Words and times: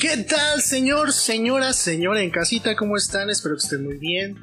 ¿Qué 0.00 0.16
tal, 0.16 0.62
señor, 0.62 1.12
señora, 1.12 1.74
señora 1.74 2.22
en 2.22 2.30
casita? 2.30 2.74
¿Cómo 2.74 2.96
están? 2.96 3.28
Espero 3.28 3.56
que 3.56 3.64
estén 3.64 3.84
muy 3.84 3.98
bien. 3.98 4.34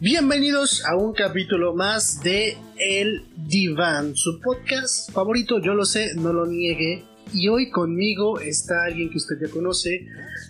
Bienvenidos 0.00 0.84
a 0.84 0.96
un 0.96 1.14
capítulo 1.14 1.76
más 1.76 2.24
de 2.24 2.58
El 2.76 3.22
Diván, 3.36 4.16
su 4.16 4.40
podcast 4.40 5.12
favorito, 5.12 5.60
yo 5.62 5.74
lo 5.74 5.84
sé, 5.84 6.16
no 6.16 6.32
lo 6.32 6.44
niegue. 6.44 7.04
Y 7.32 7.46
hoy 7.46 7.70
conmigo 7.70 8.40
está 8.40 8.82
alguien 8.82 9.10
que 9.10 9.18
usted 9.18 9.36
ya 9.40 9.48
conoce, 9.48 10.08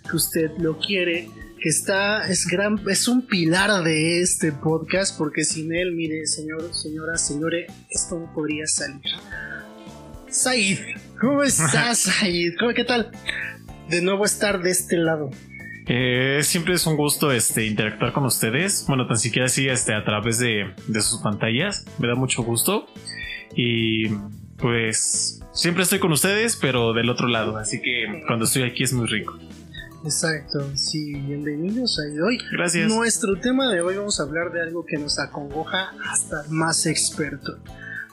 que 0.09 0.15
usted 0.15 0.49
lo 0.57 0.79
quiere, 0.79 1.29
que 1.61 1.69
está, 1.69 2.27
es 2.27 2.47
gran, 2.47 2.81
es 2.89 3.07
un 3.07 3.27
pilar 3.27 3.83
de 3.83 4.21
este 4.21 4.53
podcast, 4.53 5.19
porque 5.19 5.43
sin 5.43 5.71
él, 5.71 5.91
mire, 5.91 6.25
señor, 6.25 6.73
señora, 6.73 7.15
señores, 7.19 7.71
esto 7.91 8.17
no 8.17 8.33
podría 8.33 8.65
salir. 8.65 9.01
Said, 10.31 10.79
¿cómo 11.19 11.43
estás, 11.43 11.99
Said? 12.19 12.53
¿Qué 12.75 12.83
tal? 12.85 13.11
De 13.91 14.01
nuevo 14.01 14.25
estar 14.25 14.63
de 14.63 14.71
este 14.71 14.97
lado. 14.97 15.29
Eh, 15.87 16.39
siempre 16.43 16.75
es 16.75 16.87
un 16.87 16.95
gusto 16.95 17.31
este, 17.31 17.65
interactuar 17.65 18.13
con 18.13 18.25
ustedes. 18.25 18.85
Bueno, 18.87 19.05
tan 19.05 19.17
siquiera 19.17 19.47
así 19.47 19.67
este, 19.67 19.93
a 19.93 20.05
través 20.05 20.39
de, 20.39 20.73
sus 21.01 21.21
pantallas. 21.21 21.85
Me 21.99 22.07
da 22.07 22.15
mucho 22.15 22.41
gusto. 22.43 22.87
Y 23.55 24.07
pues 24.57 25.41
siempre 25.51 25.83
estoy 25.83 25.99
con 25.99 26.13
ustedes, 26.13 26.55
pero 26.55 26.93
del 26.93 27.09
otro 27.09 27.27
lado. 27.27 27.57
Así 27.57 27.81
que 27.81 28.23
cuando 28.25 28.45
estoy 28.45 28.63
aquí 28.63 28.83
es 28.83 28.93
muy 28.93 29.07
rico. 29.07 29.37
Exacto, 30.03 30.75
sí, 30.75 31.13
bienvenidos 31.13 31.99
a 31.99 32.25
hoy. 32.25 32.39
Gracias. 32.51 32.89
Nuestro 32.89 33.39
tema 33.39 33.71
de 33.71 33.81
hoy 33.81 33.97
vamos 33.97 34.19
a 34.19 34.23
hablar 34.23 34.51
de 34.51 34.61
algo 34.61 34.83
que 34.83 34.97
nos 34.97 35.19
acongoja 35.19 35.91
hasta 36.09 36.43
más 36.49 36.87
experto. 36.87 37.59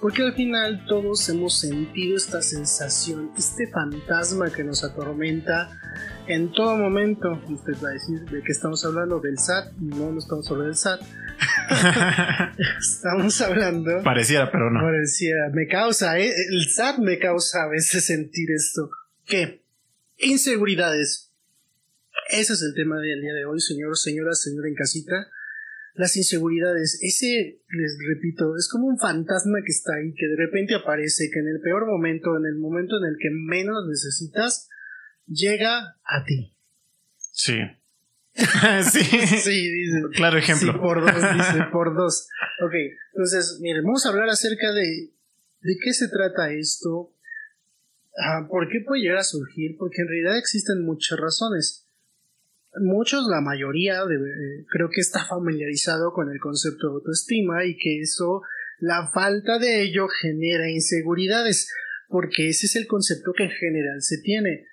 Porque 0.01 0.23
al 0.23 0.33
final 0.35 0.85
todos 0.87 1.29
hemos 1.29 1.59
sentido 1.59 2.17
esta 2.17 2.41
sensación, 2.41 3.33
este 3.37 3.67
fantasma 3.67 4.53
que 4.53 4.63
nos 4.63 4.85
atormenta 4.85 5.71
en 6.29 6.53
todo 6.53 6.77
momento. 6.77 7.43
Usted 7.49 7.73
va 7.85 7.89
a 7.89 7.93
decir 7.93 8.21
de 8.31 8.41
qué 8.43 8.53
estamos 8.53 8.85
hablando, 8.85 9.19
del 9.19 9.39
SAT. 9.39 9.73
No, 9.79 10.13
no 10.13 10.19
estamos 10.21 10.49
hablando 10.51 10.67
del 10.67 10.77
SAT. 10.77 11.01
estamos 12.79 13.41
hablando. 13.41 14.03
Pareciera, 14.05 14.53
pero 14.53 14.71
no. 14.71 14.81
Pareciera. 14.81 15.51
Me 15.53 15.67
causa, 15.67 16.17
¿eh? 16.21 16.33
el 16.49 16.69
SAT 16.69 16.99
me 16.99 17.19
causa 17.19 17.65
a 17.65 17.69
veces 17.69 18.05
sentir 18.05 18.53
esto. 18.53 18.91
¿Qué? 19.27 19.63
Inseguridades. 20.19 21.33
Ese 22.31 22.53
es 22.53 22.63
el 22.63 22.75
tema 22.75 23.01
del 23.01 23.21
día 23.21 23.33
de 23.33 23.47
hoy, 23.47 23.61
señor, 23.61 23.97
señora, 23.97 24.35
señora 24.35 24.69
en 24.69 24.75
casita 24.75 25.29
las 25.99 26.17
inseguridades. 26.17 26.99
Ese, 27.03 27.61
les 27.71 27.99
repito, 28.09 28.57
es 28.57 28.69
como 28.69 28.87
un 28.87 28.99
fantasma 28.99 29.59
que 29.65 29.73
está 29.73 29.95
ahí, 29.95 30.15
que 30.15 30.29
de 30.29 30.37
repente 30.37 30.75
aparece, 30.77 31.29
que 31.31 31.41
en 31.41 31.49
el 31.49 31.61
peor 31.61 31.87
momento, 31.87 32.37
en 32.37 32.47
el 32.47 32.57
momento 32.57 32.97
en 32.99 33.05
el 33.11 33.17
que 33.21 33.31
menos 33.31 33.85
necesitas, 33.89 34.69
llega 35.27 35.97
a 36.05 36.25
ti. 36.25 36.55
Sí. 37.19 37.59
sí. 38.93 39.01
sí, 39.01 39.73
dice. 39.73 40.03
Claro 40.15 40.39
ejemplo. 40.39 40.73
Sí, 40.73 40.79
por 40.79 41.01
dos, 41.01 41.37
dice, 41.37 41.65
por 41.73 41.97
dos. 41.97 42.29
Ok, 42.65 42.75
entonces, 43.15 43.59
miren, 43.61 43.83
vamos 43.83 44.07
a 44.07 44.11
hablar 44.11 44.29
acerca 44.29 44.73
de, 44.73 45.11
de 45.63 45.77
qué 45.83 45.93
se 45.93 46.07
trata 46.07 46.53
esto, 46.53 47.13
ah, 48.25 48.47
por 48.49 48.69
qué 48.69 48.83
puede 48.87 49.03
llegar 49.03 49.19
a 49.19 49.25
surgir, 49.25 49.77
porque 49.77 50.03
en 50.03 50.09
realidad 50.09 50.39
existen 50.39 50.85
muchas 50.85 51.19
razones 51.19 51.88
muchos, 52.81 53.27
la 53.29 53.41
mayoría, 53.41 54.01
creo 54.71 54.89
que 54.91 55.01
está 55.01 55.25
familiarizado 55.25 56.13
con 56.13 56.31
el 56.31 56.39
concepto 56.41 56.89
de 56.89 56.95
autoestima 56.95 57.65
y 57.65 57.77
que 57.77 58.01
eso, 58.01 58.43
la 58.79 59.11
falta 59.13 59.59
de 59.59 59.83
ello 59.83 60.07
genera 60.09 60.71
inseguridades, 60.71 61.71
porque 62.09 62.49
ese 62.49 62.67
es 62.67 62.77
el 62.77 62.87
concepto 62.87 63.33
que 63.37 63.45
en 63.45 63.51
general 63.51 64.01
se 64.03 64.19
tiene, 64.23 64.67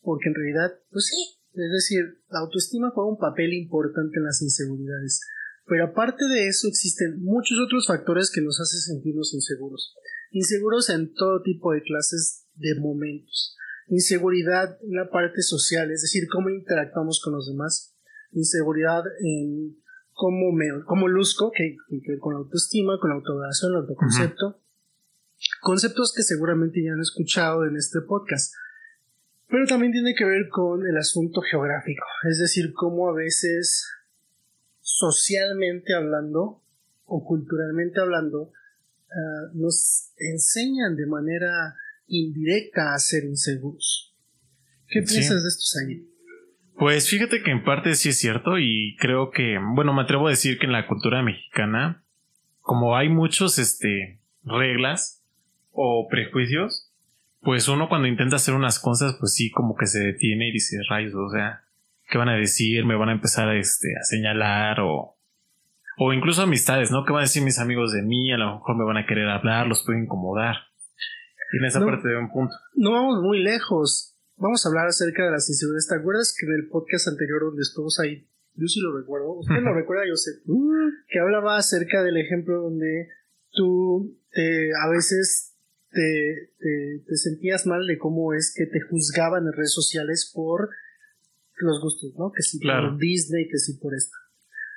porque 0.00 0.28
en 0.28 0.34
realidad, 0.34 0.78
pues 0.90 1.06
sí, 1.06 1.38
es 1.54 1.70
decir, 1.70 2.22
la 2.30 2.40
autoestima 2.40 2.90
juega 2.90 3.10
un 3.10 3.18
papel 3.18 3.52
importante 3.52 4.18
en 4.18 4.24
las 4.24 4.42
inseguridades, 4.42 5.20
pero 5.66 5.86
aparte 5.86 6.24
de 6.26 6.48
eso 6.48 6.68
existen 6.68 7.22
muchos 7.22 7.58
otros 7.64 7.86
factores 7.86 8.30
que 8.34 8.40
nos 8.40 8.60
hacen 8.60 8.80
sentirnos 8.80 9.32
inseguros, 9.34 9.94
inseguros 10.30 10.90
en 10.90 11.12
todo 11.14 11.42
tipo 11.42 11.72
de 11.72 11.82
clases 11.82 12.46
de 12.54 12.74
momentos 12.80 13.56
inseguridad 13.88 14.78
en 14.82 14.96
la 14.96 15.10
parte 15.10 15.42
social, 15.42 15.90
es 15.90 16.02
decir, 16.02 16.28
cómo 16.30 16.50
interactuamos 16.50 17.20
con 17.22 17.34
los 17.34 17.48
demás, 17.48 17.94
inseguridad 18.32 19.02
en 19.20 19.76
cómo, 20.12 20.52
me, 20.52 20.66
cómo 20.86 21.08
luzco, 21.08 21.52
que, 21.54 21.76
que, 22.04 22.18
con 22.18 22.34
autoestima, 22.34 22.98
con 23.00 23.12
autoadoración, 23.12 23.74
autoconcepto, 23.74 24.60
conceptos 25.60 26.12
que 26.14 26.22
seguramente 26.22 26.82
ya 26.82 26.92
han 26.92 27.00
escuchado 27.00 27.66
en 27.66 27.76
este 27.76 28.00
podcast. 28.00 28.54
Pero 29.48 29.66
también 29.66 29.92
tiene 29.92 30.14
que 30.14 30.24
ver 30.24 30.48
con 30.48 30.86
el 30.86 30.96
asunto 30.96 31.42
geográfico, 31.42 32.04
es 32.30 32.38
decir, 32.38 32.72
cómo 32.72 33.10
a 33.10 33.14
veces 33.14 33.86
socialmente 34.80 35.94
hablando 35.94 36.62
o 37.04 37.24
culturalmente 37.24 38.00
hablando 38.00 38.52
ah, 39.10 39.50
nos 39.52 40.12
enseñan 40.16 40.96
de 40.96 41.06
manera 41.06 41.74
indirecta 42.06 42.94
a 42.94 42.98
ser 42.98 43.24
inseguros. 43.24 44.14
¿Qué 44.88 45.02
piensas 45.02 45.42
de 45.42 45.48
esto, 45.48 45.62
Sayid? 45.62 46.02
Pues 46.76 47.08
fíjate 47.08 47.42
que 47.42 47.50
en 47.50 47.64
parte 47.64 47.94
sí 47.94 48.10
es 48.10 48.18
cierto 48.18 48.58
y 48.58 48.96
creo 48.98 49.30
que, 49.30 49.58
bueno, 49.74 49.94
me 49.94 50.02
atrevo 50.02 50.26
a 50.26 50.30
decir 50.30 50.58
que 50.58 50.66
en 50.66 50.72
la 50.72 50.86
cultura 50.86 51.22
mexicana, 51.22 52.04
como 52.60 52.96
hay 52.96 53.08
muchos, 53.08 53.58
este, 53.58 54.20
reglas 54.44 55.22
o 55.70 56.08
prejuicios, 56.10 56.90
pues 57.40 57.68
uno 57.68 57.88
cuando 57.88 58.08
intenta 58.08 58.36
hacer 58.36 58.54
unas 58.54 58.78
cosas, 58.78 59.16
pues 59.18 59.34
sí, 59.34 59.50
como 59.50 59.76
que 59.76 59.86
se 59.86 60.00
detiene 60.00 60.48
y 60.48 60.52
dice, 60.52 60.78
rayos, 60.88 61.14
o 61.14 61.30
sea, 61.30 61.62
¿qué 62.08 62.18
van 62.18 62.28
a 62.28 62.36
decir? 62.36 62.84
¿Me 62.84 62.96
van 62.96 63.08
a 63.08 63.12
empezar 63.12 63.48
a, 63.48 63.58
este, 63.58 63.88
a 64.00 64.04
señalar 64.04 64.80
o, 64.80 65.16
o 65.98 66.12
incluso 66.12 66.42
amistades, 66.42 66.90
¿no? 66.90 67.04
¿Qué 67.04 67.12
van 67.12 67.20
a 67.20 67.24
decir 67.26 67.42
mis 67.42 67.58
amigos 67.58 67.92
de 67.92 68.02
mí? 68.02 68.32
A 68.32 68.38
lo 68.38 68.54
mejor 68.56 68.76
me 68.76 68.84
van 68.84 68.96
a 68.96 69.06
querer 69.06 69.28
hablar, 69.28 69.66
los 69.66 69.82
puedo 69.84 69.98
incomodar. 69.98 70.56
En 71.52 71.64
esa 71.64 71.80
parte 71.80 72.08
de 72.08 72.16
un 72.16 72.30
punto. 72.30 72.54
No 72.74 72.92
vamos 72.92 73.22
muy 73.22 73.42
lejos. 73.42 74.16
Vamos 74.36 74.64
a 74.64 74.68
hablar 74.70 74.86
acerca 74.86 75.24
de 75.24 75.30
las 75.30 75.48
inseguridades. 75.48 75.88
¿Te 75.88 75.96
acuerdas 75.96 76.34
que 76.38 76.46
en 76.46 76.52
el 76.52 76.68
podcast 76.68 77.08
anterior 77.08 77.42
donde 77.42 77.62
estuvimos 77.62 78.00
ahí, 78.00 78.26
yo 78.54 78.66
sí 78.66 78.80
lo 78.80 78.96
recuerdo, 78.96 79.32
usted 79.34 79.60
lo 79.62 79.74
recuerda, 79.80 80.04
yo 80.08 80.16
sé, 80.16 80.32
que 81.08 81.18
hablaba 81.18 81.56
acerca 81.56 82.02
del 82.02 82.16
ejemplo 82.16 82.62
donde 82.62 83.08
tú 83.50 84.18
te, 84.30 84.70
a 84.74 84.88
veces 84.88 85.54
te, 85.90 86.52
te, 86.58 87.16
sentías 87.16 87.66
mal 87.66 87.86
de 87.86 87.98
cómo 87.98 88.32
es 88.32 88.52
que 88.56 88.66
te 88.66 88.80
juzgaban 88.80 89.46
en 89.46 89.52
redes 89.52 89.72
sociales 89.72 90.30
por 90.34 90.70
los 91.56 91.80
gustos, 91.80 92.14
¿no? 92.18 92.32
Que 92.32 92.42
si 92.42 92.58
por 92.58 92.98
Disney, 92.98 93.46
que 93.48 93.58
si 93.58 93.74
por 93.74 93.94
esto. 93.94 94.16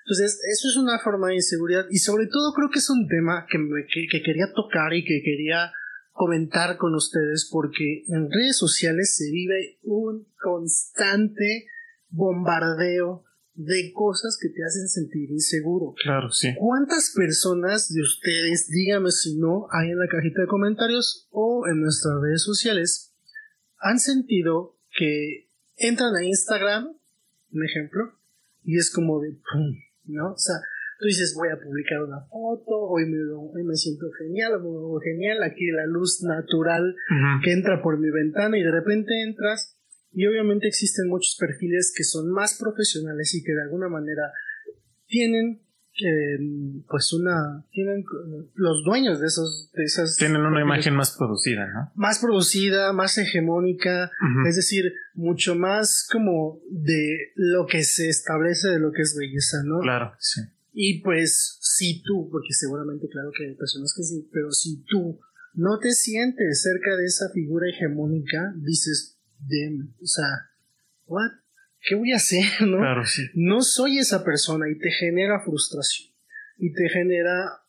Entonces, 0.05 0.39
eso 0.51 0.67
es 0.67 0.77
una 0.77 0.99
forma 0.99 1.29
de 1.29 1.35
inseguridad 1.35 1.87
y 1.89 1.97
sobre 1.97 2.27
todo 2.27 2.53
creo 2.53 2.69
que 2.69 2.79
es 2.79 2.89
un 2.89 3.07
tema 3.07 3.47
que, 3.49 3.57
me, 3.57 3.87
que 3.87 4.21
quería 4.21 4.53
tocar 4.53 4.93
y 4.93 5.03
que 5.03 5.21
quería 5.23 5.71
comentar 6.15 6.77
con 6.77 6.95
ustedes 6.95 7.49
porque 7.51 8.05
en 8.07 8.31
redes 8.31 8.57
sociales 8.57 9.17
se 9.17 9.29
vive 9.31 9.79
un 9.83 10.25
constante 10.41 11.65
bombardeo 12.07 13.25
de 13.53 13.91
cosas 13.93 14.37
que 14.41 14.47
te 14.47 14.63
hacen 14.63 14.87
sentir 14.87 15.29
inseguro. 15.29 15.93
Claro, 16.01 16.31
sí. 16.31 16.55
¿Cuántas 16.57 17.11
personas 17.13 17.93
de 17.93 18.01
ustedes, 18.01 18.69
dígame 18.69 19.11
si 19.11 19.37
no, 19.37 19.67
hay 19.71 19.91
en 19.91 19.99
la 19.99 20.07
cajita 20.07 20.41
de 20.41 20.47
comentarios 20.47 21.27
o 21.31 21.67
en 21.67 21.81
nuestras 21.81 22.13
redes 22.21 22.43
sociales, 22.43 23.13
han 23.79 23.99
sentido 23.99 24.79
que 24.97 25.49
entran 25.75 26.15
a 26.15 26.23
Instagram, 26.23 26.95
un 27.51 27.65
ejemplo, 27.65 28.17
y 28.63 28.77
es 28.77 28.89
como 28.89 29.19
de, 29.19 29.37
¿no? 30.05 30.31
O 30.31 30.37
sea, 30.37 30.55
Tú 30.99 31.05
dices, 31.07 31.33
voy 31.35 31.49
a 31.49 31.59
publicar 31.59 32.01
una 32.03 32.21
foto, 32.29 32.79
hoy 32.87 33.05
me, 33.05 33.17
hoy 33.35 33.63
me 33.63 33.75
siento 33.75 34.05
genial, 34.17 34.61
me 34.61 34.69
genial, 35.03 35.43
aquí 35.43 35.65
la 35.71 35.85
luz 35.85 36.23
natural 36.23 36.95
que 37.43 37.51
entra 37.51 37.81
por 37.81 37.99
mi 37.99 38.09
ventana 38.09 38.57
y 38.57 38.63
de 38.63 38.71
repente 38.71 39.11
entras 39.23 39.77
y 40.15 40.25
obviamente 40.25 40.67
existen 40.67 41.09
muchos 41.09 41.35
perfiles 41.37 41.93
que 41.95 42.05
son 42.05 42.31
más 42.31 42.57
profesionales 42.57 43.35
y 43.35 43.43
que 43.43 43.51
de 43.51 43.63
alguna 43.63 43.89
manera 43.89 44.31
tienen 45.07 45.61
eh, 45.97 46.37
pues 46.89 47.13
una 47.13 47.65
tienen 47.71 48.03
los 48.55 48.83
dueños 48.83 49.21
de 49.21 49.27
esos 49.27 49.71
de 49.73 49.83
esas 49.83 50.17
tienen 50.17 50.41
una 50.41 50.61
imagen 50.61 50.93
más 50.93 51.15
producida 51.17 51.67
no 51.67 51.91
más 51.95 52.19
producida 52.19 52.91
más 52.91 53.17
hegemónica 53.17 54.11
es 54.45 54.57
decir 54.57 54.93
mucho 55.13 55.55
más 55.55 56.05
como 56.11 56.59
de 56.69 57.31
lo 57.35 57.65
que 57.65 57.83
se 57.83 58.09
establece 58.09 58.69
de 58.69 58.79
lo 58.79 58.91
que 58.91 59.03
es 59.03 59.15
belleza 59.17 59.63
no 59.63 59.79
claro 59.79 60.13
sí 60.19 60.41
y 60.77 61.01
pues 61.01 61.57
si 61.61 62.03
tú, 62.03 62.29
porque 62.29 62.51
seguramente 62.51 63.07
claro 63.07 63.31
que 63.35 63.47
hay 63.47 63.55
personas 63.55 63.93
que 63.95 64.03
sí, 64.03 64.29
pero 64.31 64.51
si 64.51 64.83
tú 64.83 65.17
no 65.53 65.79
te 65.79 65.93
sientes 65.93 66.61
cerca 66.61 66.97
de 66.97 67.05
esa 67.05 67.29
figura 67.29 67.69
hegemónica, 67.69 68.53
dices, 68.57 69.17
o 70.01 70.05
sea, 70.05 70.27
what? 71.05 71.31
¿Qué 71.81 71.95
voy 71.95 72.11
a 72.11 72.17
hacer? 72.17 72.43
¿no? 72.67 72.77
Claro, 72.77 73.05
sí. 73.05 73.21
no 73.35 73.61
soy 73.61 73.99
esa 73.99 74.25
persona 74.25 74.69
y 74.69 74.77
te 74.77 74.91
genera 74.91 75.41
frustración 75.45 76.13
y 76.57 76.73
te 76.73 76.89
genera 76.89 77.61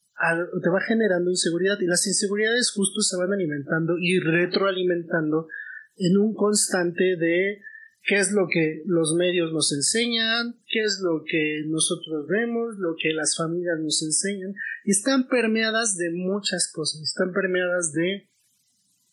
te 0.63 0.71
va 0.71 0.81
generando 0.81 1.31
inseguridad 1.31 1.79
y 1.81 1.87
las 1.87 2.07
inseguridades 2.07 2.73
justo 2.73 3.03
se 3.03 3.17
van 3.19 3.33
alimentando 3.33 3.99
y 4.01 4.19
retroalimentando 4.19 5.47
en 5.97 6.17
un 6.17 6.35
constante 6.35 7.17
de 7.17 7.61
qué 8.07 8.17
es 8.17 8.31
lo 8.31 8.47
que 8.49 8.83
los 8.87 9.15
medios 9.15 9.53
nos 9.53 9.73
enseñan, 9.73 10.57
qué 10.71 10.85
es 10.85 11.01
lo 11.03 11.25
que 11.25 11.65
nosotros 11.67 12.29
vemos, 12.29 12.79
lo 12.79 12.95
que 13.01 13.13
las 13.13 13.37
familias 13.37 13.81
nos 13.81 14.01
enseñan, 14.03 14.55
y 14.85 14.93
están 14.93 15.27
permeadas 15.27 15.97
de 15.97 16.11
muchas 16.11 16.71
cosas, 16.73 17.03
están 17.03 17.33
permeadas 17.33 17.93
de 17.93 18.29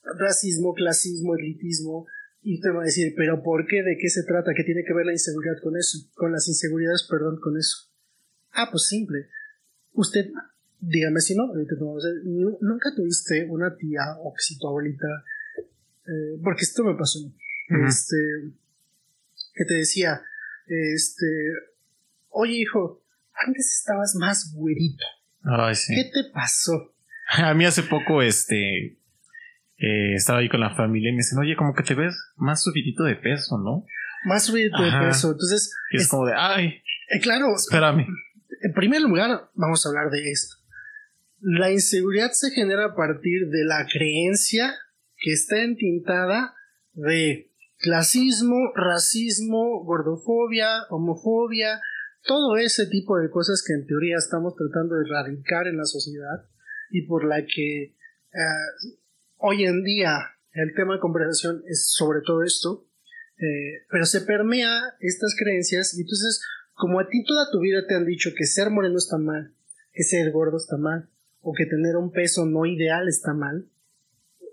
racismo, 0.04 0.75
clasismo, 0.75 1.36
elitismo, 1.36 2.06
y 2.44 2.60
te 2.62 2.69
va 2.69 2.81
a 2.81 2.86
decir, 2.86 3.13
pero 3.18 3.42
¿por 3.42 3.66
qué? 3.66 3.81
¿De 3.81 3.98
qué 4.00 4.10
se 4.10 4.24
trata? 4.24 4.54
¿Qué 4.56 4.63
tiene 4.63 4.84
que 4.86 4.94
ver 4.94 5.06
la 5.06 5.13
inseguridad 5.13 5.56
con 5.63 5.75
eso? 5.75 5.98
Con 6.13 6.31
las 6.31 6.48
inseguridades, 6.48 7.07
perdón, 7.10 7.40
con 7.40 7.57
eso. 7.57 7.90
Ah, 8.51 8.68
pues 8.69 8.86
simple. 8.86 9.30
Usted, 9.94 10.30
dígame 10.80 11.22
si 11.22 11.36
no, 11.36 11.51
nunca 12.62 12.94
tuviste 12.95 13.48
una 13.50 13.75
tía 13.75 14.01
o 14.19 14.34
si 14.38 14.60
tu 14.60 14.68
abuelita, 14.68 15.07
eh, 16.06 16.38
porque 16.44 16.63
esto 16.63 16.84
me 16.84 16.95
pasó, 16.95 17.19
este, 17.88 18.18
que 19.54 19.66
te 19.66 19.76
decía, 19.76 20.22
este, 20.68 21.26
oye 22.30 22.54
hijo, 22.54 23.04
antes 23.34 23.78
estabas 23.80 24.16
más 24.16 24.54
güerito. 24.54 25.06
Ay, 25.44 25.76
sí. 25.76 25.94
¿Qué 25.96 26.10
te 26.14 26.30
pasó? 26.32 26.94
A 27.28 27.54
mí 27.54 27.66
hace 27.66 27.84
poco, 27.84 28.22
este, 28.22 28.98
eh, 29.78 30.14
estaba 30.16 30.40
ahí 30.40 30.50
con 30.50 30.60
la 30.60 30.76
familia 30.76 31.10
y 31.10 31.14
me 31.14 31.18
dicen, 31.18 31.40
oye, 31.40 31.56
como 31.56 31.74
que 31.74 31.84
te 31.84 31.94
ves 31.94 32.16
más 32.36 32.64
subidito 32.64 33.04
de 33.04 33.16
peso, 33.16 33.58
¿no? 33.58 33.86
Más 34.26 34.46
subidito 34.46 34.82
de 34.82 34.92
peso. 34.92 35.32
Entonces. 35.32 35.74
es, 35.92 36.08
como 36.08 36.26
de, 36.26 36.34
ay. 36.38 36.82
Eh, 37.10 37.20
claro. 37.20 37.54
Espérame. 37.56 38.08
En 38.62 38.74
primer 38.74 39.02
lugar, 39.02 39.50
vamos 39.56 39.86
a 39.86 39.90
hablar 39.90 40.10
de 40.10 40.32
esto. 40.32 40.56
La 41.42 41.70
inseguridad 41.72 42.32
se 42.32 42.52
genera 42.52 42.86
a 42.86 42.96
partir 42.96 43.50
de 43.50 43.66
la 43.66 43.86
creencia 43.92 44.74
que 45.18 45.34
está 45.34 45.62
entintada 45.62 46.56
de 46.94 47.52
clasismo, 47.83 48.71
racismo, 48.75 49.83
gordofobia, 49.83 50.83
homofobia, 50.89 51.81
todo 52.25 52.56
ese 52.56 52.88
tipo 52.88 53.19
de 53.19 53.30
cosas 53.30 53.62
que 53.62 53.74
en 53.74 53.85
teoría 53.85 54.15
estamos 54.18 54.56
tratando 54.56 54.95
de 54.95 55.03
erradicar 55.03 55.68
en 55.68 55.77
la 55.77 55.83
sociedad 55.83 56.47
y 56.89 57.01
por 57.06 57.25
la 57.25 57.45
que 57.45 57.83
eh, 57.83 57.94
hoy 59.35 59.65
en 59.65 59.83
día 59.83 60.18
el 60.53 60.74
tema 60.75 60.94
de 60.94 61.01
conversación 61.01 61.62
es 61.68 61.91
sobre 61.91 62.21
todo 62.21 62.44
esto, 62.44 62.88
eh, 63.38 63.85
pero 63.89 64.06
se 64.06 64.21
permea 64.21 64.95
estas 65.01 65.35
creencias 65.38 65.94
y 65.97 66.01
entonces 66.01 66.41
como 66.74 67.01
a 67.01 67.09
ti 67.09 67.25
toda 67.25 67.51
tu 67.51 67.59
vida 67.59 67.85
te 67.85 67.95
han 67.95 68.06
dicho 68.06 68.30
que 68.35 68.45
ser 68.45 68.69
moreno 68.69 68.97
está 68.97 69.18
mal, 69.18 69.53
que 69.91 70.03
ser 70.03 70.31
gordo 70.31 70.56
está 70.56 70.77
mal, 70.77 71.09
o 71.41 71.53
que 71.53 71.65
tener 71.65 71.97
un 71.97 72.13
peso 72.13 72.45
no 72.45 72.65
ideal 72.65 73.09
está 73.09 73.33
mal, 73.33 73.68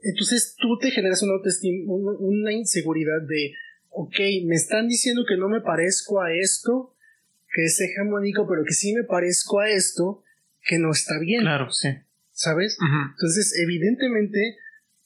entonces 0.03 0.57
tú 0.59 0.79
te 0.79 0.91
generas 0.91 1.23
una 1.23 1.35
autoestima, 1.35 1.93
una 1.93 2.53
inseguridad 2.53 3.21
de, 3.27 3.55
ok, 3.91 4.17
me 4.47 4.55
están 4.55 4.89
diciendo 4.89 5.25
que 5.29 5.37
no 5.37 5.49
me 5.49 5.61
parezco 5.61 6.21
a 6.21 6.33
esto, 6.33 6.95
que 7.53 7.65
es 7.65 7.81
hegemónico, 7.81 8.47
pero 8.49 8.65
que 8.65 8.75
sí 8.75 8.95
me 8.95 9.05
parezco 9.05 9.61
a 9.61 9.69
esto, 9.69 10.23
que 10.63 10.79
no 10.79 10.91
está 10.93 11.19
bien. 11.19 11.43
Claro, 11.43 11.71
sí. 11.71 11.89
¿Sabes? 12.33 12.79
Entonces, 13.13 13.55
evidentemente, 13.63 14.57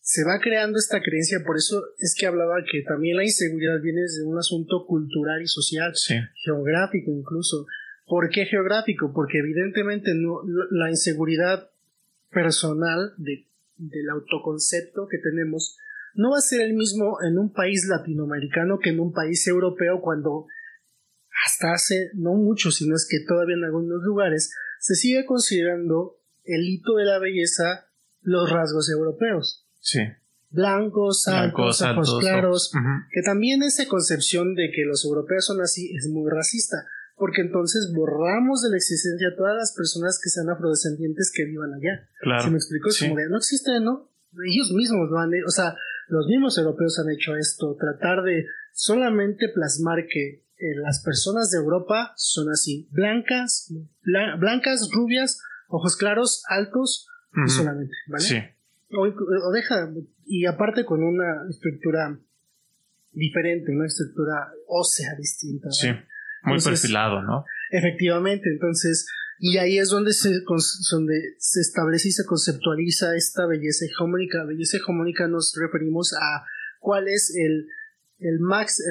se 0.00 0.22
va 0.22 0.38
creando 0.38 0.78
esta 0.78 1.00
creencia, 1.02 1.42
por 1.44 1.56
eso 1.56 1.82
es 1.98 2.14
que 2.14 2.26
hablaba 2.26 2.56
que 2.70 2.82
también 2.82 3.16
la 3.16 3.24
inseguridad 3.24 3.80
viene 3.80 4.02
de 4.02 4.22
un 4.24 4.38
asunto 4.38 4.86
cultural 4.86 5.42
y 5.42 5.48
social, 5.48 5.92
geográfico 6.44 7.10
incluso. 7.10 7.66
¿Por 8.06 8.28
qué 8.28 8.44
geográfico? 8.44 9.12
Porque 9.14 9.38
evidentemente 9.38 10.12
no, 10.14 10.42
la 10.70 10.90
inseguridad 10.90 11.70
personal 12.30 13.14
de, 13.16 13.46
del 13.76 14.10
autoconcepto 14.10 15.06
que 15.10 15.18
tenemos 15.18 15.76
no 16.14 16.30
va 16.30 16.38
a 16.38 16.42
ser 16.42 16.60
el 16.62 16.74
mismo 16.74 17.18
en 17.22 17.38
un 17.38 17.52
país 17.52 17.86
latinoamericano 17.86 18.78
que 18.78 18.90
en 18.90 19.00
un 19.00 19.12
país 19.12 19.46
europeo 19.46 20.00
cuando 20.00 20.46
hasta 21.44 21.72
hace 21.72 22.10
no 22.14 22.34
mucho, 22.34 22.70
sino 22.70 22.94
es 22.94 23.06
que 23.10 23.24
todavía 23.26 23.56
en 23.56 23.64
algunos 23.64 24.02
lugares 24.02 24.52
se 24.78 24.94
sigue 24.94 25.26
considerando 25.26 26.18
el 26.44 26.68
hito 26.68 26.94
de 26.96 27.04
la 27.04 27.18
belleza 27.18 27.88
los 28.22 28.50
rasgos 28.50 28.88
europeos. 28.90 29.66
Sí. 29.80 30.00
Blancos, 30.50 31.26
altos, 31.26 31.82
ojos 31.82 32.18
claros, 32.20 32.72
que 33.10 33.22
también 33.22 33.62
esa 33.64 33.88
concepción 33.88 34.54
de 34.54 34.70
que 34.70 34.84
los 34.84 35.04
europeos 35.04 35.44
son 35.44 35.60
así 35.60 35.94
es 35.96 36.08
muy 36.08 36.30
racista, 36.30 36.86
porque 37.16 37.42
entonces 37.42 37.92
borramos 37.94 38.62
de 38.62 38.70
la 38.70 38.76
existencia 38.76 39.28
a 39.28 39.36
todas 39.36 39.56
las 39.56 39.74
personas 39.76 40.20
que 40.22 40.30
sean 40.30 40.50
afrodescendientes 40.50 41.32
que 41.34 41.44
vivan 41.44 41.72
allá. 41.74 42.08
Claro. 42.20 42.44
¿Se 42.44 42.50
me 42.50 42.56
explicó? 42.56 42.88
como 43.00 43.20
no 43.28 43.36
existe, 43.36 43.80
¿no? 43.80 44.10
Ellos 44.46 44.72
mismos 44.72 45.10
lo 45.10 45.18
han 45.18 45.30
o 45.46 45.50
sea, 45.50 45.76
los 46.08 46.26
mismos 46.26 46.58
europeos 46.58 46.98
han 46.98 47.10
hecho 47.10 47.36
esto, 47.36 47.76
tratar 47.78 48.22
de 48.22 48.46
solamente 48.72 49.48
plasmar 49.48 50.06
que 50.08 50.44
eh, 50.56 50.74
las 50.82 51.02
personas 51.02 51.50
de 51.50 51.58
Europa 51.58 52.12
son 52.16 52.50
así, 52.50 52.88
blancas, 52.90 53.72
blancas, 54.02 54.88
rubias, 54.92 55.40
ojos 55.68 55.96
claros, 55.96 56.42
altos, 56.48 57.08
y 57.46 57.48
solamente, 57.50 57.94
¿vale? 58.08 58.24
Sí 58.24 58.36
o, 58.96 59.52
deja, 59.52 59.90
y 60.26 60.46
aparte 60.46 60.84
con 60.84 61.02
una 61.02 61.48
estructura 61.48 62.18
diferente, 63.12 63.72
una 63.72 63.86
estructura 63.86 64.52
ósea 64.66 65.14
distinta. 65.16 65.70
Sí, 65.70 65.88
muy 66.44 66.60
perfilado, 66.60 67.22
¿no? 67.22 67.44
Efectivamente, 67.70 68.50
entonces, 68.50 69.06
y 69.38 69.58
ahí 69.58 69.78
es 69.78 69.90
donde 69.90 70.12
se, 70.12 70.30
donde 70.90 71.34
se 71.38 71.60
establece 71.60 72.08
y 72.08 72.12
se 72.12 72.24
conceptualiza 72.24 73.16
esta 73.16 73.46
belleza 73.46 73.84
hegemónica. 73.86 74.44
Belleza 74.44 74.76
hegemónica 74.76 75.26
nos 75.28 75.54
referimos 75.60 76.12
a 76.12 76.44
cuál 76.80 77.08
es 77.08 77.34
el, 77.36 77.66
el 78.18 78.40
max, 78.40 78.82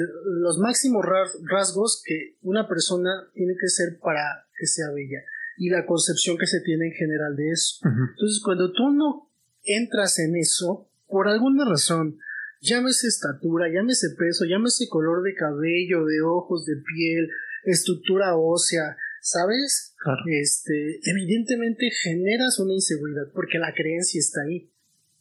los 0.42 0.58
máximos 0.58 1.06
rasgos 1.50 2.02
que 2.06 2.38
una 2.42 2.68
persona 2.68 3.10
tiene 3.34 3.54
que 3.60 3.68
ser 3.68 4.00
para 4.00 4.48
que 4.58 4.68
sea 4.68 4.92
bella 4.92 5.20
y 5.58 5.70
la 5.70 5.86
concepción 5.86 6.38
que 6.38 6.48
se 6.48 6.62
tiene 6.62 6.88
en 6.88 6.94
general 6.94 7.36
de 7.36 7.52
eso. 7.52 7.80
Entonces, 7.86 8.42
cuando 8.44 8.72
tú 8.72 8.92
no 8.92 9.30
entras 9.64 10.20
en 10.20 10.36
eso 10.36 10.90
por 11.08 11.28
alguna 11.28 11.66
razón, 11.66 12.20
llámese 12.63 13.07
estatura, 13.07 13.68
llámese 13.71 14.12
peso, 14.18 14.45
llámese 14.45 14.88
color 14.88 15.21
de 15.24 15.36
cabello, 15.36 16.06
de 16.06 16.21
ojos, 16.21 16.65
de 16.65 16.75
piel, 16.77 17.30
estructura 17.65 18.36
ósea, 18.36 18.98
¿sabes? 19.21 19.95
Este, 20.27 21.00
evidentemente 21.04 21.89
generas 21.92 22.60
una 22.60 22.74
inseguridad 22.74 23.31
porque 23.33 23.59
la 23.59 23.73
creencia 23.73 24.19
está 24.19 24.42
ahí. 24.42 24.69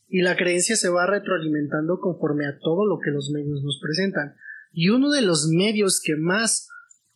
Y 0.09 0.21
la 0.23 0.37
creencia 0.37 0.77
se 0.77 0.89
va 0.89 1.07
retroalimentando 1.07 1.99
conforme 1.99 2.47
a 2.47 2.59
todo 2.59 2.87
lo 2.87 3.01
que 3.01 3.11
los 3.11 3.31
medios 3.31 3.63
nos 3.63 3.81
presentan. 3.81 4.37
Y 4.73 4.91
uno 4.91 5.11
de 5.11 5.23
los 5.23 5.49
medios 5.49 6.01
que 6.05 6.17
más 6.17 6.69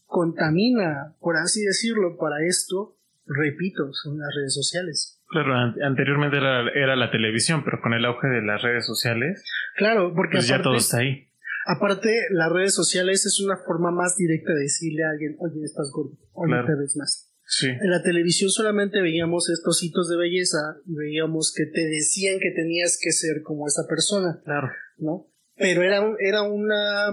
contamina, 0.06 1.14
por 1.20 1.36
así 1.36 1.62
decirlo, 1.62 2.16
para 2.16 2.44
esto, 2.46 2.96
repito, 3.26 3.92
son 3.92 4.18
las 4.18 4.34
redes 4.34 4.54
sociales. 4.54 5.15
Claro, 5.28 5.54
anteriormente 5.82 6.36
era, 6.36 6.96
la 6.96 7.10
televisión, 7.10 7.64
pero 7.64 7.80
con 7.82 7.92
el 7.94 8.04
auge 8.04 8.28
de 8.28 8.42
las 8.42 8.62
redes 8.62 8.86
sociales. 8.86 9.44
Claro, 9.76 10.12
porque 10.14 10.36
pues 10.36 10.48
ya 10.48 10.62
todo 10.62 10.76
está 10.76 10.98
ahí. 10.98 11.28
Aparte, 11.66 12.28
las 12.30 12.52
redes 12.52 12.74
sociales 12.74 13.26
es 13.26 13.40
una 13.40 13.56
forma 13.56 13.90
más 13.90 14.16
directa 14.16 14.52
de 14.52 14.60
decirle 14.60 15.04
a 15.04 15.10
alguien, 15.10 15.36
oye, 15.40 15.64
estás 15.64 15.90
gordo, 15.92 16.16
oye, 16.32 16.54
te 16.64 16.74
ves 16.76 16.96
más. 16.96 17.32
Sí. 17.44 17.68
En 17.68 17.90
la 17.90 18.02
televisión 18.02 18.50
solamente 18.50 19.00
veíamos 19.00 19.50
estos 19.50 19.82
hitos 19.82 20.08
de 20.08 20.16
belleza 20.16 20.58
y 20.84 20.94
veíamos 20.94 21.52
que 21.56 21.66
te 21.66 21.86
decían 21.86 22.38
que 22.40 22.50
tenías 22.50 22.98
que 23.00 23.12
ser 23.12 23.42
como 23.42 23.66
esa 23.66 23.86
persona. 23.88 24.40
Claro. 24.44 24.70
¿No? 24.98 25.26
Pero 25.56 25.82
era, 25.82 26.02
era 26.20 26.42
una 26.42 27.12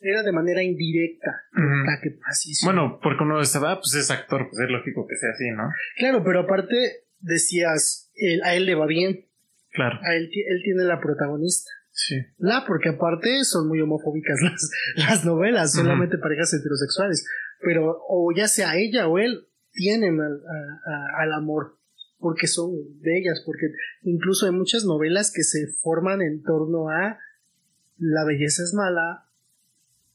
era 0.00 0.22
de 0.22 0.32
manera 0.32 0.62
indirecta. 0.62 1.42
bueno, 2.64 3.00
porque 3.02 3.24
uno 3.24 3.40
estaba, 3.40 3.72
ah, 3.72 3.80
pues 3.80 3.94
es 3.94 4.10
actor, 4.10 4.48
pues 4.50 4.60
es 4.60 4.70
lógico 4.70 5.06
que 5.06 5.16
sea 5.16 5.30
así, 5.30 5.50
¿no? 5.50 5.70
Claro, 5.96 6.22
pero 6.24 6.40
aparte 6.40 7.05
decías, 7.26 8.10
a 8.44 8.54
él 8.54 8.66
le 8.66 8.74
va 8.74 8.86
bien. 8.86 9.26
Claro. 9.72 9.98
A 10.02 10.14
él, 10.14 10.30
él 10.32 10.62
tiene 10.64 10.84
la 10.84 11.00
protagonista. 11.00 11.70
Sí. 11.90 12.16
La, 12.38 12.64
porque 12.66 12.90
aparte 12.90 13.44
son 13.44 13.68
muy 13.68 13.80
homofóbicas 13.80 14.40
las, 14.42 14.70
las 14.96 15.24
novelas, 15.24 15.72
solamente 15.72 16.18
parejas 16.18 16.52
heterosexuales. 16.54 17.26
Pero, 17.60 18.02
o 18.08 18.32
ya 18.34 18.48
sea 18.48 18.76
ella 18.76 19.08
o 19.08 19.18
él, 19.18 19.46
tienen 19.72 20.20
al, 20.20 20.40
al 21.18 21.32
amor, 21.32 21.78
porque 22.18 22.46
son 22.46 22.72
bellas, 23.00 23.42
porque 23.44 23.66
incluso 24.02 24.46
hay 24.46 24.52
muchas 24.52 24.84
novelas 24.84 25.32
que 25.34 25.42
se 25.42 25.66
forman 25.82 26.22
en 26.22 26.42
torno 26.42 26.88
a 26.88 27.18
la 27.98 28.24
belleza 28.24 28.62
es 28.62 28.74
mala. 28.74 29.24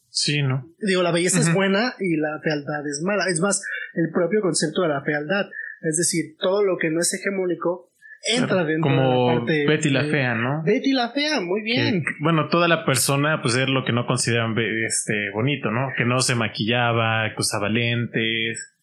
Sí, 0.09 0.41
¿no? 0.41 0.69
Digo, 0.79 1.03
la 1.03 1.11
belleza 1.11 1.39
es 1.39 1.53
buena 1.53 1.95
y 1.99 2.17
la 2.17 2.39
fealdad 2.43 2.85
es 2.85 3.01
mala. 3.01 3.25
Es 3.29 3.39
más, 3.39 3.63
el 3.93 4.11
propio 4.11 4.41
concepto 4.41 4.81
de 4.81 4.89
la 4.89 5.01
fealdad. 5.03 5.45
Es 5.81 5.97
decir, 5.97 6.35
todo 6.39 6.63
lo 6.63 6.77
que 6.77 6.89
no 6.89 6.99
es 6.99 7.13
hegemónico 7.13 7.91
entra 8.23 8.63
dentro 8.63 8.91
de 8.91 8.97
la 8.97 9.35
parte 9.35 9.65
Betty 9.65 9.89
la 9.89 10.05
fea, 10.05 10.35
¿no? 10.35 10.61
Betty 10.63 10.93
la 10.93 11.09
fea, 11.09 11.41
muy 11.41 11.61
bien. 11.63 12.03
bueno, 12.19 12.49
toda 12.49 12.67
la 12.67 12.85
persona, 12.85 13.41
pues 13.41 13.55
es 13.55 13.67
lo 13.67 13.83
que 13.83 13.93
no 13.93 14.05
consideran 14.05 14.55
este 14.85 15.31
bonito, 15.33 15.71
¿no? 15.71 15.89
Que 15.97 16.05
no 16.05 16.19
se 16.19 16.35
maquillaba, 16.35 17.29
que 17.33 17.39
usaba 17.39 17.69
lentes. 17.69 18.75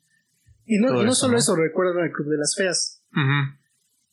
Y 0.65 0.79
no, 0.79 1.03
no 1.03 1.15
solo 1.15 1.39
eso, 1.39 1.55
recuerdan 1.57 2.05
el 2.05 2.13
Club 2.13 2.29
de 2.29 2.39
las 2.39 2.55
Feas. 2.57 3.03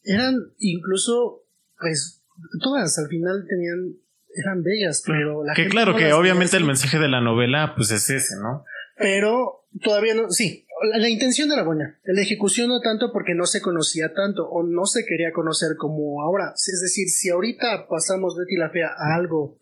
Eran 0.03 0.35
incluso, 0.59 1.43
pues, 1.79 2.23
todas 2.61 2.97
al 2.99 3.07
final 3.07 3.45
tenían 3.49 3.95
eran 4.35 4.63
bellas, 4.63 5.01
pero 5.05 5.43
la 5.43 5.53
que 5.53 5.67
claro, 5.67 5.95
que 5.95 6.11
obviamente 6.13 6.57
el 6.57 6.65
mensaje 6.65 6.99
de 6.99 7.07
la 7.07 7.21
novela 7.21 7.73
pues 7.75 7.91
es 7.91 8.09
ese, 8.09 8.35
¿no? 8.41 8.65
Pero 8.97 9.67
todavía 9.81 10.13
no, 10.15 10.29
sí, 10.29 10.65
la, 10.97 11.09
intención 11.09 11.51
era 11.51 11.63
buena, 11.63 11.99
la 12.03 12.21
ejecución 12.21 12.69
no 12.69 12.81
tanto 12.81 13.11
porque 13.11 13.33
no 13.33 13.45
se 13.45 13.61
conocía 13.61 14.13
tanto 14.13 14.47
o 14.47 14.63
no 14.63 14.85
se 14.85 15.05
quería 15.05 15.31
conocer 15.33 15.77
como 15.77 16.21
ahora. 16.21 16.53
Es 16.55 16.81
decir, 16.81 17.09
si 17.09 17.29
ahorita 17.29 17.87
pasamos 17.89 18.37
Betty 18.37 18.55
la 18.55 18.69
Fea 18.69 18.87
a 18.87 19.15
algo 19.15 19.59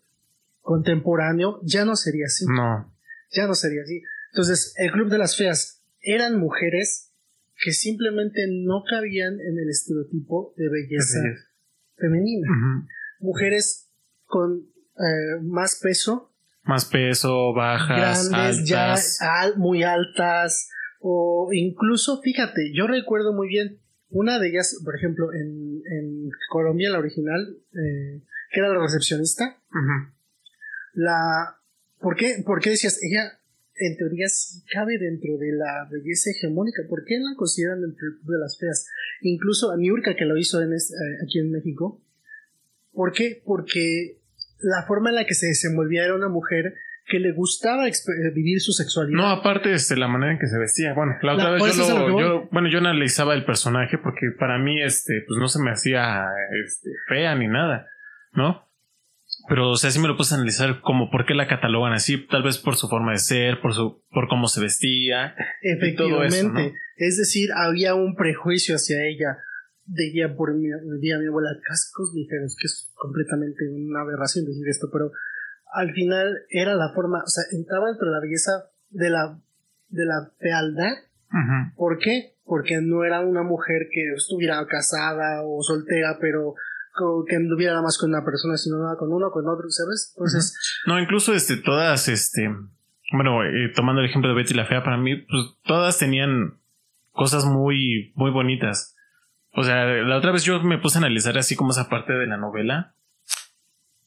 contemporáneo, 0.60 1.60
ya 1.62 1.84
no 1.84 1.96
sería 1.96 2.26
así. 2.26 2.44
No. 2.46 2.92
Ya 3.30 3.46
no 3.46 3.54
sería 3.54 3.82
así. 3.82 4.02
Entonces, 4.32 4.74
el 4.78 4.90
Club 4.92 5.10
de 5.10 5.18
las 5.18 5.36
Feas 5.36 5.82
eran 6.00 6.38
mujeres 6.38 7.12
que 7.62 7.72
simplemente 7.72 8.46
no 8.48 8.82
cabían 8.88 9.34
en 9.40 9.58
el 9.58 9.68
estereotipo 9.70 10.54
de 10.56 10.68
belleza 10.68 11.20
femenina. 11.96 12.48
Mujeres 13.20 13.88
con 14.24 14.66
eh, 14.98 15.40
más 15.42 15.78
peso. 15.80 16.33
Más 16.64 16.86
peso, 16.86 17.52
bajas, 17.52 18.30
grandes, 18.30 18.68
ya 18.68 18.96
muy 19.56 19.82
altas. 19.82 20.70
O 21.00 21.50
incluso, 21.52 22.22
fíjate, 22.22 22.72
yo 22.74 22.86
recuerdo 22.86 23.34
muy 23.34 23.48
bien 23.48 23.78
una 24.08 24.38
de 24.38 24.48
ellas, 24.48 24.80
por 24.84 24.96
ejemplo, 24.96 25.32
en, 25.32 25.82
en 25.90 26.30
Colombia, 26.48 26.90
la 26.90 26.98
original, 26.98 27.58
eh, 27.72 28.22
que 28.50 28.60
era 28.60 28.68
la 28.68 28.80
recepcionista. 28.80 29.58
La. 30.94 31.58
¿Por 32.00 32.16
qué, 32.16 32.42
¿Por 32.46 32.60
qué 32.60 32.70
decías? 32.70 33.00
Ella 33.02 33.38
en 33.76 33.96
teoría 33.96 34.28
sí 34.28 34.62
cabe 34.72 34.98
dentro 34.98 35.36
de 35.36 35.52
la 35.52 35.88
belleza 35.90 36.30
hegemónica. 36.30 36.82
¿Por 36.88 37.04
qué 37.04 37.18
la 37.18 37.36
consideran 37.36 37.80
dentro 37.80 38.06
de 38.22 38.38
las 38.38 38.56
feas? 38.58 38.86
Incluso 39.20 39.72
a 39.72 39.76
Niurka, 39.76 40.14
que 40.14 40.24
lo 40.24 40.38
hizo 40.38 40.62
en 40.62 40.72
eh, 40.72 40.78
aquí 41.22 41.40
en 41.40 41.50
México. 41.50 42.00
¿Por 42.92 43.12
qué? 43.12 43.42
Porque 43.44 44.20
la 44.64 44.86
forma 44.86 45.10
en 45.10 45.16
la 45.16 45.26
que 45.26 45.34
se 45.34 45.46
desenvolvía 45.46 46.04
era 46.04 46.14
una 46.14 46.28
mujer 46.28 46.74
que 47.06 47.18
le 47.18 47.32
gustaba 47.32 47.84
vivir 48.34 48.60
su 48.60 48.72
sexualidad. 48.72 49.16
No, 49.16 49.28
aparte 49.28 49.72
este, 49.72 49.96
la 49.96 50.08
manera 50.08 50.32
en 50.32 50.38
que 50.38 50.46
se 50.46 50.58
vestía. 50.58 50.94
Bueno, 50.94 51.12
la 51.22 51.34
otra 51.34 51.50
vez 51.50 51.76
yo, 51.76 52.48
bueno, 52.50 52.68
yo 52.70 52.78
analizaba 52.78 53.34
el 53.34 53.44
personaje 53.44 53.98
porque 53.98 54.30
para 54.38 54.58
mí 54.58 54.80
este, 54.82 55.22
pues 55.26 55.38
no 55.38 55.48
se 55.48 55.62
me 55.62 55.70
hacía 55.70 56.24
este, 56.64 56.90
fea 57.08 57.34
ni 57.34 57.46
nada, 57.46 57.86
¿no? 58.32 58.64
Pero, 59.48 59.70
o 59.70 59.76
sea, 59.76 59.90
sí 59.90 59.98
me 59.98 60.08
lo 60.08 60.16
puse 60.16 60.34
a 60.34 60.38
analizar 60.38 60.80
como 60.80 61.10
por 61.10 61.26
qué 61.26 61.34
la 61.34 61.46
catalogan 61.46 61.92
así, 61.92 62.26
tal 62.26 62.42
vez 62.42 62.56
por 62.56 62.76
su 62.76 62.88
forma 62.88 63.12
de 63.12 63.18
ser, 63.18 63.60
por 63.60 63.74
su, 63.74 64.02
por 64.10 64.28
cómo 64.28 64.48
se 64.48 64.62
vestía. 64.62 65.34
Efectivamente. 65.60 66.72
Es 66.96 67.18
decir, 67.18 67.50
había 67.54 67.94
un 67.94 68.14
prejuicio 68.16 68.76
hacia 68.76 69.04
ella. 69.04 69.36
Diría 69.86 70.34
por 70.34 70.54
mi, 70.54 70.68
diría 70.96 71.18
mi 71.18 71.26
abuela, 71.26 71.50
cascos 71.62 72.12
ligeros, 72.14 72.56
que 72.58 72.66
es 72.66 72.90
completamente 72.94 73.68
una 73.68 74.00
aberración 74.00 74.46
decir 74.46 74.66
esto, 74.68 74.88
pero 74.90 75.12
al 75.72 75.92
final 75.92 76.44
era 76.48 76.74
la 76.74 76.92
forma, 76.94 77.22
o 77.22 77.28
sea, 77.28 77.44
entraba 77.52 77.88
dentro 77.88 78.06
de 78.06 78.12
la 78.12 78.20
belleza 78.20 78.70
de 78.90 79.10
la, 79.10 79.38
de 79.88 80.04
la 80.06 80.30
fealdad. 80.38 80.92
¿Por 81.76 81.98
qué? 81.98 82.36
Porque 82.44 82.80
no 82.80 83.04
era 83.04 83.20
una 83.20 83.42
mujer 83.42 83.88
que 83.92 84.12
estuviera 84.14 84.64
casada 84.66 85.42
o 85.42 85.62
soltera, 85.62 86.18
pero 86.20 86.54
que 87.28 87.36
anduviera 87.36 87.72
nada 87.72 87.82
más 87.82 87.98
con 87.98 88.10
una 88.10 88.24
persona, 88.24 88.56
sino 88.56 88.78
nada 88.78 88.96
con 88.96 89.12
uno, 89.12 89.30
con 89.32 89.48
otro, 89.48 89.68
¿sabes? 89.68 90.12
Entonces. 90.14 90.56
No, 90.86 91.00
incluso 91.00 91.34
este, 91.34 91.56
todas, 91.56 92.08
este. 92.08 92.48
Bueno, 93.12 93.44
eh, 93.44 93.72
tomando 93.74 94.00
el 94.00 94.08
ejemplo 94.08 94.30
de 94.30 94.36
Betty 94.36 94.54
la 94.54 94.66
Fea, 94.66 94.84
para 94.84 94.96
mí, 94.96 95.16
pues 95.16 95.56
todas 95.64 95.98
tenían 95.98 96.60
cosas 97.10 97.44
muy, 97.44 98.12
muy 98.14 98.30
bonitas. 98.30 98.93
O 99.54 99.62
sea, 99.62 99.84
la 99.84 100.16
otra 100.16 100.32
vez 100.32 100.44
yo 100.44 100.60
me 100.62 100.78
puse 100.78 100.98
a 100.98 101.00
analizar 101.00 101.38
así 101.38 101.54
como 101.54 101.70
esa 101.70 101.88
parte 101.88 102.12
de 102.12 102.26
la 102.26 102.36
novela. 102.36 102.96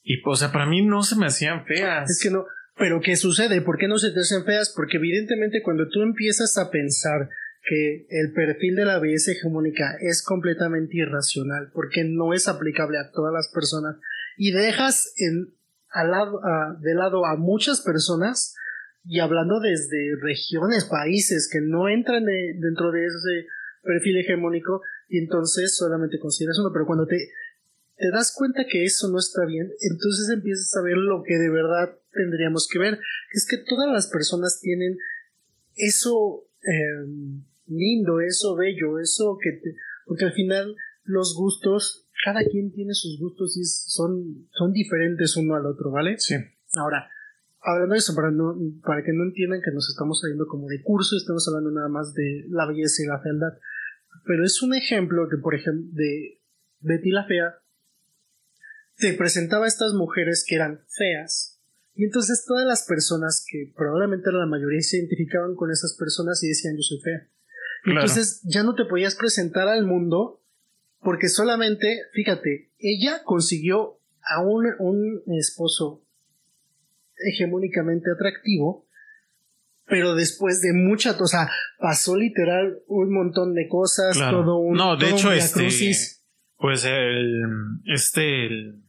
Y, 0.03 0.21
o 0.25 0.35
sea, 0.35 0.51
para 0.51 0.65
mí 0.65 0.85
no 0.85 1.03
se 1.03 1.15
me 1.15 1.27
hacían 1.27 1.65
feas. 1.65 2.09
Es 2.09 2.21
que 2.21 2.29
no. 2.29 2.45
Pero 2.75 3.01
¿qué 3.01 3.15
sucede? 3.15 3.61
¿Por 3.61 3.77
qué 3.77 3.87
no 3.87 3.97
se 3.97 4.11
te 4.11 4.19
hacen 4.19 4.45
feas? 4.45 4.71
Porque 4.75 4.97
evidentemente 4.97 5.61
cuando 5.63 5.87
tú 5.89 6.03
empiezas 6.03 6.57
a 6.57 6.69
pensar 6.69 7.29
que 7.67 8.05
el 8.09 8.33
perfil 8.33 8.75
de 8.75 8.85
la 8.85 8.99
belleza 8.99 9.31
hegemónica 9.31 9.97
es 9.99 10.23
completamente 10.23 10.97
irracional 10.97 11.71
porque 11.73 12.03
no 12.03 12.33
es 12.33 12.47
aplicable 12.47 12.97
a 12.97 13.11
todas 13.11 13.33
las 13.33 13.51
personas 13.53 13.97
y 14.37 14.51
dejas 14.51 15.13
al 15.89 16.11
lado, 16.11 16.39
de 16.79 16.93
lado 16.93 17.25
a 17.25 17.35
muchas 17.35 17.81
personas 17.81 18.55
y 19.03 19.19
hablando 19.19 19.59
desde 19.59 20.15
regiones, 20.21 20.85
países 20.85 21.49
que 21.51 21.59
no 21.61 21.89
entran 21.89 22.25
dentro 22.25 22.91
de 22.91 23.05
ese 23.05 23.47
perfil 23.81 24.17
hegemónico 24.17 24.81
y 25.07 25.19
entonces 25.19 25.75
solamente 25.75 26.19
consideras 26.19 26.59
uno, 26.59 26.71
pero 26.73 26.85
cuando 26.85 27.05
te, 27.05 27.17
te 27.95 28.11
das 28.11 28.33
cuenta 28.35 28.65
que 28.69 28.83
eso 28.83 29.09
no 29.09 29.19
está 29.19 29.45
bien, 29.45 29.71
entonces 29.81 30.29
empiezas 30.29 30.75
a 30.75 30.81
ver 30.81 30.97
lo 30.97 31.23
que 31.23 31.37
de 31.37 31.49
verdad 31.49 31.97
tendríamos 32.11 32.67
que 32.71 32.79
ver, 32.79 32.95
que 32.95 33.37
es 33.37 33.47
que 33.47 33.57
todas 33.57 33.91
las 33.91 34.07
personas 34.07 34.59
tienen 34.61 34.97
eso 35.75 36.47
eh, 36.61 37.05
lindo, 37.67 38.19
eso 38.21 38.55
bello, 38.55 38.99
eso 38.99 39.37
que 39.41 39.51
te, 39.53 39.75
porque 40.05 40.25
al 40.25 40.33
final 40.33 40.75
los 41.03 41.35
gustos, 41.35 42.07
cada 42.23 42.43
quien 42.43 42.71
tiene 42.71 42.93
sus 42.93 43.19
gustos 43.19 43.55
y 43.57 43.63
son, 43.63 44.47
son 44.51 44.73
diferentes 44.73 45.35
uno 45.37 45.55
al 45.55 45.65
otro, 45.65 45.91
¿vale? 45.91 46.17
Sí. 46.17 46.35
Ahora, 46.75 47.09
hablando 47.61 47.93
de 47.93 47.99
eso, 47.99 48.13
para, 48.15 48.31
no, 48.31 48.55
para 48.83 49.03
que 49.03 49.13
no 49.13 49.23
entiendan 49.23 49.61
que 49.63 49.71
nos 49.71 49.89
estamos 49.89 50.21
saliendo 50.21 50.47
como 50.47 50.67
de 50.67 50.81
curso, 50.81 51.15
estamos 51.15 51.47
hablando 51.47 51.71
nada 51.71 51.89
más 51.89 52.13
de 52.13 52.45
la 52.49 52.65
belleza 52.65 53.03
y 53.03 53.07
la 53.07 53.19
fealdad. 53.19 53.53
Pero 54.25 54.45
es 54.45 54.61
un 54.61 54.73
ejemplo 54.73 55.27
que, 55.29 55.37
por 55.37 55.55
ejemplo, 55.55 55.87
de 55.93 56.39
Betty 56.79 57.09
la 57.11 57.25
Fea, 57.25 57.55
te 58.97 59.13
presentaba 59.13 59.65
a 59.65 59.67
estas 59.67 59.93
mujeres 59.93 60.43
que 60.47 60.55
eran 60.55 60.81
feas, 60.87 61.57
y 61.97 62.03
entonces 62.03 62.45
todas 62.45 62.65
las 62.67 62.85
personas 62.85 63.43
que 63.49 63.73
probablemente 63.75 64.31
la 64.31 64.45
mayoría 64.45 64.81
se 64.81 64.97
identificaban 64.97 65.55
con 65.55 65.71
esas 65.71 65.95
personas 65.97 66.43
y 66.43 66.49
decían 66.49 66.75
yo 66.75 66.83
soy 66.83 66.99
fea. 66.99 67.27
Entonces 67.85 68.41
ya 68.43 68.61
no 68.61 68.75
te 68.75 68.85
podías 68.85 69.15
presentar 69.15 69.67
al 69.67 69.83
mundo 69.83 70.43
porque 71.01 71.27
solamente, 71.27 72.01
fíjate, 72.13 72.69
ella 72.77 73.23
consiguió 73.23 73.99
a 74.21 74.41
un, 74.41 74.67
un 74.77 75.23
esposo 75.39 76.03
hegemónicamente 77.17 78.11
atractivo, 78.11 78.86
pero 79.87 80.15
después 80.15 80.61
de 80.61 80.73
mucha, 80.73 81.11
o 81.19 81.27
sea, 81.27 81.49
pasó 81.79 82.15
literal 82.15 82.79
un 82.87 83.13
montón 83.13 83.53
de 83.53 83.67
cosas, 83.67 84.17
todo 84.17 84.57
un 84.57 84.75
No, 84.75 84.97
de 84.97 85.09
hecho 85.09 85.31
este 85.31 85.69
pues 86.57 86.85
el 86.85 87.43
este 87.85 88.47
el 88.47 88.83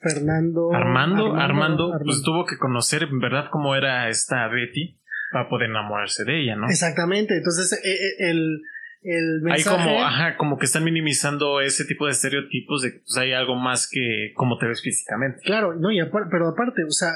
Fernando 0.00 0.72
Armando, 0.72 1.34
Armando, 1.34 1.92
pues 2.04 2.22
tuvo 2.22 2.46
que 2.46 2.56
conocer 2.56 3.02
en 3.02 3.18
verdad 3.18 3.46
cómo 3.50 3.74
era 3.74 4.08
esta 4.08 4.46
Betty 4.48 4.98
para 5.32 5.48
poder 5.48 5.70
enamorarse 5.70 6.24
de 6.24 6.42
ella, 6.42 6.56
¿no? 6.56 6.68
Exactamente, 6.68 7.36
entonces 7.36 7.72
eh, 7.72 7.90
eh, 7.90 8.30
el, 8.30 8.62
el 9.02 9.40
mensaje... 9.42 9.76
Hay 9.76 9.84
como, 9.84 10.02
ajá, 10.02 10.36
como 10.36 10.58
que 10.58 10.66
están 10.66 10.84
minimizando 10.84 11.60
ese 11.60 11.84
tipo 11.84 12.06
de 12.06 12.12
estereotipos 12.12 12.82
de 12.82 12.92
que 12.92 12.98
pues, 13.00 13.16
hay 13.18 13.32
algo 13.32 13.56
más 13.56 13.88
que 13.90 14.32
cómo 14.36 14.56
te 14.56 14.66
ves 14.66 14.80
físicamente. 14.80 15.40
Claro, 15.44 15.74
no, 15.74 15.90
y 15.90 15.98
pero 16.30 16.48
aparte, 16.48 16.84
o 16.84 16.92
sea, 16.92 17.10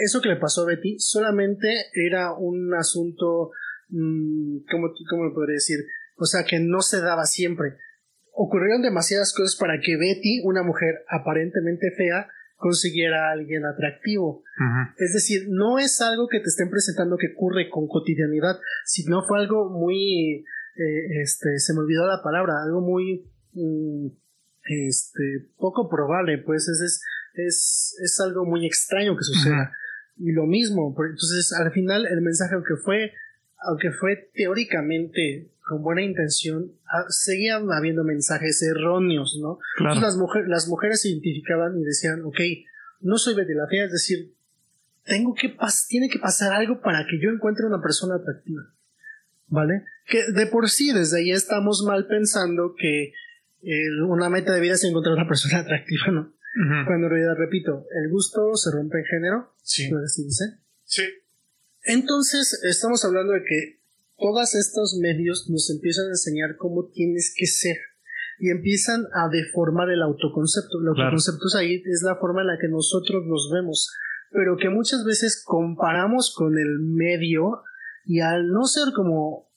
eso 0.00 0.20
que 0.20 0.28
le 0.30 0.36
pasó 0.36 0.62
a 0.62 0.66
Betty 0.66 0.98
solamente 0.98 1.68
era 1.94 2.32
un 2.32 2.74
asunto, 2.74 3.50
mmm, 3.88 4.58
¿cómo, 4.70 4.92
¿cómo 5.08 5.24
lo 5.24 5.34
podría 5.34 5.54
decir? 5.54 5.78
O 6.16 6.24
sea, 6.24 6.44
que 6.44 6.58
no 6.58 6.80
se 6.80 7.00
daba 7.00 7.24
siempre. 7.24 7.76
Ocurrieron 8.32 8.82
demasiadas 8.82 9.34
cosas 9.34 9.56
para 9.56 9.80
que 9.80 9.96
Betty, 9.96 10.40
una 10.44 10.62
mujer 10.62 11.04
aparentemente 11.08 11.90
fea, 11.96 12.28
consiguiera 12.56 13.28
a 13.28 13.32
alguien 13.32 13.64
atractivo. 13.64 14.42
Es 14.98 15.14
decir, 15.14 15.46
no 15.48 15.78
es 15.78 16.00
algo 16.00 16.28
que 16.28 16.40
te 16.40 16.48
estén 16.48 16.70
presentando 16.70 17.16
que 17.16 17.32
ocurre 17.34 17.70
con 17.70 17.88
cotidianidad, 17.88 18.60
sino 18.84 19.22
fue 19.26 19.40
algo 19.40 19.70
muy, 19.70 20.44
eh, 20.76 21.22
este, 21.22 21.58
se 21.58 21.72
me 21.72 21.80
olvidó 21.80 22.06
la 22.06 22.22
palabra, 22.22 22.62
algo 22.62 22.82
muy, 22.82 23.26
mm, 23.52 24.08
este, 24.64 25.48
poco 25.56 25.88
probable, 25.88 26.38
pues 26.38 26.68
es, 26.68 27.02
es, 27.34 27.96
es, 28.04 28.20
algo 28.20 28.44
muy 28.44 28.66
extraño 28.66 29.16
que 29.16 29.24
suceda. 29.24 29.72
Y 30.22 30.32
lo 30.32 30.44
mismo, 30.46 30.94
entonces 30.98 31.52
al 31.52 31.72
final 31.72 32.06
el 32.06 32.20
mensaje 32.20 32.54
aunque 32.54 32.76
fue, 32.76 33.12
aunque 33.66 33.90
fue 33.90 34.30
teóricamente 34.34 35.50
con 35.66 35.82
buena 35.82 36.02
intención, 36.02 36.72
ah, 36.86 37.06
seguían 37.08 37.72
habiendo 37.72 38.04
mensajes 38.04 38.62
erróneos, 38.62 39.38
¿no? 39.40 39.58
las, 39.78 40.16
mujeres, 40.16 40.48
las 40.48 40.68
mujeres 40.68 41.00
se 41.00 41.08
identificaban 41.08 41.78
y 41.78 41.84
decían, 41.84 42.22
ok, 42.24 42.38
no 43.00 43.16
soy 43.16 43.34
Betty 43.34 43.54
la 43.54 43.66
Fea, 43.66 43.84
es 43.84 43.92
decir, 43.92 44.34
tengo 45.04 45.34
que 45.34 45.56
tiene 45.88 46.08
que 46.08 46.18
pasar 46.18 46.52
algo 46.52 46.80
para 46.80 47.06
que 47.06 47.18
yo 47.18 47.30
encuentre 47.30 47.64
una 47.64 47.80
persona 47.80 48.16
atractiva, 48.16 48.62
¿vale? 49.46 49.84
Que 50.06 50.32
de 50.32 50.46
por 50.46 50.68
sí 50.68 50.92
desde 50.92 51.20
ahí 51.20 51.30
estamos 51.30 51.82
mal 51.86 52.06
pensando 52.06 52.74
que 52.76 53.12
una 54.06 54.28
meta 54.28 54.52
de 54.52 54.60
vida 54.60 54.74
es 54.74 54.84
encontrar 54.84 55.14
una 55.14 55.28
persona 55.28 55.58
atractiva, 55.60 56.08
¿no? 56.12 56.32
Cuando 56.86 57.06
en 57.06 57.10
realidad, 57.10 57.34
repito, 57.36 57.86
el 58.02 58.10
gusto 58.10 58.54
se 58.54 58.70
rompe 58.72 58.98
en 58.98 59.04
género, 59.04 59.54
sí. 59.62 59.90
¿no 59.90 60.00
dice? 60.00 60.58
Sí. 60.84 61.02
Entonces, 61.84 62.60
estamos 62.64 63.04
hablando 63.04 63.32
de 63.32 63.42
que 63.44 63.80
todos 64.18 64.54
estos 64.54 64.98
medios 65.00 65.48
nos 65.48 65.70
empiezan 65.70 66.06
a 66.06 66.10
enseñar 66.10 66.56
cómo 66.56 66.90
tienes 66.92 67.32
que 67.36 67.46
ser. 67.46 67.76
y 68.42 68.48
empiezan 68.48 69.04
a 69.12 69.28
deformar 69.28 69.90
el 69.90 70.00
autoconcepto. 70.00 70.80
El 70.80 70.88
autoconcepto 70.88 71.46
es 71.46 71.54
ahí 71.56 71.82
es 71.84 72.02
la 72.02 72.16
forma 72.16 72.40
en 72.40 72.46
la 72.46 72.58
que 72.58 72.68
nosotros 72.68 73.26
nos 73.26 73.50
vemos, 73.52 73.94
pero 74.30 74.56
que 74.56 74.70
muchas 74.70 75.04
veces 75.04 75.42
comparamos 75.44 76.34
con 76.34 76.58
el 76.58 76.78
medio 76.80 77.62
y 78.06 78.20
al 78.20 78.48
no 78.48 78.64
ser 78.64 78.94
como 78.96 79.50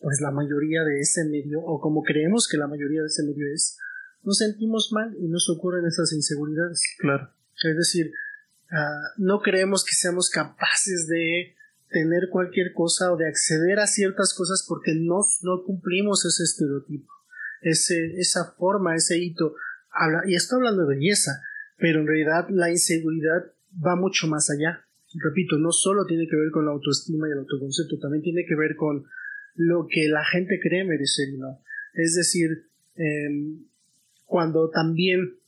pues 0.00 0.20
la 0.20 0.30
mayoría 0.30 0.82
de 0.84 1.00
ese 1.00 1.24
medio 1.24 1.60
o 1.60 1.80
como 1.80 2.02
creemos 2.02 2.46
que 2.46 2.58
la 2.58 2.66
mayoría 2.66 3.00
de 3.00 3.06
ese 3.06 3.22
medio 3.22 3.46
es, 3.54 3.78
nos 4.22 4.38
sentimos 4.38 4.90
mal 4.92 5.16
y 5.18 5.28
nos 5.28 5.48
ocurren 5.50 5.86
esas 5.86 6.12
inseguridades. 6.12 6.82
Claro. 6.98 7.30
Es 7.62 7.76
decir, 7.76 8.12
ah, 8.70 9.12
no 9.18 9.40
creemos 9.40 9.84
que 9.84 9.94
seamos 9.94 10.30
capaces 10.30 11.06
de 11.08 11.56
tener 11.90 12.28
cualquier 12.30 12.72
cosa 12.72 13.12
o 13.12 13.16
de 13.16 13.28
acceder 13.28 13.80
a 13.80 13.86
ciertas 13.86 14.32
cosas 14.34 14.64
porque 14.66 14.94
no, 14.94 15.20
no 15.42 15.64
cumplimos 15.64 16.24
ese 16.24 16.44
estereotipo, 16.44 17.12
ese, 17.60 18.14
esa 18.18 18.54
forma, 18.56 18.94
ese 18.94 19.18
hito. 19.18 19.54
y 20.26 20.34
estoy 20.34 20.58
hablando 20.58 20.86
de 20.86 20.96
belleza, 20.96 21.42
pero 21.78 22.00
en 22.00 22.06
realidad 22.06 22.46
la 22.50 22.70
inseguridad 22.70 23.52
va 23.84 23.96
mucho 23.96 24.26
más 24.28 24.50
allá. 24.50 24.86
Repito, 25.14 25.58
no 25.58 25.72
solo 25.72 26.06
tiene 26.06 26.28
que 26.28 26.36
ver 26.36 26.50
con 26.52 26.64
la 26.64 26.70
autoestima 26.70 27.28
y 27.28 27.32
el 27.32 27.38
autoconcepto, 27.38 27.98
también 27.98 28.22
tiene 28.22 28.44
que 28.46 28.54
ver 28.54 28.76
con 28.76 29.04
lo 29.56 29.88
que 29.90 30.08
la 30.08 30.24
gente 30.24 30.60
cree 30.62 30.84
merecer 30.84 31.28
y 31.30 31.38
no. 31.38 31.60
Es 31.94 32.14
decir, 32.14 32.68
em, 32.94 33.64
cuando 34.30 34.70
también, 34.70 35.40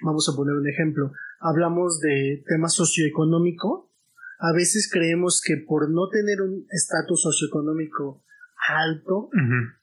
vamos 0.00 0.26
a 0.28 0.34
poner 0.34 0.54
un 0.54 0.66
ejemplo, 0.66 1.12
hablamos 1.38 2.00
de 2.00 2.42
tema 2.48 2.68
socioeconómico, 2.68 3.90
a 4.38 4.52
veces 4.54 4.90
creemos 4.90 5.42
que 5.44 5.58
por 5.58 5.90
no 5.90 6.08
tener 6.08 6.40
un 6.40 6.66
estatus 6.70 7.20
socioeconómico 7.20 8.24
alto, 8.68 9.28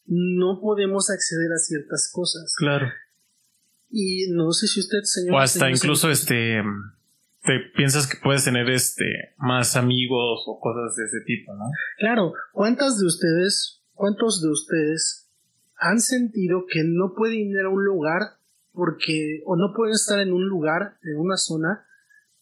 no 0.06 0.60
podemos 0.62 1.12
acceder 1.12 1.52
a 1.52 1.60
ciertas 1.60 2.12
cosas. 2.12 2.56
Claro. 2.58 2.88
Y 3.92 4.32
no 4.32 4.52
sé 4.52 4.68
si 4.68 4.80
usted, 4.80 5.00
señor. 5.04 5.36
O 5.36 5.40
hasta 5.40 5.70
incluso 5.70 6.10
este. 6.10 6.62
Te 7.42 7.60
piensas 7.76 8.06
que 8.08 8.18
puedes 8.22 8.44
tener 8.44 8.70
este 8.70 9.06
más 9.38 9.76
amigos 9.76 10.44
o 10.46 10.60
cosas 10.60 10.96
de 10.96 11.06
ese 11.06 11.22
tipo, 11.26 11.54
¿no? 11.56 11.66
Claro. 12.00 12.34
¿Cuántas 12.52 13.00
de 13.00 13.06
ustedes, 13.06 13.82
cuántos 13.94 14.42
de 14.42 14.50
ustedes 14.50 15.30
han 15.78 16.02
sentido 16.02 16.66
que 16.68 16.84
no 16.84 17.14
pueden 17.16 17.50
ir 17.50 17.60
a 17.60 17.70
un 17.70 17.86
lugar 17.86 18.39
porque, 18.80 19.44
o 19.46 19.58
no 19.58 19.74
pueden 19.76 19.94
estar 19.94 20.22
en 20.22 20.32
un 20.32 20.48
lugar, 20.48 20.96
en 21.04 21.18
una 21.18 21.36
zona, 21.36 21.86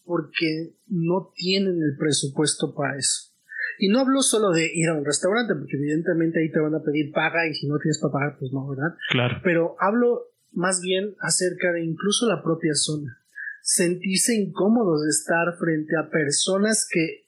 porque 0.04 0.76
no 0.86 1.32
tienen 1.34 1.82
el 1.82 1.96
presupuesto 1.98 2.76
para 2.76 2.96
eso. 2.96 3.32
Y 3.80 3.88
no 3.88 3.98
hablo 3.98 4.22
solo 4.22 4.50
de 4.50 4.70
ir 4.72 4.88
a 4.88 4.94
un 4.94 5.04
restaurante, 5.04 5.54
porque 5.56 5.76
evidentemente 5.76 6.38
ahí 6.38 6.52
te 6.52 6.60
van 6.60 6.76
a 6.76 6.82
pedir 6.82 7.10
paga 7.12 7.44
y 7.48 7.54
si 7.54 7.66
no 7.66 7.78
tienes 7.78 7.98
para 7.98 8.12
pagar, 8.12 8.36
pues 8.38 8.52
no, 8.52 8.68
¿verdad? 8.68 8.94
Claro. 9.10 9.40
Pero 9.42 9.74
hablo 9.80 10.26
más 10.52 10.80
bien 10.80 11.16
acerca 11.20 11.72
de 11.72 11.84
incluso 11.84 12.28
la 12.28 12.40
propia 12.40 12.74
zona. 12.74 13.18
Sentirse 13.60 14.34
incómodos 14.36 15.02
de 15.02 15.10
estar 15.10 15.58
frente 15.58 15.96
a 15.96 16.08
personas 16.08 16.88
que 16.88 17.26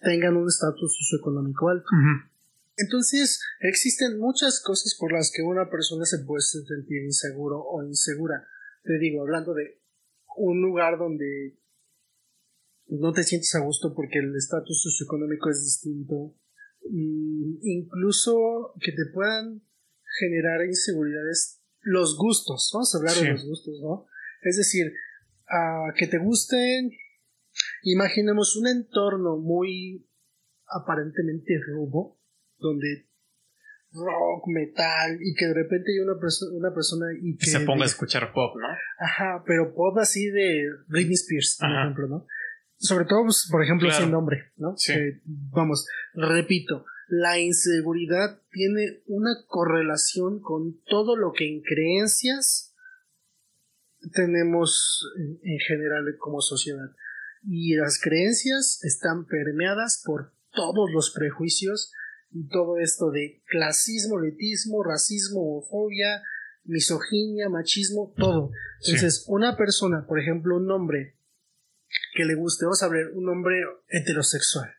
tengan 0.00 0.36
un 0.36 0.46
estatus 0.46 0.96
socioeconómico 0.96 1.68
alto. 1.68 1.88
Entonces, 2.82 3.40
existen 3.60 4.18
muchas 4.18 4.60
cosas 4.60 4.96
por 4.98 5.12
las 5.12 5.30
que 5.34 5.42
una 5.42 5.68
persona 5.68 6.04
se 6.04 6.18
puede 6.20 6.42
sentir 6.42 7.02
inseguro 7.02 7.60
o 7.60 7.82
insegura. 7.84 8.46
Te 8.82 8.98
digo, 8.98 9.22
hablando 9.22 9.54
de 9.54 9.80
un 10.36 10.62
lugar 10.62 10.98
donde 10.98 11.58
no 12.86 13.12
te 13.12 13.22
sientes 13.22 13.54
a 13.54 13.60
gusto 13.60 13.94
porque 13.94 14.18
el 14.18 14.34
estatus 14.34 14.82
socioeconómico 14.82 15.50
es 15.50 15.62
distinto. 15.62 16.34
incluso 16.82 18.72
que 18.80 18.92
te 18.92 19.04
puedan 19.12 19.62
generar 20.18 20.64
inseguridades 20.64 21.60
los 21.82 22.16
gustos, 22.16 22.70
vamos 22.72 22.94
a 22.94 22.98
hablar 22.98 23.14
de 23.14 23.32
los 23.32 23.44
gustos, 23.46 23.80
¿no? 23.82 24.06
Es 24.42 24.56
decir, 24.56 24.92
a 25.46 25.92
que 25.96 26.06
te 26.06 26.18
gusten, 26.18 26.90
imaginemos 27.82 28.56
un 28.56 28.68
entorno 28.68 29.36
muy 29.36 30.08
aparentemente 30.66 31.58
rubo, 31.66 32.19
donde 32.60 33.10
rock, 33.92 34.46
metal, 34.46 35.18
y 35.20 35.34
que 35.34 35.46
de 35.46 35.54
repente 35.54 35.90
hay 35.90 35.98
una, 35.98 36.14
una 36.52 36.74
persona 36.74 37.06
y 37.20 37.36
que... 37.36 37.46
Se 37.46 37.60
ponga 37.60 37.84
a 37.84 37.86
escuchar 37.86 38.32
pop, 38.32 38.54
¿no? 38.56 38.68
Ajá, 38.98 39.42
pero 39.46 39.74
pop 39.74 39.98
así 39.98 40.30
de 40.30 40.68
Britney 40.86 41.14
Spears, 41.14 41.56
por 41.58 41.70
ejemplo, 41.70 42.06
¿no? 42.06 42.26
Sobre 42.76 43.04
todo, 43.04 43.24
pues, 43.24 43.48
por 43.50 43.62
ejemplo, 43.62 43.90
sin 43.90 44.10
nombre, 44.10 44.52
¿no? 44.56 44.74
Sí. 44.76 44.94
vamos, 45.24 45.86
repito, 46.14 46.84
la 47.08 47.38
inseguridad 47.38 48.40
tiene 48.50 49.02
una 49.06 49.30
correlación 49.46 50.40
con 50.40 50.80
todo 50.84 51.16
lo 51.16 51.32
que 51.32 51.48
en 51.48 51.60
creencias 51.60 52.74
tenemos 54.12 55.04
en 55.42 55.58
general 55.58 56.04
como 56.18 56.40
sociedad. 56.40 56.90
Y 57.42 57.74
las 57.74 58.00
creencias 58.00 58.82
están 58.84 59.26
permeadas 59.26 60.02
por 60.04 60.32
todos 60.52 60.90
los 60.92 61.10
prejuicios 61.10 61.92
y 62.32 62.48
todo 62.48 62.78
esto 62.78 63.10
de 63.10 63.42
clasismo, 63.46 64.18
letismo, 64.18 64.82
racismo, 64.82 65.40
homofobia, 65.40 66.22
misoginia, 66.64 67.48
machismo, 67.48 68.12
todo. 68.16 68.50
Entonces, 68.84 69.24
una 69.28 69.56
persona, 69.56 70.06
por 70.06 70.20
ejemplo, 70.20 70.56
un 70.56 70.70
hombre 70.70 71.16
que 72.14 72.24
le 72.24 72.34
guste, 72.34 72.64
vamos 72.64 72.82
a 72.82 72.88
ver, 72.88 73.08
un 73.14 73.28
hombre 73.28 73.62
heterosexual, 73.88 74.70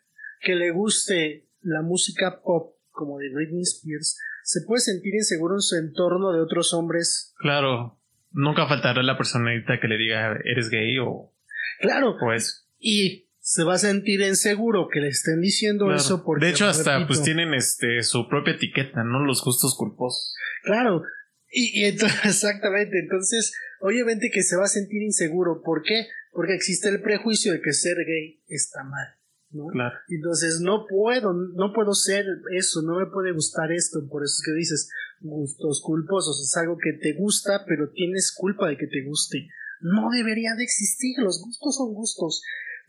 que 0.42 0.56
le 0.56 0.72
guste 0.72 1.48
la 1.62 1.82
música 1.82 2.42
pop 2.42 2.76
como 2.92 3.20
de 3.20 3.30
Britney 3.30 3.64
Spears, 3.64 4.18
se 4.44 4.62
puede 4.62 4.82
sentir 4.82 5.14
inseguro 5.14 5.56
en 5.56 5.62
su 5.62 5.76
entorno 5.76 6.32
de 6.32 6.42
otros 6.42 6.74
hombres. 6.74 7.34
Claro, 7.38 8.00
nunca 8.32 8.68
faltará 8.68 9.04
la 9.04 9.18
personalidad 9.18 9.80
que 9.82 9.88
le 9.88 9.98
diga 9.98 10.38
eres 10.46 10.70
gay 10.70 10.98
o... 11.00 11.32
Claro. 11.80 12.16
Pues. 12.20 12.68
Y 12.80 13.28
se 13.42 13.64
va 13.64 13.74
a 13.74 13.80
sentir 13.80 14.22
inseguro 14.22 14.88
que 14.88 15.02
le 15.02 15.10
estén 15.10 15.42
diciendo 15.42 15.94
eso 15.94 16.24
porque... 16.24 16.46
De 16.46 16.52
hecho, 16.52 16.68
hasta 16.68 17.06
pues 17.08 17.22
tienen 17.24 17.54
este 17.54 18.04
su 18.04 18.30
propia 18.30 18.54
etiqueta, 18.54 19.04
¿no? 19.04 19.26
Los 19.26 19.44
gustos 19.44 19.76
culposos. 19.76 20.36
Claro. 20.64 21.04
Y, 21.52 21.82
y 21.82 21.86
entonces, 21.86 22.20
exactamente, 22.24 23.00
entonces, 23.00 23.54
obviamente 23.82 24.30
que 24.32 24.44
se 24.44 24.56
va 24.56 24.66
a 24.66 24.68
sentir 24.68 25.02
inseguro. 25.02 25.62
¿Por 25.64 25.82
qué? 25.84 26.08
porque 26.32 26.56
existe 26.56 26.90
el 26.90 27.02
prejuicio 27.02 27.54
de 27.54 27.62
que 27.62 27.74
ser 27.74 27.98
gay 28.06 28.42
está 28.48 28.84
mal. 28.84 29.08
¿no? 29.52 29.68
Claro. 29.68 29.96
Entonces 30.08 30.62
no 30.62 30.86
puedo, 30.88 31.34
no 31.34 31.74
puedo 31.74 31.94
ser 31.94 32.26
eso, 32.56 32.82
no 32.84 33.00
me 33.00 33.08
puede 33.08 33.34
gustar 33.34 33.72
esto, 33.72 34.08
por 34.10 34.24
eso 34.24 34.36
es 34.40 34.44
que 34.46 34.54
dices 34.54 34.90
gustos 35.20 35.82
culposos, 35.82 36.42
es 36.42 36.56
algo 36.58 36.78
que 36.78 36.94
te 36.94 37.14
gusta, 37.14 37.66
pero 37.68 37.92
tienes 37.92 38.34
culpa 38.36 38.70
de 38.70 38.78
que 38.78 38.88
te 38.88 39.04
guste. 39.06 39.50
No 39.82 40.10
debería 40.10 40.56
de 40.56 40.64
existir, 40.64 41.18
los 41.20 41.42
gustos 41.42 41.76
son 41.76 41.94
gustos. 41.94 42.42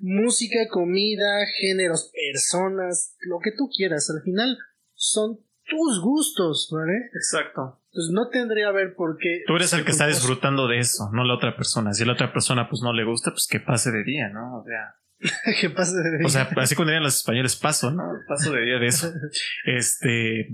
Música, 0.05 0.69
comida, 0.69 1.47
géneros, 1.61 2.11
personas, 2.13 3.17
lo 3.21 3.39
que 3.39 3.53
tú 3.57 3.71
quieras, 3.75 4.11
al 4.11 4.23
final 4.23 4.59
son 4.95 5.39
tus 5.65 6.01
gustos, 6.01 6.69
¿vale? 6.73 7.11
Exacto. 7.15 7.81
Pues 7.93 8.09
no 8.13 8.29
tendría 8.29 8.69
a 8.69 8.73
ver 8.73 8.95
por 8.95 9.17
qué. 9.17 9.43
Tú 9.47 9.57
eres 9.57 9.73
el 9.73 9.85
que 9.85 9.93
está 9.93 10.07
disfrutando 10.07 10.67
de 10.67 10.79
eso, 10.79 11.11
no 11.13 11.25
la 11.25 11.35
otra 11.35 11.57
persona. 11.57 11.93
Si 11.93 12.05
la 12.05 12.15
otra 12.15 12.33
persona 12.33 12.69
pues 12.69 12.83
no 12.83 12.93
le 12.93 13.05
gusta, 13.05 13.31
pues 13.31 13.47
que 13.49 13.61
pase 13.61 13.91
de 13.93 14.03
día, 14.03 14.29
¿no? 14.29 14.59
O 14.59 14.65
sea. 14.65 14.97
que 15.61 15.71
pase 15.71 15.97
de 15.97 16.19
día. 16.19 16.27
O 16.27 16.31
sea, 16.31 16.51
así 16.57 16.75
como 16.75 16.87
dirían 16.87 17.05
los 17.05 17.19
españoles, 17.19 17.55
paso, 17.57 17.91
¿no? 17.91 18.03
Paso 18.27 18.53
de 18.53 18.63
día 18.63 18.79
de 18.79 18.87
eso. 18.87 19.13
Este. 19.65 20.49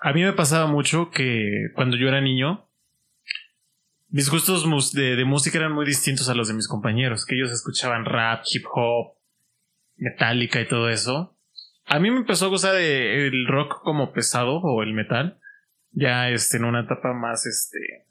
A 0.00 0.12
mí 0.12 0.22
me 0.22 0.32
pasaba 0.32 0.66
mucho 0.66 1.10
que 1.10 1.70
cuando 1.74 1.96
yo 1.96 2.08
era 2.08 2.20
niño, 2.20 2.68
mis 4.12 4.30
gustos 4.30 4.92
de, 4.92 5.16
de 5.16 5.24
música 5.24 5.58
eran 5.58 5.72
muy 5.72 5.84
distintos 5.84 6.28
a 6.28 6.34
los 6.34 6.46
de 6.48 6.54
mis 6.54 6.68
compañeros, 6.68 7.26
que 7.26 7.34
ellos 7.34 7.50
escuchaban 7.50 8.04
rap, 8.04 8.44
hip 8.52 8.64
hop, 8.72 9.16
metálica 9.96 10.60
y 10.60 10.68
todo 10.68 10.88
eso. 10.88 11.36
A 11.86 11.98
mí 11.98 12.10
me 12.10 12.18
empezó 12.18 12.46
a 12.46 12.50
gustar 12.50 12.76
el 12.76 13.46
rock 13.48 13.82
como 13.82 14.12
pesado 14.12 14.60
o 14.60 14.82
el 14.82 14.94
metal, 14.94 15.40
ya 15.90 16.30
este, 16.30 16.58
en 16.58 16.64
una 16.64 16.82
etapa 16.82 17.12
más, 17.12 17.44
este, 17.46 18.06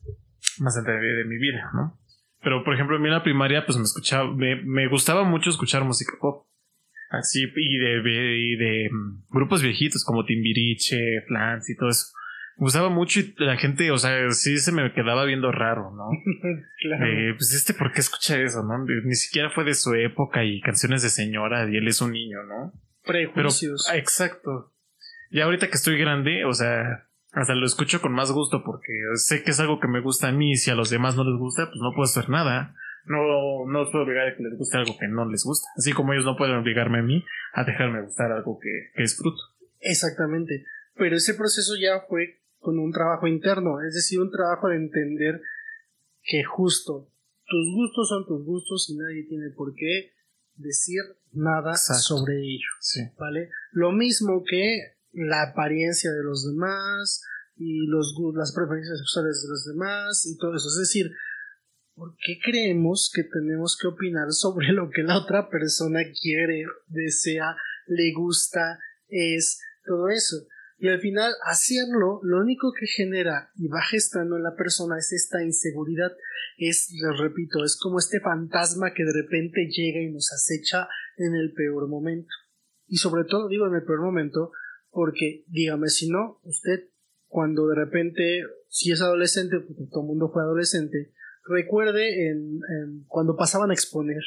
más 0.59 0.75
de 0.83 1.25
mi 1.25 1.37
vida, 1.37 1.71
¿no? 1.73 2.01
Pero, 2.43 2.63
por 2.63 2.73
ejemplo, 2.73 2.95
a 2.95 2.99
mí 2.99 3.07
en 3.07 3.13
la 3.13 3.23
primaria, 3.23 3.65
pues 3.65 3.77
me 3.77 3.83
escuchaba, 3.83 4.29
me, 4.33 4.87
gustaba 4.87 5.23
mucho 5.23 5.49
escuchar 5.49 5.83
música 5.83 6.13
pop. 6.19 6.47
Así, 7.11 7.43
y 7.43 7.77
de, 7.77 8.01
y 8.39 8.55
de, 8.55 8.89
mm, 8.91 9.25
grupos 9.29 9.61
viejitos 9.61 10.03
como 10.03 10.25
Timbiriche, 10.25 11.21
Flans 11.27 11.69
y 11.69 11.75
todo 11.75 11.89
eso. 11.89 12.07
Gustaba 12.61 12.89
mucho 12.89 13.21
y 13.21 13.33
la 13.37 13.57
gente, 13.57 13.89
o 13.89 13.97
sea, 13.97 14.29
sí 14.29 14.59
se 14.59 14.71
me 14.71 14.93
quedaba 14.93 15.25
viendo 15.25 15.51
raro, 15.51 15.89
¿no? 15.89 16.11
claro. 16.79 17.05
Eh, 17.07 17.33
pues 17.33 17.55
este, 17.55 17.73
¿por 17.73 17.91
qué 17.91 18.01
escucha 18.01 18.39
eso, 18.39 18.61
no? 18.61 18.85
Ni 19.03 19.15
siquiera 19.15 19.49
fue 19.49 19.63
de 19.63 19.73
su 19.73 19.95
época 19.95 20.43
y 20.43 20.61
canciones 20.61 21.01
de 21.01 21.09
señora 21.09 21.67
y 21.67 21.77
él 21.77 21.87
es 21.87 22.01
un 22.01 22.11
niño, 22.11 22.43
¿no? 22.43 22.71
prejuicios. 23.03 23.87
Ah, 23.89 23.97
exacto. 23.97 24.71
Y 25.31 25.39
ahorita 25.39 25.69
que 25.69 25.73
estoy 25.73 25.97
grande, 25.97 26.45
o 26.45 26.53
sea, 26.53 27.07
hasta 27.31 27.55
lo 27.55 27.65
escucho 27.65 27.99
con 27.99 28.11
más 28.11 28.31
gusto 28.31 28.63
porque 28.63 28.93
sé 29.15 29.41
que 29.41 29.49
es 29.49 29.59
algo 29.59 29.79
que 29.79 29.87
me 29.87 29.99
gusta 29.99 30.27
a 30.27 30.31
mí 30.31 30.51
y 30.51 30.57
si 30.57 30.69
a 30.69 30.75
los 30.75 30.91
demás 30.91 31.15
no 31.15 31.23
les 31.23 31.39
gusta, 31.39 31.65
pues 31.65 31.79
no 31.81 31.93
puedo 31.95 32.03
hacer 32.03 32.29
nada. 32.29 32.75
No, 33.05 33.65
no 33.65 33.89
puedo 33.89 34.03
obligar 34.03 34.27
a 34.27 34.37
que 34.37 34.43
les 34.43 34.55
guste 34.55 34.77
algo 34.77 34.95
que 34.99 35.07
no 35.07 35.27
les 35.27 35.43
gusta. 35.43 35.67
Así 35.77 35.93
como 35.93 36.13
ellos 36.13 36.25
no 36.25 36.37
pueden 36.37 36.57
obligarme 36.57 36.99
a 36.99 37.01
mí 37.01 37.25
a 37.53 37.63
dejarme 37.63 38.03
gustar 38.03 38.31
algo 38.31 38.59
que, 38.59 38.91
que 38.93 39.01
disfruto. 39.01 39.41
Exactamente. 39.79 40.63
Pero 40.93 41.15
ese 41.15 41.33
proceso 41.33 41.73
ya 41.81 42.01
fue 42.07 42.40
con 42.61 42.79
un 42.79 42.91
trabajo 42.91 43.27
interno, 43.27 43.81
es 43.81 43.95
decir, 43.95 44.21
un 44.21 44.31
trabajo 44.31 44.69
de 44.69 44.75
entender 44.75 45.41
que 46.23 46.43
justo 46.43 47.09
tus 47.47 47.73
gustos 47.73 48.07
son 48.07 48.25
tus 48.25 48.45
gustos 48.45 48.89
y 48.89 48.95
nadie 48.95 49.23
tiene 49.23 49.49
por 49.49 49.73
qué 49.75 50.13
decir 50.55 51.01
nada 51.33 51.75
sobre 51.75 52.39
ello. 52.39 52.69
¿Vale? 53.17 53.49
Lo 53.71 53.91
mismo 53.91 54.43
que 54.47 54.95
la 55.11 55.41
apariencia 55.41 56.11
de 56.11 56.23
los 56.23 56.45
demás 56.47 57.23
y 57.57 57.87
los, 57.87 58.15
las 58.35 58.53
preferencias 58.53 58.99
sexuales 58.99 59.41
de 59.43 59.49
los 59.49 59.65
demás 59.65 60.25
y 60.25 60.37
todo 60.37 60.55
eso. 60.55 60.67
Es 60.69 60.77
decir, 60.77 61.11
¿por 61.95 62.15
qué 62.15 62.39
creemos 62.43 63.11
que 63.13 63.23
tenemos 63.23 63.77
que 63.77 63.87
opinar 63.87 64.31
sobre 64.31 64.71
lo 64.71 64.89
que 64.89 65.03
la 65.03 65.17
otra 65.17 65.49
persona 65.49 65.99
quiere, 66.21 66.65
desea, 66.87 67.55
le 67.87 68.13
gusta, 68.13 68.79
es, 69.09 69.59
todo 69.83 70.07
eso? 70.09 70.37
Y 70.81 70.87
al 70.87 70.99
final, 70.99 71.31
hacerlo, 71.45 72.19
lo 72.23 72.39
único 72.39 72.73
que 72.73 72.87
genera 72.87 73.51
y 73.55 73.67
va 73.67 73.83
gestando 73.83 74.35
en 74.35 74.41
la 74.41 74.55
persona 74.55 74.97
es 74.97 75.13
esta 75.13 75.43
inseguridad. 75.43 76.11
Es, 76.57 76.89
les 76.91 77.19
repito, 77.19 77.63
es 77.63 77.77
como 77.79 77.99
este 77.99 78.19
fantasma 78.19 78.91
que 78.91 79.03
de 79.03 79.13
repente 79.13 79.69
llega 79.69 80.01
y 80.01 80.11
nos 80.11 80.33
acecha 80.33 80.87
en 81.17 81.35
el 81.35 81.53
peor 81.53 81.87
momento. 81.87 82.33
Y 82.87 82.97
sobre 82.97 83.25
todo 83.25 83.47
digo 83.47 83.67
en 83.67 83.75
el 83.75 83.83
peor 83.83 84.01
momento 84.01 84.53
porque, 84.89 85.43
dígame 85.49 85.87
si 85.89 86.09
no, 86.09 86.39
usted 86.45 86.89
cuando 87.27 87.67
de 87.67 87.75
repente, 87.75 88.41
si 88.67 88.91
es 88.91 89.03
adolescente, 89.03 89.59
porque 89.59 89.85
todo 89.91 90.01
el 90.01 90.07
mundo 90.07 90.31
fue 90.33 90.41
adolescente, 90.41 91.13
recuerde 91.47 92.27
en, 92.27 93.05
cuando 93.07 93.37
pasaban 93.37 93.69
a 93.69 93.73
exponer, 93.75 94.23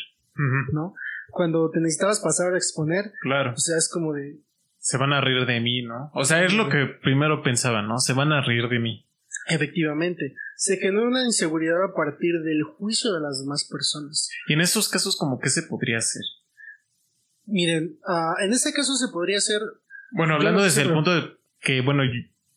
¿no? 0.72 0.94
Cuando 1.32 1.68
te 1.70 1.80
necesitabas 1.80 2.20
pasar 2.20 2.54
a 2.54 2.58
exponer, 2.58 3.12
claro. 3.22 3.54
o 3.54 3.58
sea, 3.58 3.76
es 3.76 3.90
como 3.92 4.12
de, 4.12 4.38
se 4.84 4.98
van 4.98 5.14
a 5.14 5.20
reír 5.22 5.46
de 5.46 5.60
mí, 5.60 5.80
¿no? 5.80 6.10
O 6.12 6.26
sea, 6.26 6.44
es 6.44 6.52
lo 6.52 6.68
que 6.68 6.84
primero 7.02 7.42
pensaba, 7.42 7.80
¿no? 7.80 7.98
Se 8.00 8.12
van 8.12 8.32
a 8.32 8.42
reír 8.42 8.68
de 8.68 8.78
mí. 8.78 9.08
Efectivamente, 9.48 10.34
se 10.56 10.76
generó 10.76 11.08
una 11.08 11.24
inseguridad 11.24 11.82
a 11.82 11.94
partir 11.94 12.42
del 12.42 12.62
juicio 12.64 13.14
de 13.14 13.20
las 13.22 13.40
demás 13.40 13.66
personas. 13.66 14.28
Y 14.46 14.52
en 14.52 14.60
esos 14.60 14.90
casos, 14.90 15.16
¿cómo 15.16 15.40
qué 15.40 15.48
se 15.48 15.62
podría 15.62 15.96
hacer? 15.96 16.20
Miren, 17.46 17.98
uh, 18.06 18.44
en 18.44 18.52
ese 18.52 18.74
caso 18.74 18.94
se 18.96 19.10
podría 19.10 19.38
hacer. 19.38 19.62
Bueno, 20.12 20.34
hablando 20.34 20.62
desde 20.62 20.82
el 20.82 20.92
punto 20.92 21.14
de 21.14 21.30
que, 21.60 21.80
bueno, 21.80 22.02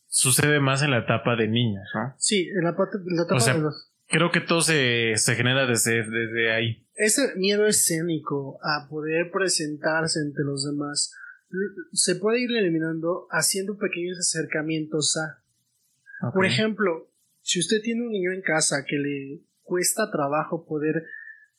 sucede 0.08 0.60
más 0.60 0.82
en 0.82 0.92
la 0.92 1.00
etapa 1.00 1.38
de 1.38 1.48
niños, 1.48 1.88
¿no? 1.96 2.14
Sí, 2.18 2.50
en 2.50 2.66
la, 2.66 2.72
la 2.72 3.24
etapa 3.24 3.36
o 3.38 3.40
sea, 3.40 3.54
de 3.54 3.62
los... 3.62 3.94
Creo 4.08 4.32
que 4.32 4.42
todo 4.42 4.60
se, 4.60 5.14
se 5.16 5.36
genera 5.36 5.66
desde, 5.66 6.04
desde 6.04 6.52
ahí. 6.52 6.86
Ese 6.94 7.36
miedo 7.38 7.66
escénico 7.68 8.60
a 8.62 8.90
poder 8.90 9.32
presentarse 9.32 10.20
entre 10.20 10.44
los 10.44 10.66
demás 10.66 11.14
se 11.94 12.16
puede 12.16 12.42
ir 12.42 12.52
eliminando 12.52 13.28
haciendo 13.30 13.78
pequeños 13.78 14.18
acercamientos 14.20 15.18
a. 15.18 15.44
Por 16.32 16.46
ejemplo, 16.46 17.10
si 17.42 17.60
usted 17.60 17.82
tiene 17.82 18.02
un 18.02 18.12
niño 18.12 18.32
en 18.32 18.42
casa 18.42 18.84
que 18.88 18.98
le 18.98 19.42
cuesta 19.62 20.10
trabajo 20.12 20.66
poder 20.66 21.06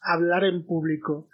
hablar 0.00 0.44
en 0.44 0.64
público, 0.64 1.28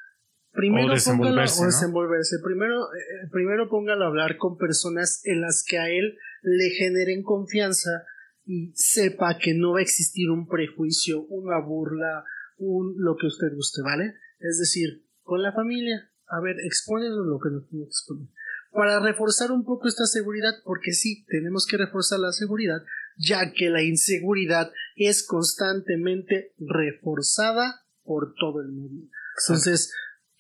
primero 0.53 0.89
o 0.89 0.95
desenvolverse, 0.95 1.65
desenvolverse. 1.67 2.37
Primero, 2.43 2.83
eh, 2.95 3.29
primero 3.33 3.69
póngalo 3.69 4.05
a 4.05 4.09
hablar 4.09 4.37
con 4.37 4.59
personas 4.59 5.23
en 5.25 5.41
las 5.41 5.65
que 5.67 5.79
a 5.79 5.89
él 5.89 6.19
le 6.43 6.71
generen 6.71 7.23
confianza 7.23 8.05
y 8.45 8.73
sepa 8.75 9.39
que 9.39 9.55
no 9.55 9.73
va 9.73 9.79
a 9.79 9.83
existir 9.83 10.31
un 10.31 10.47
prejuicio, 10.47 11.23
una 11.29 11.59
burla, 11.59 12.25
un 12.59 12.95
lo 12.99 13.17
que 13.17 13.27
usted 13.27 13.55
guste, 13.55 13.81
¿vale? 13.83 14.15
Es 14.39 14.59
decir, 14.59 15.07
con 15.23 15.43
la 15.43 15.53
familia, 15.53 16.11
a 16.29 16.41
ver, 16.41 16.57
expónenos 16.61 17.27
lo 17.27 17.39
que 17.41 17.51
nos 17.51 17.67
tiene 17.69 17.87
que 17.87 17.89
exponer 17.89 18.29
para 18.75 19.01
reforzar 19.01 19.53
un 19.53 19.65
poco 19.65 19.89
esta 19.89 20.05
seguridad, 20.05 20.53
porque 20.65 20.93
sí, 20.93 21.25
tenemos 21.27 21.67
que 21.67 21.77
reforzar 21.77 22.19
la 22.19 22.33
seguridad, 22.33 22.83
ya 23.17 23.53
que 23.53 23.71
la 23.71 23.83
inseguridad 23.83 24.73
es 24.97 25.25
constantemente 25.25 26.55
reforzada 26.59 27.87
por 28.03 28.35
todo 28.35 28.61
el 28.61 28.73
mundo. 28.73 29.07
Entonces, 29.43 29.93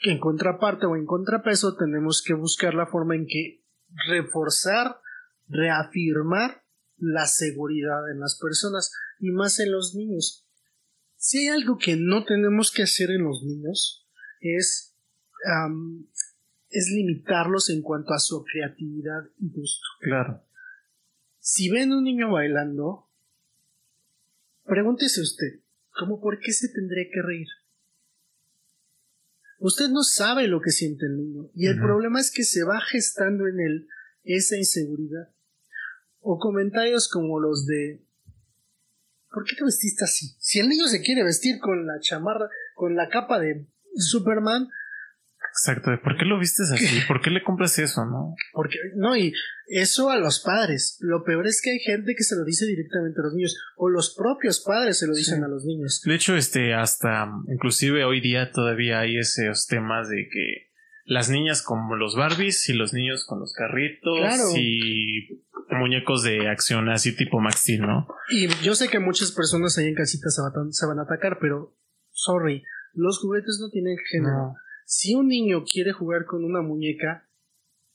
en 0.03 0.18
contraparte 0.18 0.87
o 0.87 0.97
en 0.97 1.07
contrapeso, 1.07 1.77
tenemos 1.77 2.23
que 2.27 2.35
buscar 2.35 2.75
la 2.75 2.87
forma 2.87 3.14
en 3.14 3.27
que 3.27 3.62
reforzar, 4.09 5.01
reafirmar 5.49 6.64
la 6.97 7.27
seguridad 7.27 8.11
en 8.11 8.18
las 8.18 8.38
personas 8.40 8.92
y 9.20 9.31
más 9.31 9.61
en 9.61 9.70
los 9.70 9.94
niños. 9.94 10.47
Si 11.16 11.38
hay 11.38 11.49
algo 11.49 11.79
que 11.79 11.97
no 11.97 12.25
tenemos 12.25 12.73
que 12.73 12.83
hacer 12.83 13.11
en 13.11 13.25
los 13.25 13.42
niños 13.44 14.07
es 14.40 14.94
es 16.75 16.91
limitarlos 16.91 17.71
en 17.71 17.83
cuanto 17.83 18.13
a 18.13 18.19
su 18.19 18.45
creatividad 18.45 19.23
y 19.39 19.49
gusto. 19.49 19.87
Claro. 20.01 20.43
Si 21.39 21.71
ven 21.71 21.93
un 21.93 22.03
niño 22.03 22.33
bailando, 22.33 23.09
pregúntese 24.65 25.21
usted, 25.21 25.61
¿cómo 25.91 26.21
por 26.21 26.41
qué 26.41 26.53
se 26.53 26.69
tendría 26.69 27.05
que 27.13 27.23
reír? 27.23 27.47
Usted 29.61 29.89
no 29.89 30.03
sabe 30.03 30.49
lo 30.49 30.61
que 30.61 30.73
siente 30.73 31.07
el 31.07 31.17
niño 31.17 31.49
y 31.55 31.69
el 31.69 31.79
problema 31.79 32.19
es 32.19 32.33
que 32.33 32.43
se 32.43 32.65
va 32.65 32.81
gestando 32.81 33.47
en 33.47 33.61
él 33.61 33.89
esa 34.25 34.57
inseguridad. 34.57 35.33
O 36.19 36.39
comentarios 36.39 37.09
como 37.09 37.39
los 37.39 37.67
de 37.67 38.05
¿Por 39.31 39.45
qué 39.45 39.55
te 39.57 39.65
vestiste 39.65 40.05
así? 40.05 40.35
Si 40.39 40.59
el 40.59 40.69
niño 40.69 40.87
se 40.87 41.03
quiere 41.03 41.23
vestir 41.23 41.59
con 41.61 41.87
la 41.87 41.99
chamarra, 42.01 42.49
con 42.75 42.97
la 42.97 43.09
capa 43.09 43.39
de 43.39 43.67
Superman, 43.97 44.69
Exacto, 45.57 45.90
¿por 46.03 46.17
qué 46.17 46.25
lo 46.25 46.38
vistes 46.38 46.73
así? 46.73 46.99
¿Por 47.07 47.21
qué 47.21 47.31
le 47.31 47.45
compras 47.45 47.79
eso, 47.79 48.05
no? 48.05 48.35
Porque, 48.53 48.77
no, 48.97 49.17
y 49.17 49.33
eso 49.69 50.11
a 50.11 50.19
los 50.19 50.40
padres. 50.40 50.99
Lo 51.01 51.23
peor 51.23 51.47
es 51.47 51.62
que 51.62 51.71
hay 51.71 51.79
gente 51.79 52.17
que 52.17 52.25
se 52.25 52.35
lo 52.35 52.45
dice 52.45 52.67
directamente 52.67 53.21
a 53.21 53.25
los 53.25 53.35
niños, 53.35 53.57
o 53.77 53.88
los 53.88 54.17
propios 54.17 54.61
padres 54.61 54.99
se 54.99 55.07
lo 55.07 55.14
dicen 55.14 55.45
a 55.45 55.49
los 55.49 55.64
niños. 55.64 56.03
De 56.05 56.14
hecho, 56.17 56.37
este, 56.37 56.75
hasta, 56.75 57.29
inclusive 57.47 58.05
hoy 58.05 58.21
día 58.21 58.51
todavía 58.51 58.99
hay 58.99 59.17
esos 59.17 59.67
temas 59.69 60.09
de 60.09 60.29
que 60.29 60.73
las 61.05 61.31
niñas 61.31 61.62
con 61.62 61.99
los 62.01 62.17
Barbies 62.17 62.69
y 62.69 62.73
los 62.73 62.93
niños 62.93 63.25
con 63.25 63.38
los 63.38 63.53
carritos 63.53 64.57
y 64.57 65.45
muñecos 65.71 66.23
de 66.23 66.49
acción 66.49 66.88
así 66.88 67.14
tipo 67.14 67.40
Max 67.40 67.61
Steel, 67.61 67.83
¿no? 67.83 68.09
Y 68.31 68.49
yo 68.62 68.75
sé 68.75 68.88
que 68.88 68.99
muchas 68.99 69.31
personas 69.31 69.79
ahí 69.79 69.87
en 69.87 69.95
casita 69.95 70.31
se 70.31 70.43
van, 70.43 70.73
se 70.73 70.87
van 70.87 70.99
a 70.99 71.03
atacar, 71.03 71.38
pero 71.40 71.77
sorry, 72.11 72.64
los 72.95 73.19
juguetes 73.21 73.59
no 73.61 73.71
tienen 73.71 73.97
género. 74.11 74.55
Si 74.85 75.14
un 75.14 75.29
niño 75.29 75.64
quiere 75.64 75.92
jugar 75.92 76.25
con 76.27 76.44
una 76.44 76.62
muñeca, 76.62 77.29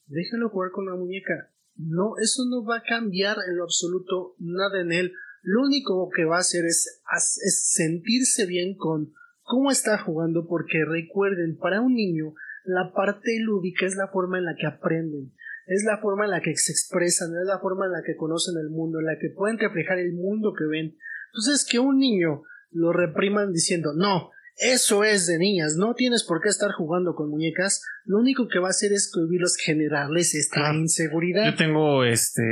déjalo 0.08 0.50
jugar 0.50 0.72
con 0.72 0.88
una 0.88 0.96
muñeca. 0.96 1.52
No, 1.76 2.16
eso 2.22 2.44
no 2.50 2.66
va 2.66 2.78
a 2.78 2.84
cambiar 2.84 3.38
en 3.48 3.58
lo 3.58 3.64
absoluto 3.64 4.36
nada 4.40 4.82
en 4.82 4.92
él. 4.92 5.14
Lo 5.42 5.62
único 5.62 6.10
que 6.14 6.26
va 6.26 6.38
a 6.38 6.42
hacer 6.42 6.66
es, 6.66 7.02
es 7.46 7.74
sentirse 7.74 8.46
bien 8.46 8.76
con 8.76 9.14
cómo 9.44 9.72
está 9.72 9.98
jugando, 9.98 10.48
porque 10.48 10.86
recuerden, 10.86 11.58
para 11.58 11.82
un 11.82 11.96
niño, 11.96 12.34
la 12.66 12.94
parte 12.94 13.40
lúdica 13.40 13.86
es 13.86 13.96
la 13.96 14.08
forma 14.08 14.38
en 14.38 14.46
la 14.46 14.56
que 14.56 14.68
aprenden, 14.68 15.34
es 15.66 15.84
la 15.86 15.98
forma 15.98 16.26
en 16.26 16.32
la 16.32 16.42
que 16.42 16.56
se 16.56 16.72
expresan, 16.72 17.32
es 17.32 17.48
la 17.48 17.60
forma 17.60 17.86
en 17.86 17.94
la 17.94 18.04
que 18.06 18.16
conocen 18.16 18.58
el 18.60 18.70
mundo, 18.70 19.00
en 19.00 19.06
la 19.06 19.18
que 19.18 19.30
pueden 19.30 19.58
reflejar 19.58 19.98
el 20.00 20.14
mundo 20.14 20.54
que 20.58 20.66
ven. 20.66 20.98
Entonces, 21.34 21.66
que 21.66 21.80
un 21.80 21.98
niño 21.98 22.44
lo 22.72 22.94
repriman 22.94 23.52
diciendo, 23.52 23.94
no, 23.96 24.32
eso 24.60 25.04
es 25.04 25.26
de 25.28 25.38
niñas, 25.38 25.76
no 25.78 25.94
tienes 25.96 26.24
por 26.24 26.42
qué 26.42 26.50
estar 26.50 26.72
jugando 26.72 27.16
con 27.16 27.30
muñecas, 27.30 27.82
lo 28.06 28.18
único 28.18 28.48
que 28.48 28.60
va 28.60 28.68
a 28.68 28.72
hacer 28.72 28.92
es 28.92 29.12
cohibirlos, 29.12 29.56
generarles 29.56 30.36
esta 30.36 30.74
inseguridad. 30.74 31.46
Yo 31.46 31.56
tengo, 31.56 32.04
este, 32.04 32.44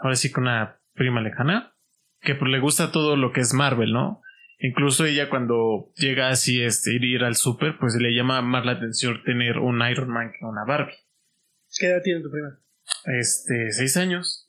ahora 0.00 0.14
sí 0.14 0.32
que 0.32 0.40
una 0.40 0.80
prima 0.94 1.20
lejana, 1.20 1.74
que 2.20 2.34
pues 2.34 2.50
le 2.50 2.60
gusta 2.60 2.92
todo 2.92 3.16
lo 3.16 3.32
que 3.32 3.40
es 3.40 3.54
Marvel, 3.54 3.92
¿no? 3.92 4.22
Incluso 4.60 5.04
ella 5.04 5.28
cuando 5.30 5.92
llega 5.96 6.30
así, 6.30 6.62
este, 6.62 6.92
ir 6.92 7.24
al 7.24 7.36
súper, 7.36 7.76
pues 7.78 7.94
le 7.96 8.14
llama 8.14 8.42
más 8.42 8.64
la 8.64 8.72
atención 8.72 9.22
tener 9.24 9.58
un 9.58 9.82
Iron 9.82 10.10
Man 10.10 10.32
que 10.32 10.44
una 10.44 10.64
Barbie. 10.64 10.94
¿Qué 11.78 11.86
edad 11.86 12.02
tiene 12.02 12.22
tu 12.22 12.30
prima? 12.30 12.58
Este, 13.04 13.70
seis 13.70 13.96
años. 13.96 14.48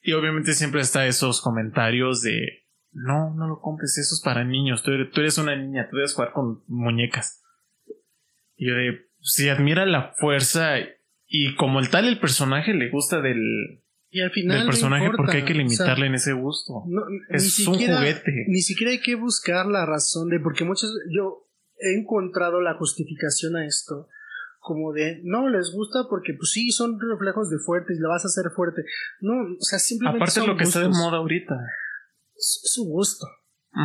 Y 0.00 0.12
obviamente 0.12 0.54
siempre 0.54 0.80
está 0.80 1.06
esos 1.06 1.40
comentarios 1.40 2.22
de, 2.22 2.61
no, 2.92 3.34
no 3.34 3.48
lo 3.48 3.60
compres, 3.60 3.96
eso 3.98 4.14
es 4.14 4.20
para 4.20 4.44
niños, 4.44 4.82
tú 4.82 4.90
eres, 4.92 5.38
una 5.38 5.56
niña, 5.56 5.88
tú 5.90 5.96
debes 5.96 6.14
jugar 6.14 6.32
con 6.32 6.62
muñecas. 6.68 7.42
Y 8.56 8.68
yo 8.68 8.74
de, 8.74 9.08
si 9.20 9.48
admira 9.48 9.86
la 9.86 10.12
fuerza 10.18 10.74
y 11.26 11.54
como 11.56 11.80
el 11.80 11.88
tal 11.88 12.06
el 12.06 12.20
personaje 12.20 12.74
le 12.74 12.90
gusta 12.90 13.20
del, 13.20 13.82
y 14.10 14.20
al 14.20 14.30
final 14.30 14.58
del 14.58 14.66
personaje 14.66 15.10
porque 15.16 15.38
hay 15.38 15.44
que 15.44 15.54
limitarle 15.54 16.06
en 16.06 16.14
ese 16.14 16.34
gusto. 16.34 16.84
es 17.30 17.66
un 17.66 17.74
juguete. 17.74 18.44
Ni 18.48 18.60
siquiera 18.60 18.92
hay 18.92 19.00
que 19.00 19.14
buscar 19.14 19.66
la 19.66 19.86
razón 19.86 20.28
de 20.28 20.38
porque 20.38 20.64
muchos 20.64 20.92
yo 21.10 21.48
he 21.80 21.98
encontrado 21.98 22.60
la 22.60 22.74
justificación 22.74 23.56
a 23.56 23.66
esto 23.66 24.08
como 24.60 24.92
de 24.92 25.20
no 25.24 25.48
les 25.48 25.72
gusta 25.72 26.06
porque 26.08 26.34
pues 26.34 26.52
sí 26.52 26.70
son 26.70 27.00
reflejos 27.00 27.50
de 27.50 27.58
fuerte 27.58 27.94
y 27.94 27.98
la 27.98 28.08
vas 28.08 28.24
a 28.24 28.28
hacer 28.28 28.52
fuerte. 28.54 28.82
No, 29.20 29.32
o 29.58 29.62
sea, 29.62 29.78
simplemente 29.78 30.22
Aparte 30.22 30.46
lo 30.46 30.56
que 30.56 30.64
está 30.64 30.80
de 30.80 30.88
moda 30.88 31.16
ahorita 31.16 31.56
su 32.42 32.84
gusto. 32.84 33.26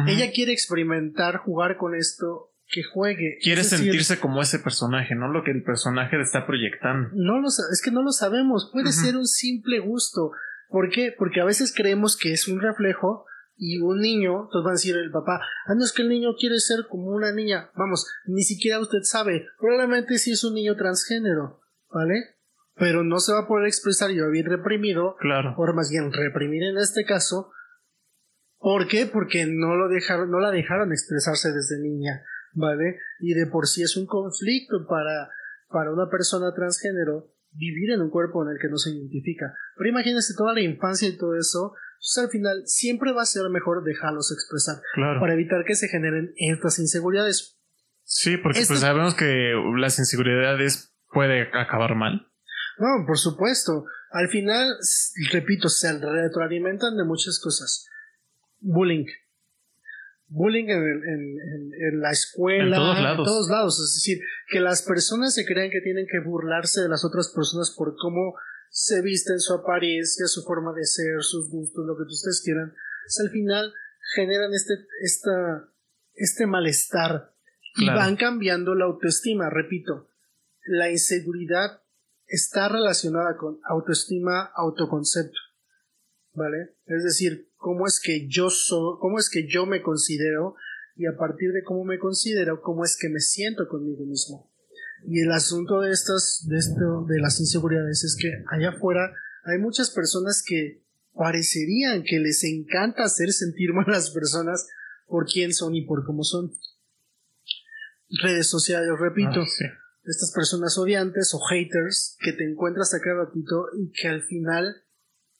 Ella 0.08 0.32
quiere 0.32 0.52
experimentar, 0.52 1.38
jugar 1.38 1.78
con 1.78 1.96
esto, 1.96 2.52
que 2.68 2.84
juegue. 2.84 3.38
Quiere 3.42 3.64
sentirse 3.64 4.20
como 4.20 4.42
ese 4.42 4.60
personaje, 4.60 5.16
no 5.16 5.32
lo 5.32 5.44
que 5.44 5.52
el 5.52 5.64
personaje 5.64 6.18
le 6.18 6.24
está 6.24 6.46
proyectando. 6.46 7.10
No 7.14 7.40
lo 7.40 7.48
es 7.48 7.82
que 7.84 7.92
no 7.92 8.04
lo 8.04 8.12
sabemos, 8.12 8.70
puede 8.74 8.92
ser 8.92 9.16
un 9.16 9.26
simple 9.28 9.80
gusto. 9.80 10.32
¿Por 10.68 10.90
qué? 10.90 11.14
Porque 11.18 11.40
a 11.40 11.46
veces 11.46 11.74
creemos 11.74 12.18
que 12.18 12.34
es 12.34 12.50
un 12.50 12.60
reflejo 12.60 13.26
y 13.56 13.80
un 13.80 14.00
niño, 14.00 14.44
entonces 14.44 14.66
va 14.66 14.70
a 14.72 14.74
decir 14.74 14.96
el 14.98 15.12
papá, 15.12 15.40
ah, 15.66 15.74
no 15.76 15.84
es 15.84 15.92
que 15.94 16.04
el 16.04 16.10
niño 16.10 16.36
quiere 16.38 16.60
ser 16.60 16.86
como 16.90 17.08
una 17.08 17.32
niña, 17.32 17.72
vamos, 17.76 18.06
ni 18.28 18.44
siquiera 18.44 18.80
usted 18.80 19.00
sabe, 19.02 19.48
probablemente 19.58 20.20
sí 20.20 20.32
es 20.32 20.44
un 20.44 20.54
niño 20.54 20.76
transgénero, 20.76 21.62
¿vale? 21.90 22.36
Pero 22.76 23.04
no 23.04 23.20
se 23.20 23.34
va 23.34 23.40
a 23.40 23.48
poder 23.48 23.66
expresar 23.66 24.12
y 24.12 24.20
va 24.20 24.28
a 24.28 24.30
vivir 24.30 24.48
reprimido, 24.48 25.16
Claro. 25.20 25.56
o 25.58 25.74
más 25.74 25.90
bien 25.90 26.14
reprimir 26.14 26.64
en 26.64 26.78
este 26.78 27.04
caso, 27.04 27.52
¿por 28.68 28.86
qué? 28.90 29.06
Porque 29.06 29.46
no 29.48 29.78
lo 29.78 29.88
dejaron, 29.88 30.30
no 30.30 30.40
la 30.42 30.52
dejaron 30.52 30.92
expresarse 30.92 31.54
desde 31.54 31.80
niña, 31.80 32.22
¿vale? 32.52 33.00
Y 33.22 33.34
de 33.34 33.48
por 33.48 33.66
sí 33.66 33.82
es 33.82 33.96
un 33.96 34.06
conflicto 34.06 34.86
para, 34.90 35.30
para 35.70 35.94
una 35.94 36.10
persona 36.10 36.54
transgénero 36.54 37.32
vivir 37.52 37.92
en 37.92 38.02
un 38.02 38.10
cuerpo 38.10 38.44
en 38.44 38.50
el 38.52 38.58
que 38.62 38.68
no 38.68 38.78
se 38.78 38.90
identifica. 38.92 39.54
Pero 39.78 39.90
imagínense 39.90 40.34
toda 40.38 40.54
la 40.54 40.60
infancia 40.60 41.08
y 41.08 41.18
todo 41.18 41.38
eso, 41.38 41.76
pues 41.98 42.18
al 42.26 42.30
final 42.30 42.64
siempre 42.66 43.14
va 43.14 43.22
a 43.22 43.26
ser 43.26 43.50
mejor 43.50 43.86
dejarlos 43.86 44.34
expresar 44.34 44.82
Claro. 44.96 45.22
para 45.22 45.34
evitar 45.34 45.64
que 45.66 45.76
se 45.76 45.88
generen 45.88 46.34
estas 46.36 46.78
inseguridades. 46.80 47.58
Sí, 48.04 48.36
porque 48.36 48.60
Esto- 48.60 48.74
pues 48.74 48.82
sabemos 48.82 49.16
que 49.16 49.54
las 49.80 49.98
inseguridades 49.98 50.94
puede 51.14 51.44
acabar 51.58 51.96
mal. 51.96 52.28
No, 52.80 53.06
por 53.08 53.18
supuesto. 53.18 53.86
Al 54.12 54.28
final, 54.28 54.76
repito, 55.32 55.70
se 55.70 55.98
retroalimentan 55.98 56.98
de 56.98 57.06
muchas 57.06 57.40
cosas. 57.42 57.88
Bullying. 58.60 59.06
Bullying 60.30 60.66
en, 60.66 60.84
en- 60.84 61.40
en- 61.40 61.72
en 61.94 62.00
la 62.02 62.12
escuela. 62.12 62.64
En 62.78 62.82
todos 62.84 63.02
lados. 63.02 63.20
En 63.20 63.24
todos 63.26 63.50
lados. 63.50 63.80
Es 63.80 63.94
decir, 63.96 64.20
que 64.50 64.60
las 64.60 64.82
personas 64.84 65.34
se 65.34 65.46
crean 65.46 65.70
que 65.70 65.82
tienen 65.82 66.06
que 66.12 66.20
burlarse 66.20 66.82
de 66.82 66.90
las 66.90 67.06
otras 67.06 67.30
personas 67.34 67.74
por 67.78 67.96
cómo 67.98 68.36
se 68.70 69.02
visten, 69.02 69.40
su 69.40 69.54
apariencia, 69.54 70.28
su 70.28 70.44
forma 70.44 70.74
de 70.74 70.86
ser, 70.86 71.22
sus 71.22 71.50
gustos, 71.50 71.86
lo 71.86 71.96
que 71.96 72.04
ustedes 72.04 72.42
quieran. 72.44 72.74
Al 73.24 73.30
final 73.30 73.74
generan 74.16 74.54
este, 74.54 74.74
esta, 75.02 75.70
este 76.14 76.46
malestar 76.46 77.32
y 77.78 77.88
van 77.88 78.18
cambiando 78.18 78.76
la 78.76 78.86
autoestima. 78.86 79.50
Repito, 79.50 80.10
la 80.66 80.92
inseguridad 80.92 81.82
está 82.26 82.68
relacionada 82.68 83.38
con 83.38 83.60
autoestima, 83.64 84.52
autoconcepto. 84.56 85.40
¿Vale? 86.34 86.76
Es 86.86 87.04
decir, 87.06 87.50
cómo 87.58 87.86
es 87.86 88.00
que 88.04 88.28
yo 88.28 88.50
soy, 88.50 88.98
cómo 89.00 89.20
es 89.20 89.30
que 89.30 89.48
yo 89.48 89.66
me 89.66 89.82
considero 89.82 90.56
y 90.96 91.06
a 91.06 91.16
partir 91.18 91.52
de 91.52 91.64
cómo 91.64 91.84
me 91.84 92.00
considero, 92.00 92.62
cómo 92.62 92.84
es 92.84 92.98
que 93.00 93.10
me 93.10 93.20
siento 93.20 93.68
conmigo 93.68 94.06
mismo. 94.06 94.50
Y 95.06 95.22
el 95.22 95.32
asunto 95.32 95.82
de 95.82 95.92
estas, 95.92 96.46
de 96.48 96.58
esto, 96.58 97.06
de 97.08 97.20
las 97.20 97.40
inseguridades 97.40 98.04
es 98.04 98.18
que 98.20 98.32
allá 98.50 98.70
afuera 98.70 99.14
hay 99.44 99.60
muchas 99.60 99.92
personas 99.92 100.44
que 100.46 100.84
parecerían 101.14 102.04
que 102.04 102.20
les 102.20 102.44
encanta 102.44 103.04
hacer 103.04 103.32
sentir 103.32 103.74
mal 103.74 103.86
a 103.88 103.92
las 103.92 104.10
personas 104.12 104.68
por 105.06 105.26
quién 105.26 105.54
son 105.54 105.76
y 105.76 105.86
por 105.86 106.06
cómo 106.06 106.24
son. 106.24 106.52
Redes 108.22 108.50
sociales, 108.50 108.90
repito, 109.00 109.42
Ah, 109.42 109.46
sí. 109.46 109.66
estas 110.06 110.32
personas 110.32 110.78
odiantes 110.78 111.34
o 111.34 111.40
haters 111.40 112.18
que 112.20 112.34
te 112.34 112.50
encuentras 112.50 112.94
a 112.94 113.00
cada 113.00 113.26
ratito 113.26 113.66
y 113.78 113.92
que 113.92 114.08
al 114.08 114.24
final 114.24 114.84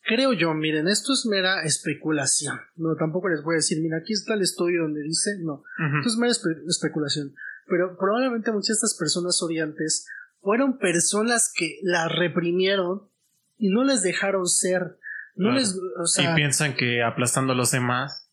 creo 0.08 0.34
yo, 0.34 0.54
miren, 0.54 0.88
esto 0.88 1.14
es 1.14 1.26
mera 1.30 1.62
especulación. 1.64 2.60
No, 2.76 2.96
tampoco 2.96 3.30
les 3.30 3.44
voy 3.44 3.56
a 3.56 3.58
decir, 3.58 3.80
mira, 3.82 3.98
aquí 3.98 4.14
está 4.14 4.34
el 4.36 4.42
estudio 4.42 4.84
donde 4.84 5.02
dice, 5.04 5.32
no, 5.42 5.64
esto 6.00 6.10
es 6.10 6.18
mera 6.18 6.32
espe- 6.32 6.64
especulación. 6.68 7.34
Pero 7.68 7.98
probablemente 7.98 8.52
muchas 8.52 8.68
de 8.68 8.74
estas 8.74 8.98
personas 8.98 9.42
odiantes 9.44 10.08
fueron 10.42 10.78
personas 10.78 11.52
que 11.56 11.80
la 11.84 12.08
reprimieron 12.08 13.10
y 13.58 13.70
no 13.70 13.84
les 13.84 14.02
dejaron 14.02 14.48
ser. 14.48 14.98
No 15.36 15.52
les, 15.52 15.78
o 16.02 16.06
sea, 16.08 16.32
y 16.32 16.36
piensan 16.36 16.76
que 16.76 17.04
aplastando 17.04 17.54
a 17.54 17.56
los 17.56 17.72
demás. 17.72 18.32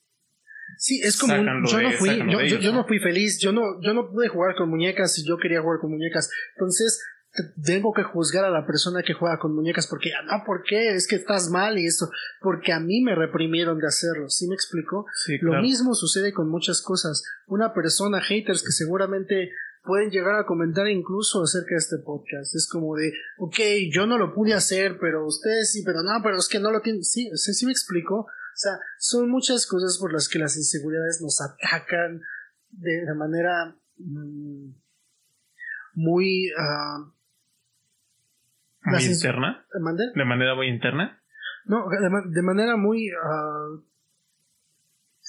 Sí, 0.79 1.01
es 1.03 1.19
como 1.19 1.35
un- 1.35 1.67
yo 1.67 1.83
no 1.83 1.91
fui, 1.93 2.09
yo, 2.19 2.25
de 2.25 2.33
yo- 2.33 2.41
ellos, 2.41 2.61
yo 2.63 2.73
¿no? 2.73 2.79
no 2.79 2.87
fui 2.87 2.99
feliz, 2.99 3.39
yo 3.41 3.53
no, 3.53 3.81
yo 3.83 3.93
no 3.95 4.11
pude 4.11 4.29
jugar 4.29 4.55
con 4.57 4.71
muñecas 4.71 5.19
y 5.19 5.27
yo 5.27 5.37
quería 5.39 5.61
jugar 5.61 5.79
con 5.81 5.91
muñecas. 5.91 6.31
Entonces, 6.57 7.01
tengo 7.65 7.93
que 7.93 8.05
juzgar 8.05 8.45
a 8.45 8.51
la 8.51 8.65
persona 8.67 9.03
que 9.03 9.15
juega 9.15 9.39
con 9.39 9.55
muñecas 9.55 9.89
porque, 9.89 10.11
ah, 10.15 10.23
no, 10.23 10.45
¿por 10.45 10.63
qué? 10.63 10.95
Es 10.95 11.09
que 11.09 11.17
estás 11.17 11.51
mal 11.51 11.79
y 11.79 11.87
eso, 11.87 12.11
porque 12.41 12.73
a 12.73 12.79
mí 12.79 13.03
me 13.03 13.15
reprimieron 13.15 13.79
de 13.79 13.89
hacerlo, 13.89 14.29
¿sí 14.29 14.47
me 14.47 14.55
explico? 14.55 15.07
Sí, 15.25 15.39
Lo 15.41 15.51
claro. 15.51 15.63
mismo 15.63 15.95
sucede 15.95 16.33
con 16.33 16.49
muchas 16.49 16.81
cosas. 16.81 17.25
Una 17.47 17.75
persona, 17.75 18.21
haters 18.21 18.63
que 18.63 18.71
seguramente 18.71 19.51
pueden 19.83 20.11
llegar 20.11 20.37
a 20.37 20.47
comentar 20.47 20.89
incluso 20.89 21.43
acerca 21.43 21.75
de 21.75 21.79
este 21.79 21.99
podcast. 21.99 22.55
Es 22.55 22.69
como 22.71 22.95
de, 22.95 23.13
ok, 23.39 23.59
yo 23.93 24.07
no 24.07 24.17
lo 24.17 24.33
pude 24.33 24.55
hacer, 24.55 24.99
pero 25.01 25.27
ustedes 25.27 25.73
sí, 25.73 25.83
pero 25.85 26.03
no, 26.03 26.13
pero 26.23 26.39
es 26.39 26.49
que 26.49 26.61
no 26.61 26.71
lo 26.71 26.81
tienen. 26.83 27.03
Sí, 27.03 27.31
sí, 27.35 27.53
sí 27.53 27.67
me 27.67 27.73
explico. 27.73 28.21
O 28.21 28.57
sea, 28.57 28.79
son 28.99 29.29
muchas 29.29 29.67
cosas 29.67 29.99
por 29.99 30.13
las 30.13 30.29
que 30.29 30.39
las 30.39 30.57
inseguridades 30.57 31.21
nos 31.21 31.41
atacan 31.41 32.21
de, 32.71 33.05
de 33.07 33.15
manera 33.15 33.77
mm, 33.99 34.71
muy... 35.95 36.51
ah, 36.57 37.11
Muy 38.97 39.13
interna. 39.13 39.67
De 40.15 40.25
manera 40.25 40.55
muy 40.55 40.69
interna. 40.69 41.21
No, 41.67 41.87
de, 41.89 42.11
ma- 42.11 42.25
de 42.27 42.43
manera 42.43 42.77
muy 42.77 43.11
ah, 43.11 43.69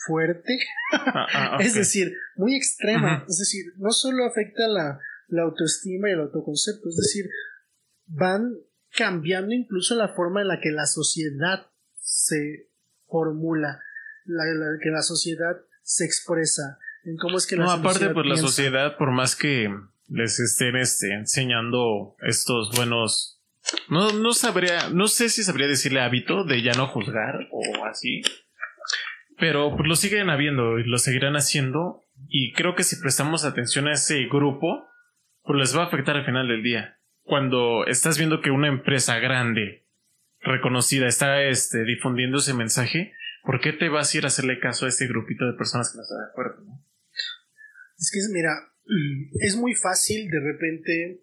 fuerte. 0.05 0.57
Ah, 0.91 1.25
ah, 1.33 1.57
Es 1.61 1.73
decir, 1.73 2.13
muy 2.35 2.55
extrema. 2.55 3.25
Es 3.27 3.37
decir, 3.39 3.73
no 3.77 3.91
solo 3.91 4.25
afecta 4.25 4.67
la, 4.67 4.99
la 5.27 5.43
autoestima 5.43 6.09
y 6.09 6.13
el 6.13 6.21
autoconcepto, 6.21 6.89
es 6.89 6.97
decir, 6.97 7.29
van 8.07 8.55
cambiando 8.91 9.53
incluso 9.53 9.95
la 9.95 10.09
forma 10.09 10.41
en 10.41 10.47
la 10.47 10.59
que 10.61 10.71
la 10.71 10.85
sociedad 10.85 11.67
se 11.99 12.69
formula, 13.07 13.79
la, 14.25 14.43
la 14.45 14.77
que 14.81 14.89
la 14.89 15.01
sociedad 15.01 15.57
se 15.83 16.05
expresa, 16.05 16.79
en 17.03 17.17
cómo 17.17 17.37
es 17.37 17.45
que 17.45 17.55
la 17.55 17.65
No, 17.65 17.71
aparte, 17.71 18.09
pues 18.09 18.25
la 18.25 18.37
sociedad, 18.37 18.97
por 18.97 19.11
más 19.11 19.35
que 19.35 19.69
les 20.07 20.39
estén 20.39 20.75
este, 20.75 21.13
enseñando 21.13 22.15
estos 22.21 22.75
buenos. 22.75 23.34
No, 23.89 24.11
no 24.11 24.33
sabría, 24.33 24.89
no 24.89 25.07
sé 25.07 25.29
si 25.29 25.43
sabría 25.43 25.67
decirle 25.67 26.01
hábito 26.01 26.43
de 26.43 26.61
ya 26.61 26.73
no 26.73 26.87
juzgar 26.87 27.47
o 27.51 27.85
así. 27.85 28.21
Pero 29.37 29.75
pues 29.75 29.87
lo 29.87 29.95
siguen 29.95 30.29
habiendo 30.29 30.79
y 30.79 30.83
lo 30.83 30.97
seguirán 30.97 31.35
haciendo. 31.35 32.03
Y 32.29 32.53
creo 32.53 32.75
que 32.75 32.83
si 32.83 32.95
prestamos 32.97 33.43
atención 33.43 33.87
a 33.87 33.93
ese 33.93 34.25
grupo, 34.25 34.87
pues 35.43 35.59
les 35.59 35.77
va 35.77 35.83
a 35.83 35.87
afectar 35.87 36.15
al 36.15 36.25
final 36.25 36.47
del 36.47 36.63
día. 36.63 36.99
Cuando 37.23 37.85
estás 37.87 38.17
viendo 38.17 38.41
que 38.41 38.51
una 38.51 38.67
empresa 38.67 39.19
grande, 39.19 39.87
reconocida, 40.39 41.07
está 41.07 41.43
este, 41.43 41.83
difundiendo 41.83 42.37
ese 42.37 42.53
mensaje, 42.53 43.13
¿por 43.43 43.59
qué 43.59 43.73
te 43.73 43.89
vas 43.89 44.13
a 44.13 44.17
ir 44.17 44.23
a 44.23 44.27
hacerle 44.27 44.59
caso 44.59 44.85
a 44.85 44.89
ese 44.89 45.07
grupito 45.07 45.45
de 45.45 45.57
personas 45.57 45.91
que 45.91 45.97
no 45.97 46.03
están 46.03 46.19
de 46.19 46.31
acuerdo? 46.31 46.63
Es 47.97 48.11
que, 48.11 48.19
mira, 48.33 48.51
es 49.41 49.55
muy 49.55 49.73
fácil 49.73 50.29
de 50.29 50.39
repente. 50.39 51.21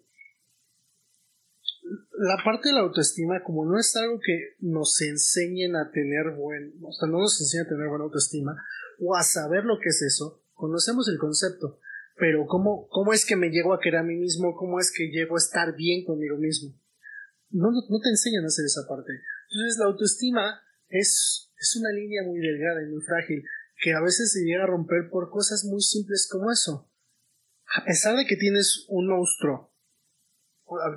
La 2.15 2.37
parte 2.43 2.69
de 2.69 2.75
la 2.75 2.81
autoestima, 2.81 3.43
como 3.43 3.65
no 3.65 3.79
es 3.79 3.95
algo 3.95 4.19
que 4.19 4.55
nos 4.59 5.01
enseñen 5.01 5.75
a 5.75 5.89
tener 5.91 6.31
buen, 6.37 6.73
o 6.83 6.91
sea, 6.91 7.07
no 7.07 7.19
nos 7.19 7.39
enseña 7.41 7.63
a 7.63 7.67
tener 7.67 7.87
buena 7.87 8.05
autoestima, 8.05 8.55
o 8.99 9.15
a 9.15 9.23
saber 9.23 9.63
lo 9.65 9.79
que 9.79 9.89
es 9.89 10.01
eso, 10.03 10.43
conocemos 10.53 11.09
el 11.09 11.17
concepto, 11.17 11.79
pero 12.15 12.45
¿cómo, 12.45 12.87
cómo 12.89 13.13
es 13.13 13.25
que 13.25 13.35
me 13.35 13.49
llego 13.49 13.73
a 13.73 13.79
querer 13.79 14.01
a 14.01 14.03
mí 14.03 14.15
mismo? 14.15 14.55
¿Cómo 14.55 14.79
es 14.79 14.91
que 14.95 15.09
llego 15.09 15.35
a 15.35 15.39
estar 15.39 15.75
bien 15.75 16.05
conmigo 16.05 16.37
mismo? 16.37 16.73
No, 17.49 17.71
no, 17.71 17.81
no 17.89 17.99
te 17.99 18.09
enseñan 18.09 18.43
a 18.43 18.47
hacer 18.47 18.65
esa 18.65 18.87
parte. 18.87 19.11
Entonces, 19.49 19.77
la 19.79 19.85
autoestima 19.85 20.61
es, 20.89 21.51
es 21.57 21.75
una 21.75 21.91
línea 21.91 22.23
muy 22.23 22.39
delgada 22.39 22.83
y 22.83 22.91
muy 22.91 23.01
frágil, 23.01 23.43
que 23.81 23.93
a 23.93 24.01
veces 24.01 24.31
se 24.31 24.43
llega 24.43 24.63
a 24.63 24.67
romper 24.67 25.09
por 25.09 25.29
cosas 25.29 25.65
muy 25.65 25.81
simples 25.81 26.27
como 26.31 26.51
eso. 26.51 26.89
A 27.75 27.83
pesar 27.85 28.15
de 28.15 28.25
que 28.25 28.37
tienes 28.37 28.85
un 28.87 29.07
monstruo, 29.07 29.72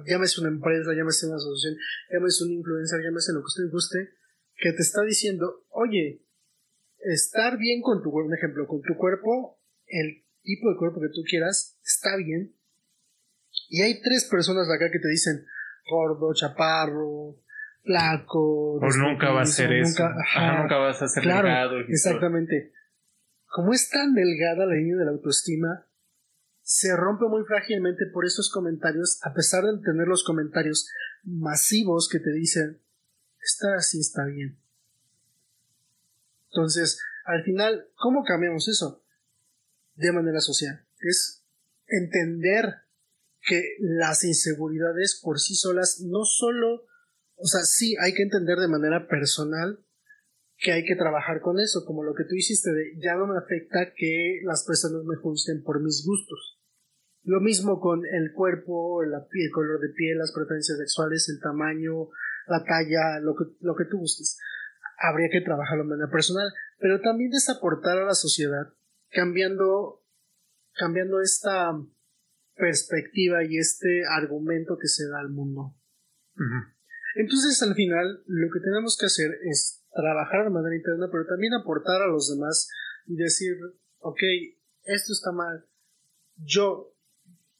llámese 0.07 0.41
una 0.41 0.51
empresa, 0.51 0.93
llámese 0.95 1.27
una 1.27 1.37
asociación, 1.37 1.77
llámese 2.12 2.45
un 2.45 2.51
influencer, 2.53 3.01
llámese 3.03 3.33
lo 3.33 3.41
que 3.41 3.47
usted 3.47 3.71
guste, 3.71 3.99
que 4.57 4.73
te 4.73 4.83
está 4.83 5.03
diciendo, 5.03 5.65
oye, 5.71 6.23
estar 6.99 7.59
bien 7.59 7.83
con 7.83 8.03
tu 8.03 8.11
cuerpo, 8.11 8.29
un 8.29 8.35
ejemplo, 8.37 8.67
con 8.67 8.83
tu 8.83 8.97
cuerpo, 8.97 9.61
el 9.87 10.25
tipo 10.43 10.71
de 10.71 10.77
cuerpo 10.77 11.01
que 11.01 11.09
tú 11.09 11.23
quieras, 11.29 11.79
está 11.85 12.17
bien. 12.17 12.55
Y 13.69 13.83
hay 13.83 14.01
tres 14.01 14.29
personas 14.31 14.69
de 14.69 14.75
acá 14.75 14.91
que 14.91 14.99
te 14.99 15.09
dicen, 15.09 15.45
gordo, 15.91 16.33
chaparro, 16.35 17.37
flaco, 17.83 18.79
Pues 18.81 18.97
nunca 18.97 19.31
va 19.31 19.43
a 19.43 19.47
ser 19.47 19.71
nunca- 19.71 19.89
eso. 19.89 20.05
ajá, 20.05 20.21
Ajá, 20.53 20.62
nunca 20.62 20.77
vas 20.79 21.03
a 21.03 21.09
ser 21.09 21.23
Claro, 21.23 21.49
delgado. 21.49 21.71
todo. 21.83 21.89
exactamente. 21.89 22.73
Como 23.47 23.73
es 23.73 23.89
tan 23.89 24.15
delgada 24.15 24.67
la 24.67 24.75
línea 24.75 24.97
de 24.97 25.05
la 25.05 25.11
autoestima, 25.12 25.87
se 26.66 26.96
rompe 26.96 27.26
muy 27.26 27.44
frágilmente 27.44 28.07
por 28.12 28.26
esos 28.26 28.50
comentarios, 28.50 29.20
a 29.22 29.33
pesar 29.33 29.62
de 29.64 29.79
tener 29.85 30.09
los 30.09 30.24
comentarios 30.24 30.88
masivos 31.22 32.09
que 32.11 32.18
te 32.18 32.33
dicen, 32.33 32.81
estar 33.40 33.74
así 33.74 34.00
está 34.00 34.24
bien. 34.24 34.59
Entonces, 36.50 37.00
al 37.24 37.44
final, 37.44 37.88
¿cómo 37.94 38.24
cambiamos 38.24 38.66
eso? 38.66 39.05
De 39.94 40.11
manera 40.11 40.40
social. 40.40 40.85
Es 40.98 41.44
entender 41.87 42.83
que 43.42 43.76
las 43.79 44.24
inseguridades 44.24 45.20
por 45.22 45.38
sí 45.38 45.55
solas 45.55 46.00
no 46.00 46.24
solo 46.24 46.87
o 47.37 47.46
sea, 47.46 47.61
sí 47.62 47.94
hay 48.00 48.14
que 48.14 48.22
entender 48.22 48.59
de 48.59 48.68
manera 48.68 49.07
personal 49.07 49.79
que 50.59 50.72
hay 50.72 50.85
que 50.85 50.96
trabajar 50.96 51.42
con 51.42 51.61
eso, 51.61 51.85
como 51.85 52.02
lo 52.02 52.14
que 52.14 52.24
tú 52.24 52.35
hiciste 52.35 52.72
de 52.72 52.94
ya 52.98 53.14
no 53.14 53.26
me 53.26 53.37
afecta 53.37 53.92
que 53.94 54.40
las 54.42 54.64
personas 54.64 55.05
me 55.05 55.16
juzguen 55.16 55.62
por 55.62 55.83
mis 55.83 56.02
gustos. 56.05 56.56
Lo 57.27 57.41
mismo 57.41 57.81
con 57.81 58.07
el 58.07 58.33
cuerpo, 58.33 59.03
el 59.03 59.11
color 59.53 59.81
de 59.81 59.89
piel, 59.89 60.19
las 60.19 60.33
preferencias 60.33 60.79
sexuales, 60.79 61.29
el 61.29 61.41
tamaño, 61.41 62.09
la 62.47 62.62
talla, 62.62 63.19
lo 63.21 63.35
que, 63.35 63.45
lo 63.61 63.75
que 63.75 63.85
tú 63.85 63.99
gustes. 63.99 64.39
Habría 64.97 65.29
que 65.29 65.41
trabajarlo 65.41 65.83
de 65.83 65.91
manera 65.91 66.11
personal, 66.11 66.49
pero 66.79 67.01
también 67.01 67.33
es 67.35 67.49
aportar 67.49 67.99
a 67.99 68.05
la 68.05 68.15
sociedad, 68.15 68.73
cambiando, 69.11 70.05
cambiando 70.75 71.21
esta 71.21 71.73
perspectiva 72.55 73.43
y 73.45 73.59
este 73.59 74.05
argumento 74.07 74.79
que 74.81 74.87
se 74.87 75.09
da 75.09 75.19
al 75.19 75.31
mundo. 75.31 75.75
Entonces, 77.17 77.61
al 77.62 77.75
final, 77.75 78.23
lo 78.27 78.51
que 78.53 78.61
tenemos 78.61 78.97
que 78.99 79.07
hacer 79.07 79.31
es 79.51 79.85
trabajar 79.93 80.45
de 80.45 80.51
manera 80.51 80.77
interna, 80.77 81.09
pero 81.11 81.27
también 81.27 81.55
aportar 81.55 82.03
a 82.03 82.07
los 82.07 82.31
demás 82.31 82.71
y 83.07 83.17
decir, 83.17 83.57
ok, 83.99 84.21
esto 84.85 85.12
está 85.12 85.33
mal. 85.33 85.67
Yo, 86.37 86.95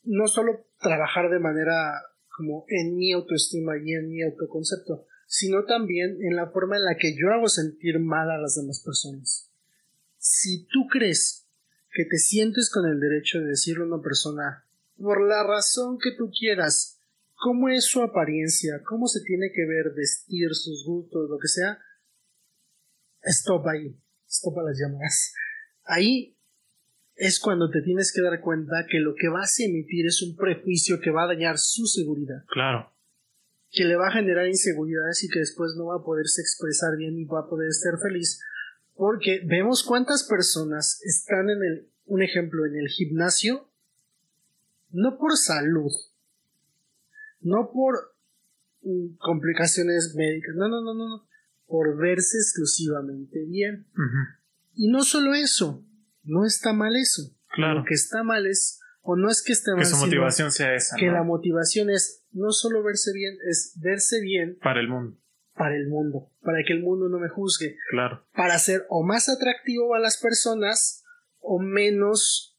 no 0.07 0.27
solo 0.29 0.66
trabajar 0.81 1.31
de 1.31 1.38
manera 1.38 2.03
como 2.37 2.64
en 2.69 2.97
mi 2.97 3.12
autoestima 3.12 3.75
y 3.79 3.95
en 3.95 4.09
mi 4.09 4.23
autoconcepto, 4.23 5.07
sino 5.27 5.64
también 5.64 6.19
en 6.23 6.37
la 6.37 6.51
forma 6.51 6.77
en 6.77 6.85
la 6.85 6.97
que 6.97 7.16
yo 7.16 7.33
hago 7.33 7.49
sentir 7.49 7.99
mal 7.99 8.31
a 8.31 8.38
las 8.38 8.55
demás 8.57 8.81
personas. 8.81 9.51
Si 10.19 10.66
tú 10.66 10.87
crees 10.90 11.47
que 11.92 12.05
te 12.05 12.19
sientes 12.19 12.71
con 12.71 12.87
el 12.87 13.01
derecho 13.01 13.40
de 13.40 13.47
decirle 13.47 13.85
a 13.85 13.87
una 13.87 14.03
persona, 14.03 14.64
por 14.99 15.27
la 15.27 15.42
razón 15.45 15.99
que 15.99 16.12
tú 16.12 16.31
quieras, 16.31 16.99
cómo 17.35 17.69
es 17.69 17.85
su 17.85 18.03
apariencia, 18.03 18.83
cómo 18.85 19.09
se 19.09 19.21
tiene 19.23 19.51
que 19.55 19.66
ver, 19.66 19.92
vestir, 19.95 20.55
sus 20.55 20.85
gustos, 20.85 21.29
lo 21.31 21.38
que 21.38 21.49
sea, 21.49 21.79
stop 23.23 23.66
ahí, 23.69 23.97
stop 24.29 24.59
a 24.59 24.62
las 24.64 24.79
llamadas. 24.79 25.33
Ahí 25.85 26.36
es 27.17 27.41
cuando 27.41 27.71
te 27.71 27.81
tienes 27.81 28.13
que 28.13 28.21
dar 28.21 28.41
cuenta 28.41 28.87
que 28.89 29.01
lo 29.01 29.15
que 29.15 29.29
vas 29.29 29.59
a 29.59 29.65
emitir 29.65 30.07
es 30.07 30.21
un 30.23 30.37
prejuicio 30.37 31.01
que 31.01 31.11
va 31.11 31.25
a 31.25 31.29
dañar 31.29 31.59
su 31.59 31.87
seguridad. 31.87 32.45
Claro. 32.49 32.93
Que 33.71 33.85
le 33.85 33.97
va 33.97 34.09
a 34.09 34.13
generar 34.13 34.47
inseguridades 34.47 35.25
y 35.25 35.29
que 35.29 35.41
después 35.41 35.73
no 35.77 35.87
va 35.87 35.97
a 35.97 36.05
poderse 36.05 36.43
expresar 36.43 36.97
bien 36.97 37.19
y 37.19 37.25
va 37.25 37.41
a 37.41 37.49
poder 37.49 37.71
estar 37.71 37.99
feliz. 37.99 38.41
Porque 38.95 39.41
vemos 39.45 39.83
cuántas 39.83 40.25
personas 40.25 41.01
están 41.05 41.49
en 41.49 41.63
el, 41.63 41.89
un 42.05 42.23
ejemplo, 42.23 42.67
en 42.67 42.77
el 42.77 42.89
gimnasio, 42.89 43.69
no 44.91 45.19
por 45.19 45.37
salud, 45.37 45.93
no 47.41 47.71
por 47.73 48.15
mm, 48.83 49.17
complicaciones 49.19 50.15
médicas, 50.15 50.55
no, 50.55 50.69
no, 50.69 50.83
no, 50.83 50.95
no, 50.95 51.27
por 51.67 51.97
verse 51.97 52.39
exclusivamente 52.39 53.45
bien. 53.47 53.87
Y 54.75 54.89
no 54.89 55.03
solo 55.03 55.35
eso, 55.35 55.85
no 56.27 56.45
está 56.45 56.73
mal 56.73 56.95
eso. 56.97 57.23
Claro. 57.49 57.81
Lo 57.81 57.85
que 57.85 57.95
está 57.95 58.23
mal 58.23 58.47
es, 58.47 58.81
o 59.01 59.17
no 59.17 59.31
es 59.31 59.43
que 59.43 59.53
esté 59.53 59.73
mal, 59.73 59.81
que 59.81 59.87
su 59.87 59.97
motivación 59.97 60.53
sea 60.53 60.75
esa. 60.75 60.97
Que 60.97 61.07
la 61.07 61.23
motivación 61.23 61.91
es 61.91 62.25
no 62.33 62.53
solo 62.53 62.83
verse 62.83 63.12
bien, 63.15 63.37
es 63.49 63.79
verse 63.81 64.21
bien. 64.21 64.59
Para 64.62 64.81
el 64.81 64.89
mundo. 64.89 65.19
Para 65.55 65.75
el 65.75 65.89
mundo, 65.89 66.31
para 66.43 66.59
que 66.67 66.75
el 66.75 66.83
mundo 66.83 67.09
no 67.09 67.19
me 67.19 67.31
juzgue. 67.31 67.79
Claro. 67.91 68.27
Para 68.35 68.59
ser 68.59 68.85
o 68.91 69.03
más 69.03 69.31
atractivo 69.31 69.95
a 69.95 69.99
las 69.99 70.19
personas 70.19 71.03
o 71.39 71.59
menos 71.59 72.59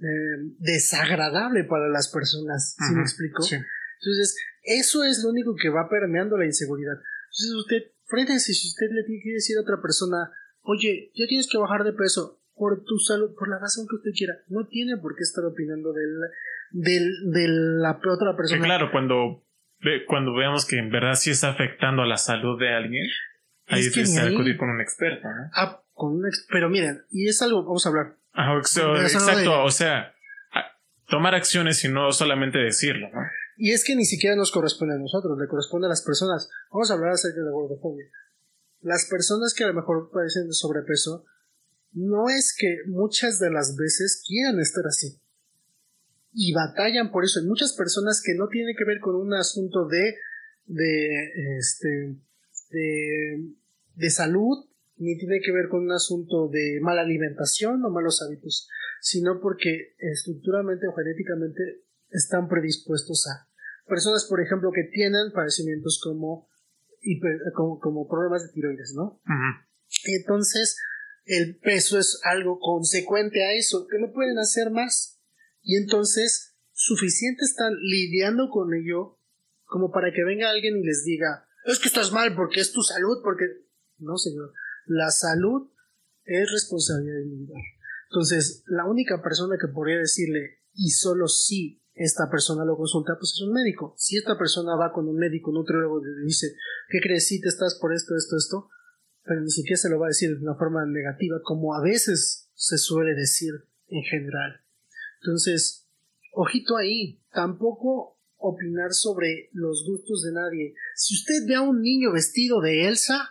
eh, 0.00 0.54
desagradable 0.58 1.62
para 1.62 1.88
las 1.88 2.08
personas. 2.08 2.74
¿Sí 2.76 2.94
me 2.94 3.02
explico? 3.02 3.42
Sí. 3.42 3.54
Entonces, 3.54 4.36
eso 4.62 5.04
es 5.04 5.22
lo 5.22 5.30
único 5.30 5.54
que 5.54 5.68
va 5.68 5.88
permeando 5.88 6.36
la 6.36 6.46
inseguridad. 6.46 6.94
Entonces, 6.94 7.54
usted, 7.54 7.92
frente 8.06 8.40
si 8.40 8.50
usted 8.50 8.86
le 8.90 9.04
tiene 9.04 9.22
que 9.22 9.32
decir 9.34 9.56
a 9.58 9.60
otra 9.60 9.80
persona, 9.80 10.32
oye, 10.62 11.12
ya 11.14 11.26
tienes 11.28 11.48
que 11.50 11.58
bajar 11.58 11.84
de 11.84 11.92
peso, 11.92 12.41
por 12.62 12.84
tu 12.84 12.96
salud, 12.96 13.34
por 13.36 13.48
la 13.48 13.58
razón 13.58 13.88
que 13.90 13.96
usted 13.96 14.12
quiera. 14.16 14.34
No 14.46 14.68
tiene 14.68 14.96
por 14.96 15.16
qué 15.16 15.22
estar 15.22 15.44
opinando 15.44 15.92
del, 15.92 16.14
del, 16.70 17.10
de 17.32 17.48
la 17.48 17.98
otra 18.08 18.36
persona. 18.36 18.64
claro, 18.64 18.92
cuando, 18.92 19.42
cuando 20.06 20.32
veamos 20.32 20.64
que 20.64 20.78
en 20.78 20.88
verdad 20.88 21.14
sí 21.14 21.30
está 21.30 21.48
afectando 21.48 22.02
a 22.02 22.06
la 22.06 22.16
salud 22.16 22.56
de 22.60 22.72
alguien, 22.72 23.04
ahí 23.66 23.80
es 23.80 23.92
que 23.92 24.02
acudir 24.20 24.56
con 24.58 24.70
un 24.70 24.80
experto, 24.80 25.26
¿no? 25.26 25.50
Ah, 25.56 25.82
con 25.92 26.12
un 26.12 26.30
pero 26.52 26.70
miren, 26.70 27.02
y 27.10 27.26
es 27.26 27.42
algo, 27.42 27.64
vamos 27.64 27.84
a 27.84 27.88
hablar. 27.88 28.14
exacto, 28.32 29.64
o 29.64 29.70
sea, 29.72 30.14
tomar 31.08 31.34
acciones 31.34 31.84
y 31.84 31.88
no 31.88 32.12
solamente 32.12 32.58
decirlo, 32.58 33.08
¿no? 33.12 33.22
Y 33.56 33.72
es 33.72 33.82
que 33.82 33.96
ni 33.96 34.04
siquiera 34.04 34.36
nos 34.36 34.52
corresponde 34.52 34.94
a 34.94 34.98
nosotros, 34.98 35.36
le 35.36 35.48
corresponde 35.48 35.88
a 35.88 35.90
las 35.90 36.02
personas. 36.02 36.48
Vamos 36.70 36.92
a 36.92 36.94
hablar 36.94 37.10
acerca 37.10 37.40
de 37.40 37.46
la 37.46 37.50
gordofobia. 37.50 38.06
Las 38.82 39.08
personas 39.10 39.52
que 39.52 39.64
a 39.64 39.66
lo 39.66 39.74
mejor 39.74 40.10
padecen 40.12 40.46
de 40.46 40.54
sobrepeso 40.54 41.24
no 41.92 42.28
es 42.28 42.54
que 42.58 42.78
muchas 42.86 43.38
de 43.38 43.50
las 43.50 43.76
veces 43.76 44.22
quieran 44.26 44.60
estar 44.60 44.86
así. 44.86 45.18
Y 46.32 46.52
batallan 46.52 47.10
por 47.10 47.24
eso. 47.24 47.40
Hay 47.40 47.46
muchas 47.46 47.74
personas 47.74 48.22
que 48.24 48.34
no 48.34 48.48
tienen 48.48 48.74
que 48.76 48.84
ver 48.84 49.00
con 49.00 49.14
un 49.14 49.34
asunto 49.34 49.86
de, 49.86 50.14
de, 50.66 51.08
este, 51.58 52.16
de, 52.70 53.52
de 53.94 54.10
salud, 54.10 54.64
ni 54.96 55.18
tiene 55.18 55.40
que 55.44 55.52
ver 55.52 55.68
con 55.68 55.82
un 55.82 55.92
asunto 55.92 56.48
de 56.48 56.78
mala 56.80 57.02
alimentación 57.02 57.84
o 57.84 57.90
malos 57.90 58.22
hábitos, 58.22 58.68
sino 59.00 59.40
porque 59.40 59.94
estructuralmente 59.98 60.86
o 60.86 60.94
genéticamente 60.94 61.82
están 62.10 62.48
predispuestos 62.48 63.26
a. 63.28 63.48
Personas, 63.86 64.24
por 64.28 64.40
ejemplo, 64.40 64.70
que 64.72 64.84
tienen 64.84 65.32
padecimientos 65.34 66.00
como, 66.02 66.48
como, 67.80 68.08
problemas 68.08 68.46
de 68.46 68.52
tiroides, 68.52 68.94
¿no? 68.94 69.20
Entonces, 70.04 70.76
el 71.32 71.56
peso 71.56 71.98
es 71.98 72.20
algo 72.24 72.58
consecuente 72.60 73.42
a 73.42 73.54
eso, 73.54 73.86
que 73.86 73.98
no 73.98 74.12
pueden 74.12 74.38
hacer 74.38 74.70
más. 74.70 75.18
Y 75.62 75.76
entonces, 75.76 76.56
suficiente 76.72 77.44
están 77.44 77.74
lidiando 77.80 78.50
con 78.50 78.74
ello 78.74 79.18
como 79.64 79.90
para 79.90 80.12
que 80.12 80.24
venga 80.24 80.50
alguien 80.50 80.76
y 80.76 80.84
les 80.84 81.04
diga, 81.04 81.48
es 81.64 81.78
que 81.78 81.88
estás 81.88 82.12
mal 82.12 82.34
porque 82.34 82.60
es 82.60 82.72
tu 82.72 82.82
salud, 82.82 83.22
porque... 83.22 83.44
No, 83.98 84.18
señor, 84.18 84.52
la 84.86 85.10
salud 85.10 85.70
es 86.24 86.50
responsabilidad 86.50 87.20
individual. 87.20 87.62
Entonces, 88.10 88.62
la 88.66 88.84
única 88.84 89.22
persona 89.22 89.56
que 89.58 89.72
podría 89.72 89.98
decirle, 89.98 90.58
y 90.74 90.90
solo 90.90 91.28
si 91.28 91.82
esta 91.94 92.28
persona 92.30 92.66
lo 92.66 92.76
consulta, 92.76 93.14
pues 93.18 93.32
es 93.32 93.40
un 93.40 93.54
médico. 93.54 93.94
Si 93.96 94.18
esta 94.18 94.36
persona 94.36 94.76
va 94.76 94.92
con 94.92 95.08
un 95.08 95.16
médico, 95.16 95.50
un 95.50 95.58
nutriólogo, 95.58 96.02
y 96.02 96.04
le 96.04 96.26
dice, 96.26 96.56
¿qué 96.90 97.00
crees? 97.00 97.26
Si 97.26 97.40
te 97.40 97.48
estás 97.48 97.78
por 97.80 97.94
esto, 97.94 98.14
esto, 98.16 98.36
esto, 98.36 98.68
pero 99.24 99.40
ni 99.40 99.50
siquiera 99.50 99.76
se 99.76 99.88
lo 99.88 99.98
va 99.98 100.06
a 100.06 100.08
decir 100.08 100.36
de 100.36 100.42
una 100.42 100.54
forma 100.54 100.84
negativa, 100.86 101.40
como 101.42 101.74
a 101.74 101.82
veces 101.82 102.50
se 102.54 102.78
suele 102.78 103.14
decir 103.14 103.52
en 103.88 104.02
general. 104.02 104.60
Entonces, 105.20 105.88
ojito 106.32 106.76
ahí, 106.76 107.20
tampoco 107.32 108.18
opinar 108.36 108.92
sobre 108.92 109.50
los 109.52 109.86
gustos 109.86 110.22
de 110.22 110.32
nadie. 110.32 110.74
Si 110.96 111.14
usted 111.14 111.46
ve 111.46 111.54
a 111.54 111.62
un 111.62 111.80
niño 111.80 112.12
vestido 112.12 112.60
de 112.60 112.88
Elsa, 112.88 113.30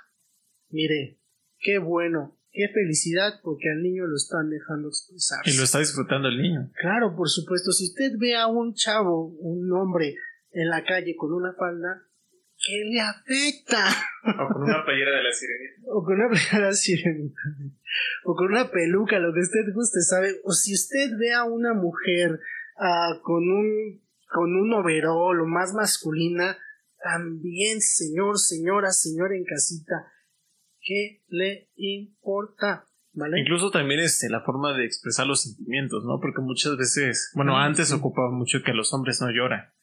mire, 0.69 1.19
qué 1.59 1.77
bueno, 1.79 2.37
qué 2.51 2.69
felicidad 2.69 3.41
porque 3.43 3.69
al 3.69 3.83
niño 3.83 4.07
lo 4.07 4.15
están 4.15 4.49
dejando 4.49 4.87
expresar. 4.87 5.39
Y 5.45 5.57
lo 5.57 5.63
está 5.63 5.79
disfrutando 5.79 6.29
el 6.29 6.41
niño. 6.41 6.71
Claro, 6.79 7.15
por 7.15 7.29
supuesto, 7.29 7.71
si 7.71 7.85
usted 7.85 8.13
ve 8.17 8.35
a 8.35 8.47
un 8.47 8.73
chavo, 8.73 9.25
un 9.25 9.71
hombre 9.73 10.15
en 10.51 10.69
la 10.69 10.83
calle 10.83 11.15
con 11.15 11.33
una 11.33 11.53
falda, 11.53 12.07
¿Qué 12.63 12.83
le 12.85 13.01
afecta? 13.01 13.87
O 14.23 14.53
con 14.53 14.63
una 14.63 14.85
playera 14.85 15.17
de 15.17 15.23
la 15.23 15.31
sirenita. 15.31 15.81
O 15.87 16.03
con 16.03 16.13
una 16.13 16.29
playera 16.29 16.57
de 16.59 16.65
la 16.65 16.73
sirenita. 16.73 17.41
O 18.25 18.35
con 18.35 18.47
una 18.51 18.69
peluca, 18.69 19.17
lo 19.17 19.33
que 19.33 19.39
usted 19.39 19.73
guste, 19.73 20.01
¿sabe? 20.01 20.35
O 20.43 20.51
si 20.51 20.73
usted 20.73 21.09
ve 21.17 21.33
a 21.33 21.43
una 21.43 21.73
mujer 21.73 22.39
uh, 22.77 23.21
con 23.21 23.49
un 23.49 24.01
con 24.27 24.55
un 24.55 24.73
overol 24.73 25.41
o 25.41 25.45
más 25.45 25.73
masculina, 25.73 26.57
también, 27.03 27.81
señor, 27.81 28.37
señora, 28.37 28.91
señora 28.91 29.35
en 29.35 29.43
casita, 29.43 30.07
¿qué 30.79 31.21
le 31.27 31.69
importa? 31.75 32.87
¿Vale? 33.11 33.41
Incluso 33.41 33.71
también 33.71 33.99
este, 33.99 34.29
la 34.29 34.41
forma 34.41 34.71
de 34.77 34.85
expresar 34.85 35.27
los 35.27 35.41
sentimientos, 35.41 36.05
¿no? 36.05 36.21
Porque 36.21 36.39
muchas 36.39 36.77
veces, 36.77 37.31
bueno, 37.35 37.57
antes 37.57 37.91
ocupaba 37.91 38.31
mucho 38.31 38.59
que 38.63 38.71
los 38.71 38.93
hombres 38.93 39.19
no 39.19 39.31
lloran 39.31 39.73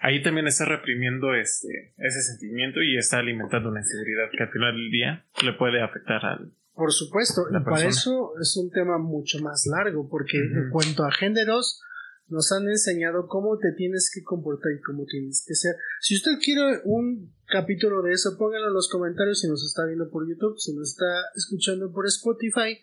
ahí 0.00 0.22
también 0.22 0.46
está 0.46 0.64
reprimiendo 0.64 1.34
ese, 1.34 1.94
ese 1.98 2.22
sentimiento 2.22 2.82
y 2.82 2.96
está 2.96 3.18
alimentando 3.18 3.68
una 3.68 3.80
inseguridad 3.80 4.30
que 4.30 4.42
al 4.42 4.50
final 4.50 4.74
del 4.74 4.90
día 4.90 5.24
le 5.44 5.52
puede 5.52 5.82
afectar 5.82 6.24
al. 6.24 6.52
Por 6.74 6.92
supuesto, 6.92 7.42
y 7.50 7.62
para 7.62 7.86
eso 7.86 8.32
es 8.40 8.56
un 8.56 8.70
tema 8.70 8.96
mucho 8.96 9.38
más 9.40 9.66
largo, 9.66 10.08
porque 10.08 10.38
en 10.38 10.70
cuanto 10.70 11.04
a 11.04 11.12
géneros, 11.12 11.82
nos 12.30 12.52
han 12.52 12.68
enseñado 12.68 13.26
cómo 13.26 13.58
te 13.58 13.72
tienes 13.72 14.10
que 14.14 14.22
comportar 14.22 14.72
y 14.72 14.80
cómo 14.80 15.04
tienes 15.04 15.44
que 15.46 15.54
ser. 15.54 15.74
Si 16.00 16.14
usted 16.14 16.38
quiere 16.42 16.80
un 16.84 17.34
capítulo 17.46 18.02
de 18.02 18.12
eso, 18.12 18.38
póngalo 18.38 18.68
en 18.68 18.74
los 18.74 18.88
comentarios 18.88 19.40
si 19.40 19.48
nos 19.48 19.64
está 19.64 19.84
viendo 19.84 20.08
por 20.10 20.26
YouTube, 20.26 20.58
si 20.58 20.74
nos 20.74 20.90
está 20.90 21.12
escuchando 21.34 21.92
por 21.92 22.06
Spotify. 22.06 22.80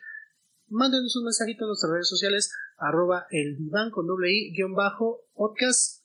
Mándenos 0.68 1.16
un 1.16 1.24
mensajito 1.24 1.64
en 1.64 1.70
nuestras 1.70 1.94
redes 1.94 2.10
sociales, 2.10 2.52
arroba 2.78 3.26
el 3.32 3.58
con 3.92 4.06
doble 4.06 4.30
i, 4.30 4.52
guion 4.52 4.76
bajo, 4.76 5.22
podcast 5.34 6.04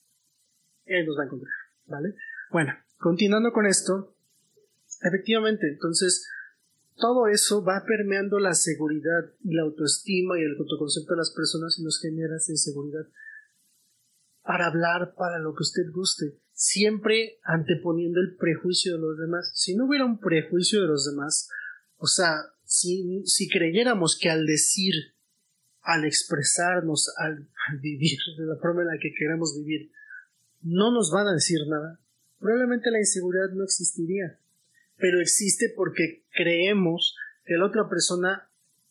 nos 1.07 1.19
va 1.19 1.23
a 1.23 1.27
encontrar, 1.27 1.53
¿vale? 1.87 2.15
Bueno, 2.51 2.73
continuando 2.99 3.53
con 3.53 3.67
esto, 3.67 4.15
efectivamente, 5.03 5.69
entonces, 5.69 6.29
todo 6.97 7.27
eso 7.29 7.65
va 7.65 7.85
permeando 7.87 8.39
la 8.39 8.55
seguridad 8.55 9.33
y 9.43 9.55
la 9.55 9.63
autoestima 9.63 10.39
y 10.39 10.43
el 10.43 10.57
autoconcepto 10.59 11.15
de 11.15 11.19
las 11.19 11.33
personas 11.33 11.79
y 11.79 11.83
nos 11.83 12.01
genera 12.01 12.37
esa 12.37 12.53
inseguridad 12.53 13.07
para 14.43 14.67
hablar 14.67 15.15
para 15.17 15.39
lo 15.39 15.55
que 15.55 15.63
usted 15.63 15.91
guste, 15.93 16.39
siempre 16.53 17.39
anteponiendo 17.45 18.21
el 18.21 18.37
prejuicio 18.37 18.95
de 18.95 18.99
los 18.99 19.19
demás. 19.19 19.53
Si 19.55 19.75
no 19.75 19.87
hubiera 19.87 20.05
un 20.05 20.19
prejuicio 20.19 20.81
de 20.83 20.89
los 20.89 21.07
demás, 21.07 21.49
o 21.97 22.07
sea, 22.07 22.37
si, 22.65 23.23
si 23.25 23.49
creyéramos 23.49 24.19
que 24.19 24.31
al 24.31 24.47
decir, 24.47 24.95
al 25.83 26.05
expresarnos, 26.05 27.13
al, 27.19 27.49
vivir 27.81 28.19
de 28.39 28.47
la 28.47 28.57
forma 28.57 28.83
en 28.83 28.89
la 28.89 28.99
que 29.01 29.13
queremos 29.17 29.57
vivir, 29.57 29.91
no 30.63 30.93
nos 30.93 31.11
van 31.11 31.29
a 31.29 31.35
decir 31.35 31.61
nada, 31.69 32.01
probablemente 32.39 32.91
la 32.91 32.99
inseguridad 32.99 33.51
no 33.55 33.65
existiría. 33.65 34.39
Pero 34.97 35.21
existe 35.21 35.73
porque 35.75 36.25
creemos 36.35 37.17
que 37.45 37.55
la 37.55 37.67
otra 37.67 37.89
persona 37.89 38.49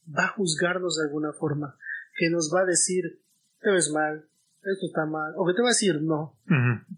va 0.08 0.26
a 0.26 0.34
juzgarnos 0.36 0.98
de 0.98 1.04
alguna 1.04 1.34
forma, 1.34 1.78
que 2.18 2.30
nos 2.30 2.52
va 2.54 2.62
a 2.62 2.66
decir, 2.66 3.22
te 3.62 3.72
ves 3.72 3.92
mal, 3.92 4.26
esto 4.64 4.88
está 4.88 5.06
mal, 5.06 5.34
o 5.38 5.46
que 5.46 5.54
te 5.54 5.62
va 5.62 5.70
a 5.70 5.76
decir 5.76 6.02
no, 6.02 6.38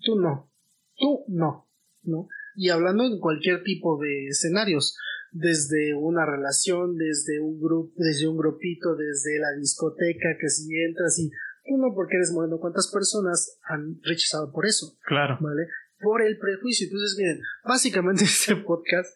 tú 0.04 0.20
no, 0.20 0.52
tú 0.96 1.26
no, 1.28 1.70
¿no? 2.04 2.28
Y 2.56 2.70
hablando 2.70 3.04
en 3.06 3.20
cualquier 3.20 3.64
tipo 3.64 4.00
de 4.00 4.28
escenarios, 4.28 4.98
desde 5.32 5.96
una 5.96 6.26
relación, 6.26 6.96
desde 6.96 7.40
un 7.40 7.60
grupo, 7.60 7.92
desde 7.98 8.28
un 8.28 8.38
grupito, 8.38 8.96
desde 8.96 9.40
la 9.40 9.52
discoteca, 9.60 10.38
que 10.40 10.50
si 10.50 10.70
entras 10.80 11.18
y 11.20 11.32
tú 11.66 11.78
no 11.78 11.94
porque 11.94 12.18
eres 12.18 12.32
moreno, 12.32 12.60
¿cuántas 12.60 12.90
personas 12.92 13.58
han 13.64 14.00
rechazado 14.04 14.52
por 14.52 14.66
eso? 14.66 14.98
Claro. 15.06 15.38
¿Vale? 15.40 15.68
Por 16.00 16.22
el 16.22 16.38
prejuicio. 16.38 16.88
Entonces, 16.88 17.16
miren, 17.18 17.42
básicamente 17.64 18.24
este 18.26 18.56
podcast 18.58 19.14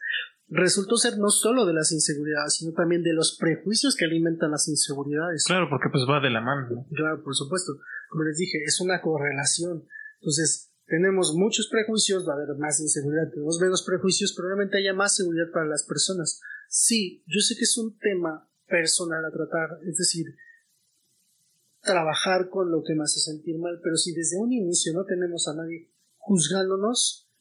resultó 0.49 0.95
ser 0.95 1.17
no 1.17 1.29
solo 1.29 1.65
de 1.65 1.73
las 1.73 1.91
inseguridades, 1.91 2.55
sino 2.55 2.73
también 2.73 3.03
de 3.03 3.13
los 3.13 3.37
prejuicios 3.37 3.95
que 3.95 4.05
alimentan 4.05 4.51
las 4.51 4.67
inseguridades. 4.67 5.43
Claro, 5.45 5.67
porque 5.69 5.89
pues 5.91 6.03
va 6.09 6.21
de 6.21 6.29
la 6.29 6.41
mano. 6.41 6.69
¿no? 6.69 6.87
Claro, 6.95 7.21
por 7.23 7.35
supuesto. 7.35 7.73
Como 8.09 8.23
les 8.23 8.37
dije, 8.37 8.63
es 8.65 8.79
una 8.79 9.01
correlación. 9.01 9.83
Entonces, 10.21 10.71
tenemos 10.85 11.33
muchos 11.35 11.67
prejuicios, 11.69 12.25
va 12.27 12.33
a 12.33 12.35
haber 12.37 12.57
más 12.57 12.79
inseguridad, 12.79 13.29
tenemos 13.29 13.59
menos 13.59 13.83
prejuicios, 13.83 14.33
probablemente 14.33 14.77
haya 14.77 14.93
más 14.93 15.15
seguridad 15.15 15.51
para 15.51 15.65
las 15.65 15.83
personas. 15.83 16.39
Sí, 16.69 17.23
yo 17.27 17.41
sé 17.41 17.55
que 17.55 17.63
es 17.63 17.77
un 17.77 17.97
tema 17.97 18.49
personal 18.67 19.25
a 19.25 19.31
tratar, 19.31 19.79
es 19.85 19.97
decir, 19.97 20.25
trabajar 21.87 22.49
con 22.49 22.69
lo 22.69 22.83
que 22.83 22.93
me 22.93 23.03
hace 23.03 23.19
sentir 23.19 23.57
mal, 23.57 23.79
pero 23.81 23.95
si 23.95 24.13
desde 24.13 24.37
un 24.37 24.53
inicio 24.53 24.93
no 24.93 25.05
tenemos 25.05 25.47
a 25.47 25.55
nadie 25.55 25.89
juzgándonos, 26.17 27.31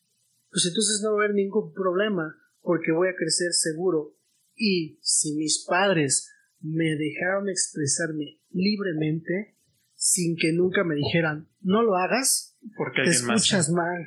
pues 0.50 0.64
entonces 0.66 1.02
no 1.02 1.10
va 1.10 1.22
a 1.22 1.24
haber 1.24 1.34
ningún 1.34 1.74
problema, 1.74 2.34
porque 2.62 2.92
voy 2.92 3.08
a 3.08 3.16
crecer 3.16 3.52
seguro. 3.52 4.16
Y 4.54 4.98
si 5.02 5.34
mis 5.34 5.66
padres 5.68 6.32
me 6.60 6.96
dejaron 6.96 7.50
expresarme 7.50 8.40
libremente, 8.50 9.58
sin 9.94 10.36
que 10.36 10.52
nunca 10.52 10.84
me 10.84 10.94
dijeran, 10.94 11.48
no 11.60 11.82
lo 11.82 11.96
hagas, 11.96 12.56
porque 12.76 13.02
te 13.02 13.10
escuchas 13.10 13.70
mal, 13.70 14.06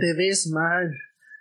te 0.00 0.14
ves 0.14 0.48
mal, 0.48 0.92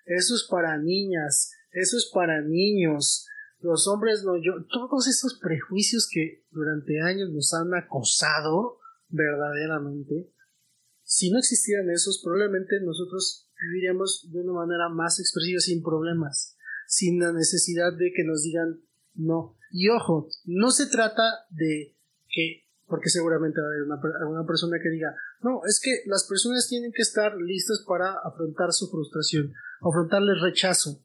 eso 0.06 0.36
es 0.36 0.48
para 0.50 0.78
niñas, 0.78 1.52
eso 1.72 1.98
es 1.98 2.12
para 2.14 2.42
niños, 2.42 3.28
los 3.68 3.88
hombres 3.88 4.24
no 4.24 4.36
yo, 4.38 4.65
todos 4.70 5.07
esos 5.07 5.39
prejuicios 5.39 6.09
que 6.11 6.45
durante 6.51 7.01
años 7.01 7.30
nos 7.30 7.53
han 7.53 7.74
acosado 7.74 8.80
verdaderamente, 9.09 10.32
si 11.03 11.30
no 11.32 11.38
existieran 11.38 11.89
esos, 11.89 12.22
probablemente 12.24 12.80
nosotros 12.82 13.49
viviríamos 13.61 14.30
de 14.32 14.41
una 14.41 14.53
manera 14.53 14.89
más 14.89 15.20
expresiva 15.20 15.59
sin 15.59 15.84
problemas, 15.84 16.57
sin 16.88 17.20
la 17.20 17.32
necesidad 17.32 17.93
de 17.97 18.11
que 18.15 18.24
nos 18.24 18.43
digan 18.43 18.82
no. 19.13 19.57
Y 19.72 19.89
ojo, 19.89 20.30
no 20.45 20.72
se 20.72 20.88
trata 20.88 21.24
de 21.49 21.95
que 22.30 22.68
porque 22.88 23.09
seguramente 23.09 23.59
va 23.59 23.68
a 23.68 23.70
haber 23.70 23.84
una, 23.84 24.30
una, 24.30 24.47
persona 24.47 24.78
que 24.82 24.89
diga, 24.89 25.13
no, 25.41 25.61
es 25.68 25.82
que 25.84 26.03
las 26.05 26.26
personas 26.26 26.68
tienen 26.70 26.93
que 26.93 27.01
estar 27.01 27.36
listas 27.36 27.84
para 27.86 28.13
afrontar 28.24 28.72
su 28.72 28.89
frustración, 28.89 29.53
afrontar 29.82 30.22
el 30.22 30.39
rechazo. 30.39 31.03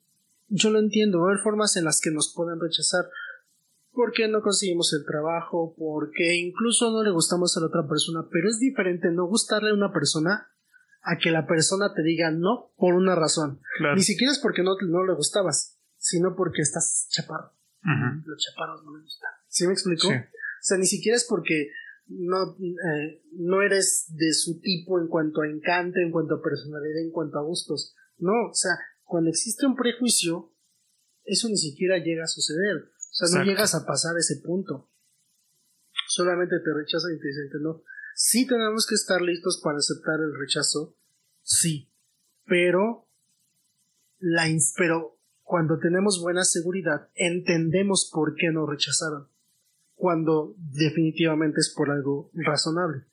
Yo 0.54 0.70
lo 0.70 0.78
entiendo, 0.78 1.18
va 1.18 1.24
a 1.24 1.30
haber 1.30 1.42
formas 1.42 1.76
en 1.76 1.84
las 1.84 2.00
que 2.00 2.10
nos 2.10 2.32
pueden 2.34 2.60
rechazar, 2.60 3.06
porque 3.92 4.28
no 4.28 4.42
conseguimos 4.42 4.92
el 4.92 5.04
trabajo, 5.06 5.74
porque 5.78 6.36
incluso 6.36 6.90
no 6.90 7.02
le 7.02 7.10
gustamos 7.10 7.56
a 7.56 7.60
la 7.60 7.66
otra 7.66 7.88
persona, 7.88 8.26
pero 8.30 8.48
es 8.48 8.58
diferente 8.58 9.10
no 9.10 9.26
gustarle 9.26 9.70
a 9.70 9.74
una 9.74 9.92
persona 9.92 10.48
a 11.02 11.16
que 11.16 11.30
la 11.30 11.46
persona 11.46 11.94
te 11.94 12.02
diga 12.02 12.30
no 12.30 12.72
por 12.76 12.94
una 12.94 13.14
razón. 13.14 13.60
Ni 13.94 14.02
siquiera 14.02 14.32
es 14.32 14.38
porque 14.38 14.62
no, 14.62 14.76
no 14.88 15.04
le 15.04 15.14
gustabas, 15.14 15.78
sino 15.96 16.36
porque 16.36 16.62
estás 16.62 17.08
chaparro. 17.10 17.52
Los 18.24 18.38
chaparros 18.38 18.84
no 18.84 18.92
me 18.92 19.00
gustan. 19.00 19.30
¿Sí 19.48 19.66
me 19.66 19.72
explico? 19.72 20.08
Sí. 20.08 20.14
O 20.14 20.64
sea, 20.64 20.78
ni 20.78 20.86
siquiera 20.86 21.16
es 21.16 21.26
porque 21.28 21.70
no, 22.08 22.56
eh, 22.60 23.22
no 23.32 23.62
eres 23.62 24.06
de 24.14 24.32
su 24.32 24.60
tipo 24.60 25.00
en 25.00 25.08
cuanto 25.08 25.40
a 25.40 25.48
encanto, 25.48 25.98
en 25.98 26.10
cuanto 26.12 26.36
a 26.36 26.42
personalidad, 26.42 27.02
en 27.02 27.10
cuanto 27.10 27.38
a 27.38 27.42
gustos. 27.42 27.94
No, 28.18 28.32
o 28.50 28.54
sea, 28.54 28.72
cuando 29.12 29.28
existe 29.28 29.66
un 29.66 29.76
prejuicio, 29.76 30.54
eso 31.24 31.46
ni 31.50 31.58
siquiera 31.58 31.98
llega 31.98 32.24
a 32.24 32.26
suceder. 32.26 32.76
O 32.78 33.14
sea, 33.14 33.40
no 33.40 33.44
llegas 33.44 33.74
a 33.74 33.84
pasar 33.84 34.16
ese 34.16 34.36
punto. 34.42 34.90
Solamente 36.08 36.56
te 36.58 36.72
rechazan 36.72 37.12
y 37.14 37.20
te 37.20 37.28
dicen 37.28 37.50
que 37.52 37.58
no. 37.60 37.82
Sí 38.14 38.46
tenemos 38.46 38.86
que 38.86 38.94
estar 38.94 39.20
listos 39.20 39.60
para 39.62 39.76
aceptar 39.76 40.18
el 40.18 40.32
rechazo, 40.34 40.96
sí, 41.42 41.92
pero 42.46 43.06
la 44.18 44.46
pero 44.78 45.18
cuando 45.42 45.78
tenemos 45.78 46.18
buena 46.22 46.44
seguridad 46.44 47.10
entendemos 47.14 48.08
por 48.10 48.34
qué 48.34 48.50
nos 48.50 48.66
rechazaron 48.66 49.28
cuando 49.94 50.54
definitivamente 50.56 51.60
es 51.60 51.74
por 51.76 51.90
algo 51.90 52.30
razonable. 52.32 53.04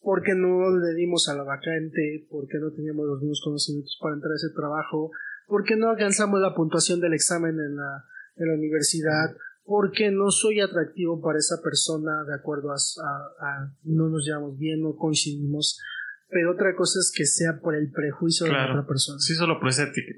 Porque 0.00 0.34
no 0.34 0.76
le 0.76 0.94
dimos 0.94 1.26
a 1.30 1.34
la 1.34 1.42
vacante, 1.42 2.26
porque 2.30 2.58
no 2.58 2.70
teníamos 2.70 3.06
los 3.06 3.20
mismos 3.20 3.40
conocimientos 3.42 3.98
para 3.98 4.14
entrar 4.14 4.32
a 4.32 4.36
ese 4.36 4.50
trabajo, 4.54 5.10
porque 5.48 5.76
no 5.76 5.90
alcanzamos 5.90 6.40
la 6.40 6.54
puntuación 6.54 7.00
del 7.00 7.14
examen 7.14 7.58
en 7.58 7.76
la, 7.76 8.04
en 8.36 8.48
la 8.48 8.54
universidad, 8.54 9.34
porque 9.64 10.10
no 10.10 10.30
soy 10.30 10.60
atractivo 10.60 11.20
para 11.20 11.38
esa 11.38 11.60
persona 11.62 12.24
de 12.24 12.34
acuerdo 12.34 12.70
a, 12.70 12.76
a, 12.76 13.74
no 13.84 14.08
nos 14.08 14.24
llevamos 14.24 14.58
bien, 14.58 14.82
no 14.82 14.94
coincidimos. 14.94 15.80
Pero 16.28 16.52
otra 16.52 16.76
cosa 16.76 16.98
es 17.00 17.10
que 17.14 17.24
sea 17.24 17.58
por 17.60 17.74
el 17.74 17.90
prejuicio 17.90 18.46
de 18.46 18.52
la 18.52 18.70
otra 18.70 18.86
persona. 18.86 19.18
Sí, 19.18 19.34
solo 19.34 19.58
por 19.58 19.70
esa 19.70 19.84
etiqueta. 19.84 20.16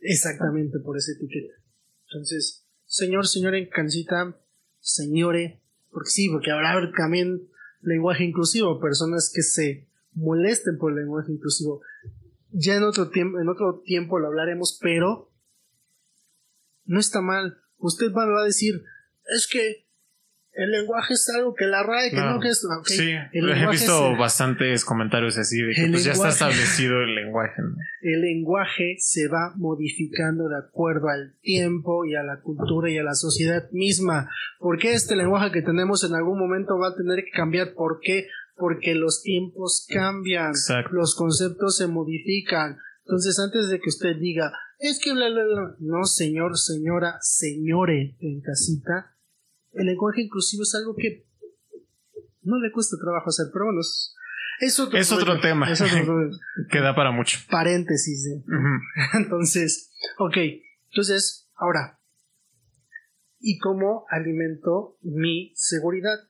Exactamente, 0.00 0.78
por 0.78 0.96
esa 0.96 1.12
etiqueta. 1.12 1.54
Entonces, 2.06 2.64
señor, 2.86 3.26
señora 3.26 3.58
en 3.58 3.68
cancita, 3.68 4.36
señore, 4.78 5.60
porque 5.90 6.10
sí, 6.10 6.28
porque 6.28 6.52
habrá 6.52 6.74
también 6.96 7.48
lenguaje 7.82 8.24
inclusivo, 8.24 8.80
personas 8.80 9.32
que 9.34 9.42
se 9.42 9.88
molesten 10.12 10.78
por 10.78 10.92
el 10.92 10.98
lenguaje 10.98 11.32
inclusivo. 11.32 11.82
Ya 12.50 12.76
en 12.76 12.82
otro 12.82 13.10
tiempo, 13.10 13.38
en 13.40 13.48
otro 13.48 13.82
tiempo 13.84 14.18
lo 14.18 14.28
hablaremos, 14.28 14.78
pero 14.80 15.30
no 16.84 16.98
está 17.00 17.20
mal. 17.20 17.58
Usted 17.76 18.12
va 18.12 18.24
a 18.40 18.44
decir, 18.44 18.82
es 19.26 19.46
que 19.46 19.88
el 20.58 20.72
lenguaje 20.72 21.14
es 21.14 21.30
algo 21.36 21.54
que 21.54 21.66
la 21.66 21.84
RAE, 21.84 22.10
que 22.10 22.16
no, 22.16 22.40
que 22.40 22.48
es. 22.48 22.66
sí, 22.86 23.12
he 23.32 23.70
visto 23.70 24.16
bastantes 24.16 24.84
comentarios 24.84 25.38
así 25.38 25.62
de 25.62 25.72
que 25.72 25.86
pues 25.88 26.02
ya 26.02 26.12
está 26.12 26.30
establecido 26.30 27.00
el 27.00 27.14
lenguaje. 27.14 27.62
El 28.00 28.22
lenguaje 28.22 28.96
se 28.98 29.28
va 29.28 29.52
modificando 29.54 30.48
de 30.48 30.56
acuerdo 30.58 31.10
al 31.10 31.38
tiempo 31.42 32.04
y 32.06 32.16
a 32.16 32.24
la 32.24 32.40
cultura 32.40 32.90
y 32.90 32.98
a 32.98 33.04
la 33.04 33.14
sociedad 33.14 33.70
misma. 33.70 34.28
¿Por 34.58 34.78
qué 34.78 34.94
este 34.94 35.14
lenguaje 35.14 35.52
que 35.52 35.62
tenemos 35.62 36.02
en 36.02 36.16
algún 36.16 36.40
momento 36.40 36.76
va 36.76 36.88
a 36.88 36.96
tener 36.96 37.24
que 37.24 37.30
cambiar? 37.30 37.74
¿Por 37.74 38.00
qué? 38.02 38.26
Porque 38.58 38.94
los 38.94 39.22
tiempos 39.22 39.86
cambian, 39.88 40.52
los 40.90 41.14
conceptos 41.14 41.76
se 41.76 41.86
modifican. 41.86 42.78
Entonces, 43.04 43.38
antes 43.38 43.68
de 43.68 43.78
que 43.80 43.88
usted 43.88 44.16
diga, 44.16 44.52
es 44.78 45.00
que 45.02 45.12
bla, 45.12 45.28
bla, 45.30 45.44
bla, 45.44 45.76
no, 45.78 46.04
señor, 46.04 46.58
señora, 46.58 47.18
señore 47.20 48.16
en 48.20 48.40
casita, 48.40 49.16
el 49.72 49.86
lenguaje 49.86 50.22
inclusivo 50.22 50.62
es 50.62 50.74
algo 50.74 50.94
que 50.96 51.26
no 52.42 52.58
le 52.58 52.72
cuesta 52.72 52.96
trabajo 53.00 53.30
hacer, 53.30 53.46
pero 53.52 53.66
bueno, 53.66 53.80
es, 54.60 54.80
otro, 54.80 55.40
tema. 55.40 55.70
Es 55.70 55.80
otro 55.80 56.30
que 56.70 56.80
da 56.80 56.94
para 56.94 57.12
mucho. 57.12 57.38
Paréntesis. 57.50 58.26
¿eh? 58.26 58.42
Entonces, 59.14 59.92
ok, 60.18 60.36
entonces, 60.90 61.50
ahora, 61.54 62.00
¿y 63.38 63.58
cómo 63.58 64.06
alimento 64.08 64.96
mi 65.02 65.52
seguridad? 65.54 66.27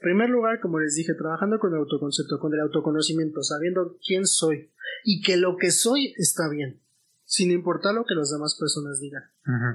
Primer 0.00 0.30
lugar, 0.30 0.60
como 0.60 0.80
les 0.80 0.94
dije, 0.94 1.14
trabajando 1.14 1.58
con 1.58 1.72
el 1.72 1.78
autoconcepto, 1.78 2.38
con 2.38 2.54
el 2.54 2.60
autoconocimiento, 2.60 3.42
sabiendo 3.42 3.98
quién 4.06 4.26
soy 4.26 4.70
y 5.04 5.20
que 5.20 5.36
lo 5.36 5.56
que 5.56 5.70
soy 5.70 6.14
está 6.16 6.48
bien, 6.48 6.80
sin 7.24 7.50
importar 7.50 7.94
lo 7.94 8.04
que 8.04 8.14
las 8.14 8.30
demás 8.30 8.56
personas 8.58 8.98
digan, 9.00 9.24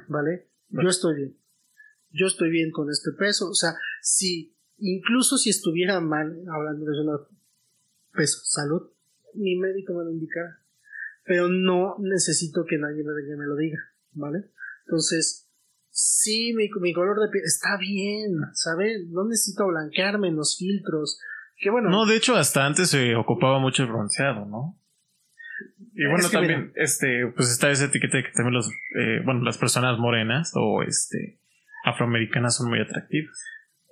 ¿vale? 0.08 0.48
Yo 0.70 0.90
estoy 0.90 1.16
bien 1.16 1.38
yo 2.16 2.28
estoy 2.28 2.50
bien 2.50 2.72
con 2.72 2.90
este 2.90 3.12
peso, 3.12 3.50
o 3.50 3.54
sea, 3.54 3.76
si 4.02 4.56
incluso 4.78 5.38
si 5.38 5.50
estuviera 5.50 6.00
mal, 6.00 6.44
hablando 6.50 6.86
de 6.86 7.26
peso, 8.14 8.40
salud, 8.44 8.90
mi 9.34 9.58
médico 9.58 9.94
me 9.94 10.06
lo 10.06 10.12
indicara. 10.12 10.62
pero 11.26 11.50
no 11.50 11.96
necesito 12.00 12.66
que 12.66 12.78
nadie 12.78 13.04
me 13.04 13.14
venga 13.14 13.34
y 13.34 13.38
me 13.38 13.48
lo 13.48 13.56
diga, 13.56 13.80
¿vale? 14.14 14.52
Entonces, 14.86 15.45
sí, 15.96 16.54
mi, 16.54 16.68
mi 16.82 16.94
color 16.94 17.22
de 17.22 17.30
piel 17.32 17.46
está 17.46 17.78
bien, 17.78 18.34
¿sabes? 18.54 19.08
No 19.10 19.24
necesito 19.24 19.66
blanquearme 19.66 20.28
en 20.28 20.36
los 20.36 20.58
filtros. 20.58 21.20
Que 21.58 21.70
bueno. 21.70 21.90
No, 21.90 22.06
de 22.06 22.18
hecho, 22.18 22.36
hasta 22.36 22.66
antes 22.66 22.90
se 22.90 23.16
ocupaba 23.16 23.60
mucho 23.60 23.84
el 23.84 23.90
bronceado, 23.90 24.46
¿no? 24.46 24.78
Y 25.94 26.06
bueno, 26.08 26.30
también, 26.30 26.74
este, 26.76 27.32
pues 27.34 27.50
está 27.50 27.72
esa 27.72 27.86
etiqueta 27.86 28.18
de 28.18 28.24
que 28.24 28.32
también 28.32 28.56
los, 28.56 28.68
eh, 28.68 29.22
bueno, 29.24 29.42
las 29.44 29.58
personas 29.58 29.98
morenas 29.98 30.52
o 30.54 30.84
este, 30.84 31.40
afroamericanas 31.86 32.58
son 32.58 32.68
muy 32.68 32.82
atractivas. 32.82 33.42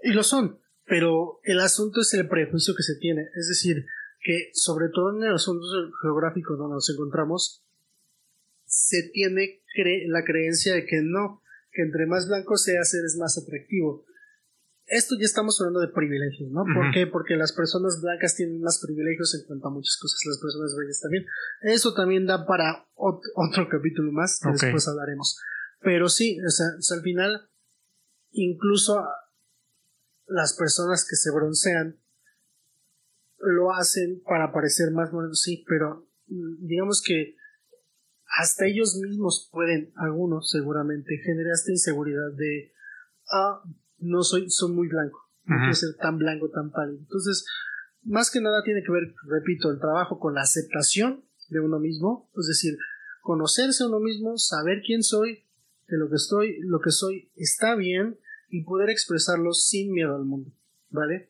Y 0.03 0.11
lo 0.11 0.23
son, 0.23 0.59
pero 0.85 1.39
el 1.43 1.61
asunto 1.61 2.01
es 2.01 2.13
el 2.13 2.27
prejuicio 2.27 2.75
que 2.75 2.83
se 2.83 2.97
tiene. 2.99 3.21
Es 3.33 3.47
decir, 3.47 3.85
que 4.19 4.49
sobre 4.51 4.89
todo 4.93 5.15
en 5.15 5.23
el 5.23 5.35
asunto 5.35 5.65
geográfico 6.01 6.57
donde 6.57 6.75
nos 6.75 6.89
encontramos, 6.89 7.63
se 8.65 9.09
tiene 9.13 9.61
la 10.07 10.25
creencia 10.25 10.73
de 10.73 10.85
que 10.85 11.01
no, 11.01 11.42
que 11.74 11.82
entre 11.82 12.05
más 12.05 12.28
blanco 12.28 12.55
seas 12.55 12.93
eres 12.93 13.17
más 13.19 13.38
atractivo. 13.38 14.05
Esto 14.86 15.15
ya 15.17 15.26
estamos 15.26 15.59
hablando 15.59 15.80
de 15.80 15.93
privilegios, 15.93 16.51
¿no? 16.51 16.63
¿Por 16.63 16.93
qué? 16.93 17.07
Porque 17.07 17.36
las 17.36 17.53
personas 17.53 17.99
blancas 18.01 18.36
tienen 18.36 18.61
más 18.61 18.80
privilegios 18.86 19.34
en 19.34 19.47
cuanto 19.47 19.67
a 19.67 19.71
muchas 19.71 19.97
cosas, 19.99 20.19
las 20.26 20.39
personas 20.39 20.76
bellas 20.78 20.99
también. 20.99 21.26
Eso 21.61 21.93
también 21.93 22.26
da 22.26 22.45
para 22.45 22.86
otro 22.95 23.69
capítulo 23.69 24.11
más, 24.11 24.39
que 24.39 24.51
después 24.51 24.88
hablaremos. 24.88 25.39
Pero 25.80 26.09
sí, 26.09 26.38
o 26.45 26.49
sea, 26.49 26.67
al 26.95 27.01
final, 27.01 27.49
incluso 28.32 29.03
las 30.28 30.53
personas 30.53 31.07
que 31.09 31.15
se 31.15 31.32
broncean 31.32 31.99
lo 33.38 33.74
hacen 33.74 34.21
para 34.24 34.51
parecer 34.51 34.91
más 34.91 35.11
morenos, 35.11 35.41
sí, 35.41 35.63
pero 35.67 36.09
mm, 36.28 36.65
digamos 36.65 37.01
que 37.05 37.36
hasta 38.39 38.65
ellos 38.65 38.95
mismos 38.95 39.49
pueden, 39.51 39.91
algunos 39.95 40.49
seguramente, 40.49 41.17
generar 41.23 41.53
esta 41.53 41.71
inseguridad 41.71 42.31
de, 42.36 42.73
ah, 43.31 43.61
no 43.99 44.23
soy, 44.23 44.49
soy 44.49 44.71
muy 44.71 44.88
blanco, 44.88 45.29
no 45.45 45.57
quiero 45.57 45.73
ser 45.73 45.95
tan 45.95 46.17
blanco, 46.17 46.49
tan 46.49 46.71
pálido. 46.71 46.99
Entonces, 46.99 47.45
más 48.01 48.31
que 48.31 48.41
nada 48.41 48.63
tiene 48.63 48.81
que 48.84 48.91
ver, 48.91 49.13
repito, 49.27 49.71
el 49.71 49.79
trabajo 49.79 50.19
con 50.19 50.34
la 50.34 50.41
aceptación 50.41 51.23
de 51.49 51.59
uno 51.59 51.79
mismo, 51.79 52.29
es 52.36 52.47
decir, 52.47 52.77
conocerse 53.21 53.84
a 53.84 53.88
uno 53.88 53.99
mismo, 53.99 54.38
saber 54.38 54.81
quién 54.86 55.03
soy, 55.03 55.45
que 55.88 55.95
lo 55.97 56.09
que 56.09 56.15
estoy, 56.15 56.59
lo 56.61 56.79
que 56.81 56.91
soy 56.91 57.31
está 57.36 57.75
bien 57.75 58.17
y 58.49 58.63
poder 58.63 58.89
expresarlo 58.89 59.53
sin 59.53 59.91
miedo 59.91 60.15
al 60.15 60.25
mundo, 60.25 60.51
¿vale? 60.89 61.29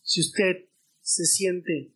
Si 0.00 0.20
usted 0.20 0.66
se 1.00 1.24
siente 1.24 1.92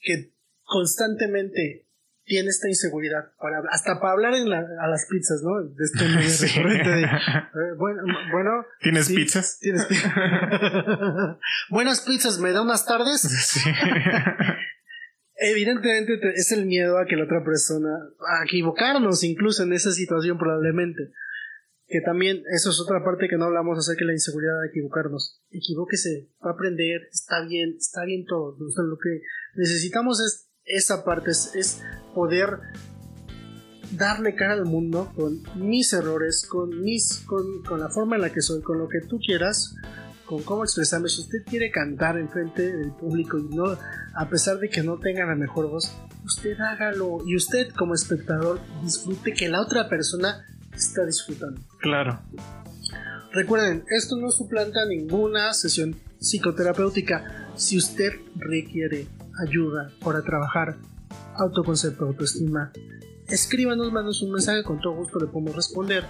que 0.00 0.32
constantemente 0.62 1.86
tiene 2.32 2.48
esta 2.48 2.66
inseguridad 2.66 3.30
para 3.38 3.60
hasta 3.70 4.00
para 4.00 4.14
hablar 4.14 4.32
en 4.32 4.50
a 4.50 4.88
las 4.88 5.04
pizzas, 5.04 5.42
¿no? 5.42 5.62
De 5.64 5.84
este 5.84 6.02
de, 6.88 7.02
eh, 7.02 7.74
bueno, 7.76 8.02
bueno, 8.32 8.64
¿Tienes 8.80 9.10
pizzas? 9.10 9.58
¿Tienes 9.60 9.86
Buenas 11.68 12.00
pizzas, 12.00 12.38
¿me 12.38 12.52
da 12.52 12.62
unas 12.62 12.86
tardes? 12.86 13.28
Evidentemente 15.36 16.18
es 16.34 16.52
el 16.52 16.64
miedo 16.64 16.98
a 16.98 17.04
que 17.04 17.16
la 17.16 17.24
otra 17.24 17.44
persona, 17.44 17.90
a 18.26 18.44
equivocarnos 18.44 19.22
incluso 19.24 19.64
en 19.64 19.74
esa 19.74 19.92
situación 19.92 20.38
probablemente. 20.38 21.12
Que 21.86 22.00
también, 22.00 22.42
eso 22.56 22.70
es 22.70 22.80
otra 22.80 23.04
parte 23.04 23.28
que 23.28 23.36
no 23.36 23.44
hablamos 23.44 23.76
acerca 23.76 24.00
de 24.00 24.06
la 24.06 24.12
inseguridad 24.14 24.62
de 24.62 24.68
equivocarnos. 24.68 25.42
Equivóquese, 25.50 26.30
va 26.42 26.52
a 26.52 26.54
aprender, 26.54 27.02
está 27.12 27.44
bien, 27.44 27.76
está 27.76 28.06
bien 28.06 28.24
todo. 28.24 28.56
lo 28.58 28.96
que 28.96 29.20
necesitamos 29.54 30.18
es 30.20 30.48
esa 30.64 31.04
parte 31.04 31.30
es, 31.30 31.82
poder 32.14 32.58
darle 33.92 34.34
cara 34.34 34.52
al 34.52 34.66
mundo 34.66 35.10
con 35.14 35.42
mis 35.56 35.92
errores, 35.92 36.46
con 36.46 36.82
mis, 36.82 37.22
con, 37.26 37.62
con, 37.62 37.80
la 37.80 37.88
forma 37.88 38.16
en 38.16 38.22
la 38.22 38.30
que 38.30 38.42
soy, 38.42 38.60
con 38.62 38.78
lo 38.78 38.88
que 38.88 39.00
tú 39.00 39.18
quieras, 39.18 39.74
con 40.26 40.42
cómo 40.42 40.64
expresarme. 40.64 41.08
Si 41.08 41.22
usted 41.22 41.38
quiere 41.48 41.70
cantar 41.70 42.18
en 42.18 42.28
frente 42.28 42.76
del 42.76 42.92
público 42.92 43.38
y 43.38 43.44
no, 43.54 43.78
a 44.14 44.28
pesar 44.28 44.58
de 44.58 44.68
que 44.68 44.82
no 44.82 44.98
tenga 44.98 45.24
la 45.24 45.34
mejor 45.34 45.70
voz, 45.70 45.92
usted 46.24 46.58
hágalo 46.60 47.18
y 47.26 47.36
usted 47.36 47.70
como 47.70 47.94
espectador 47.94 48.60
disfrute 48.82 49.32
que 49.32 49.48
la 49.48 49.60
otra 49.60 49.88
persona 49.88 50.46
está 50.74 51.04
disfrutando. 51.04 51.60
Claro. 51.80 52.20
Recuerden, 53.32 53.84
esto 53.88 54.16
no 54.16 54.30
suplanta 54.30 54.84
ninguna 54.86 55.54
sesión 55.54 55.96
psicoterapéutica. 56.18 57.50
Si 57.56 57.78
usted 57.78 58.12
requiere 58.36 59.06
ayuda 59.40 59.90
para 60.02 60.22
trabajar 60.22 60.76
autoconcepto, 61.36 62.04
autoestima, 62.06 62.72
escríbanos, 63.28 63.92
mándanos 63.92 64.22
un 64.22 64.32
mensaje, 64.32 64.62
con 64.62 64.80
todo 64.80 64.94
gusto 64.94 65.18
le 65.18 65.26
podemos 65.26 65.56
responder. 65.56 66.04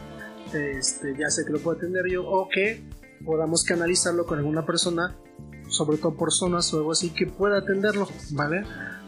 Este, 0.52 1.16
ya 1.18 1.30
sé 1.30 1.44
que 1.44 1.52
lo 1.52 1.60
puedo 1.60 1.78
atender 1.78 2.04
yo 2.10 2.26
o 2.26 2.48
que 2.48 2.82
podamos 3.24 3.64
canalizarlo 3.64 4.26
con 4.26 4.38
alguna 4.38 4.66
persona, 4.66 5.16
sobre 5.68 5.98
todo 5.98 6.14
por 6.16 6.32
zonas 6.32 6.72
o 6.74 6.78
algo 6.78 6.92
así, 6.92 7.10
que 7.10 7.26
pueda 7.26 7.58
atenderlo, 7.58 8.08
¿vale? 8.32 8.64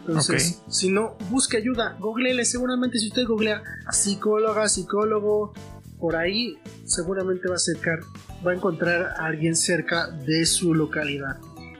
Entonces, 0.06 0.62
si 0.68 0.90
no, 0.90 1.16
busque 1.30 1.56
ayuda, 1.56 1.96
googleele, 1.98 2.44
seguramente 2.44 2.98
si 2.98 3.08
usted 3.08 3.24
googlea 3.26 3.62
psicóloga, 3.90 4.68
psicólogo, 4.68 5.54
por 5.98 6.16
ahí 6.16 6.58
seguramente 6.84 7.48
va 7.48 7.54
a 7.54 7.56
acercar, 7.56 8.00
va 8.46 8.52
a 8.52 8.54
encontrar 8.54 9.14
a 9.16 9.26
alguien 9.26 9.56
cerca 9.56 10.08
de 10.10 10.44
su 10.44 10.74
localidad. 10.74 11.38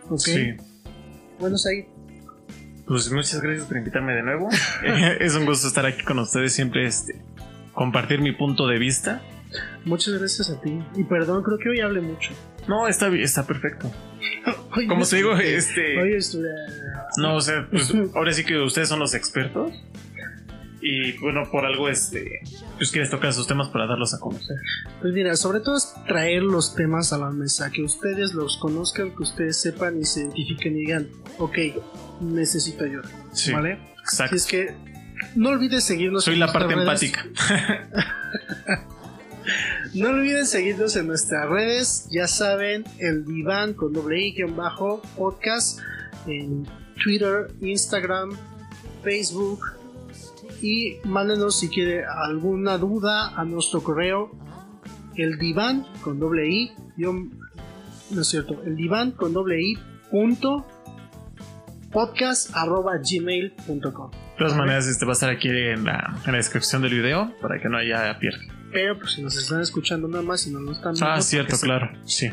¿Ok? 0.08 0.20
Sí. 0.20 0.56
Bueno, 1.38 1.56
ahí 1.68 1.86
pues 2.86 3.10
muchas 3.10 3.40
gracias 3.40 3.66
por 3.66 3.76
invitarme 3.76 4.12
de 4.14 4.22
nuevo. 4.22 4.48
es 5.20 5.34
un 5.34 5.46
gusto 5.46 5.68
estar 5.68 5.86
aquí 5.86 6.02
con 6.02 6.18
ustedes, 6.18 6.52
siempre 6.52 6.86
este, 6.86 7.20
compartir 7.72 8.20
mi 8.20 8.32
punto 8.32 8.66
de 8.66 8.78
vista. 8.78 9.22
Muchas 9.84 10.14
gracias 10.14 10.50
a 10.50 10.60
ti. 10.60 10.82
Y 10.96 11.04
perdón, 11.04 11.42
creo 11.42 11.58
que 11.58 11.68
hoy 11.68 11.80
hable 11.80 12.00
mucho. 12.00 12.32
No, 12.66 12.88
está 12.88 13.08
está 13.08 13.46
perfecto. 13.46 13.90
Como 14.88 15.06
te 15.06 15.16
digo, 15.16 15.36
este. 15.36 16.00
Hoy 16.00 16.18
No, 17.18 17.36
o 17.36 17.40
sea, 17.40 17.66
pues 17.70 17.92
ahora 18.14 18.32
sí 18.32 18.44
que 18.44 18.58
ustedes 18.58 18.88
son 18.88 18.98
los 18.98 19.14
expertos. 19.14 19.72
Y 20.86 21.16
bueno, 21.16 21.50
por 21.50 21.64
algo 21.64 21.88
este, 21.88 22.42
pues 22.76 22.90
quieres 22.90 23.08
tocar 23.08 23.30
esos 23.30 23.46
temas 23.46 23.68
para 23.68 23.86
darlos 23.86 24.12
a 24.12 24.20
conocer. 24.20 24.58
Pues 25.00 25.14
mira, 25.14 25.34
sobre 25.34 25.60
todo 25.60 25.78
es 25.78 25.94
traer 26.06 26.42
los 26.42 26.74
temas 26.74 27.10
a 27.14 27.16
la 27.16 27.30
mesa, 27.30 27.70
que 27.70 27.82
ustedes 27.82 28.34
los 28.34 28.58
conozcan, 28.58 29.16
que 29.16 29.22
ustedes 29.22 29.58
sepan 29.58 29.98
y 29.98 30.04
se 30.04 30.20
identifiquen 30.20 30.76
y 30.76 30.80
digan, 30.80 31.08
ok, 31.38 31.56
necesito 32.20 32.84
ayuda. 32.84 33.08
¿Vale? 33.50 33.78
Exacto. 34.02 34.24
Así 34.24 34.36
es 34.36 34.44
que 34.44 34.74
no 35.34 35.48
olvides 35.48 35.84
seguirnos. 35.84 36.24
Soy 36.24 36.36
la 36.36 36.52
parte 36.52 36.74
empática. 36.74 37.24
no 39.94 40.10
olviden 40.10 40.44
seguirnos 40.44 40.96
en 40.96 41.06
nuestras 41.06 41.48
redes. 41.48 42.08
Ya 42.10 42.28
saben, 42.28 42.84
el 42.98 43.24
diván 43.24 43.72
con 43.72 43.94
doble 43.94 44.20
i 44.20 44.42
bajo 44.42 45.00
podcast 45.16 45.80
en 46.26 46.68
Twitter, 47.02 47.46
Instagram, 47.62 48.36
Facebook 49.02 49.60
y 50.64 50.96
mándenos 51.04 51.60
si 51.60 51.68
quiere 51.68 52.06
alguna 52.06 52.78
duda 52.78 53.38
a 53.38 53.44
nuestro 53.44 53.82
correo 53.82 54.30
el 55.14 55.38
diván 55.38 55.86
con 56.00 56.18
doble 56.18 56.48
i 56.48 56.72
no 56.96 58.20
es 58.22 58.26
cierto 58.26 58.62
el 58.64 58.74
diván 58.74 59.10
con 59.10 59.34
doble 59.34 59.60
i 59.60 59.78
punto 60.10 60.66
podcast 61.92 62.50
arroba 62.56 62.94
gmail.com 62.96 64.10
de 64.10 64.38
todas 64.38 64.56
maneras 64.56 64.86
este 64.86 65.04
va 65.04 65.12
a 65.12 65.12
estar 65.12 65.28
aquí 65.28 65.48
en 65.48 65.84
la, 65.84 66.16
en 66.24 66.32
la 66.32 66.38
descripción 66.38 66.80
del 66.80 66.94
video 66.94 67.30
para 67.42 67.60
que 67.60 67.68
no 67.68 67.76
haya 67.76 68.18
pierde. 68.18 68.48
Pero 68.72 68.98
pues 68.98 69.12
si 69.12 69.22
nos 69.22 69.36
están 69.36 69.60
escuchando 69.60 70.08
nada 70.08 70.24
más 70.24 70.46
y 70.46 70.50
no 70.50 70.60
nos 70.60 70.78
están 70.78 70.94
ah 71.02 71.20
cierto 71.20 71.56
claro 71.58 71.90
sí. 72.06 72.30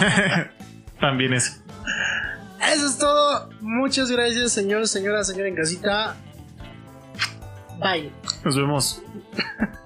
también 1.00 1.34
eso. 1.34 1.62
Eso 2.72 2.86
es 2.86 2.98
todo. 2.98 3.50
Muchas 3.60 4.10
gracias 4.10 4.52
señor 4.52 4.88
señora 4.88 5.22
señora 5.22 5.48
en 5.48 5.54
casita 5.54 6.16
Bye. 7.78 8.12
Nos 8.44 8.56
vemos. 8.56 9.02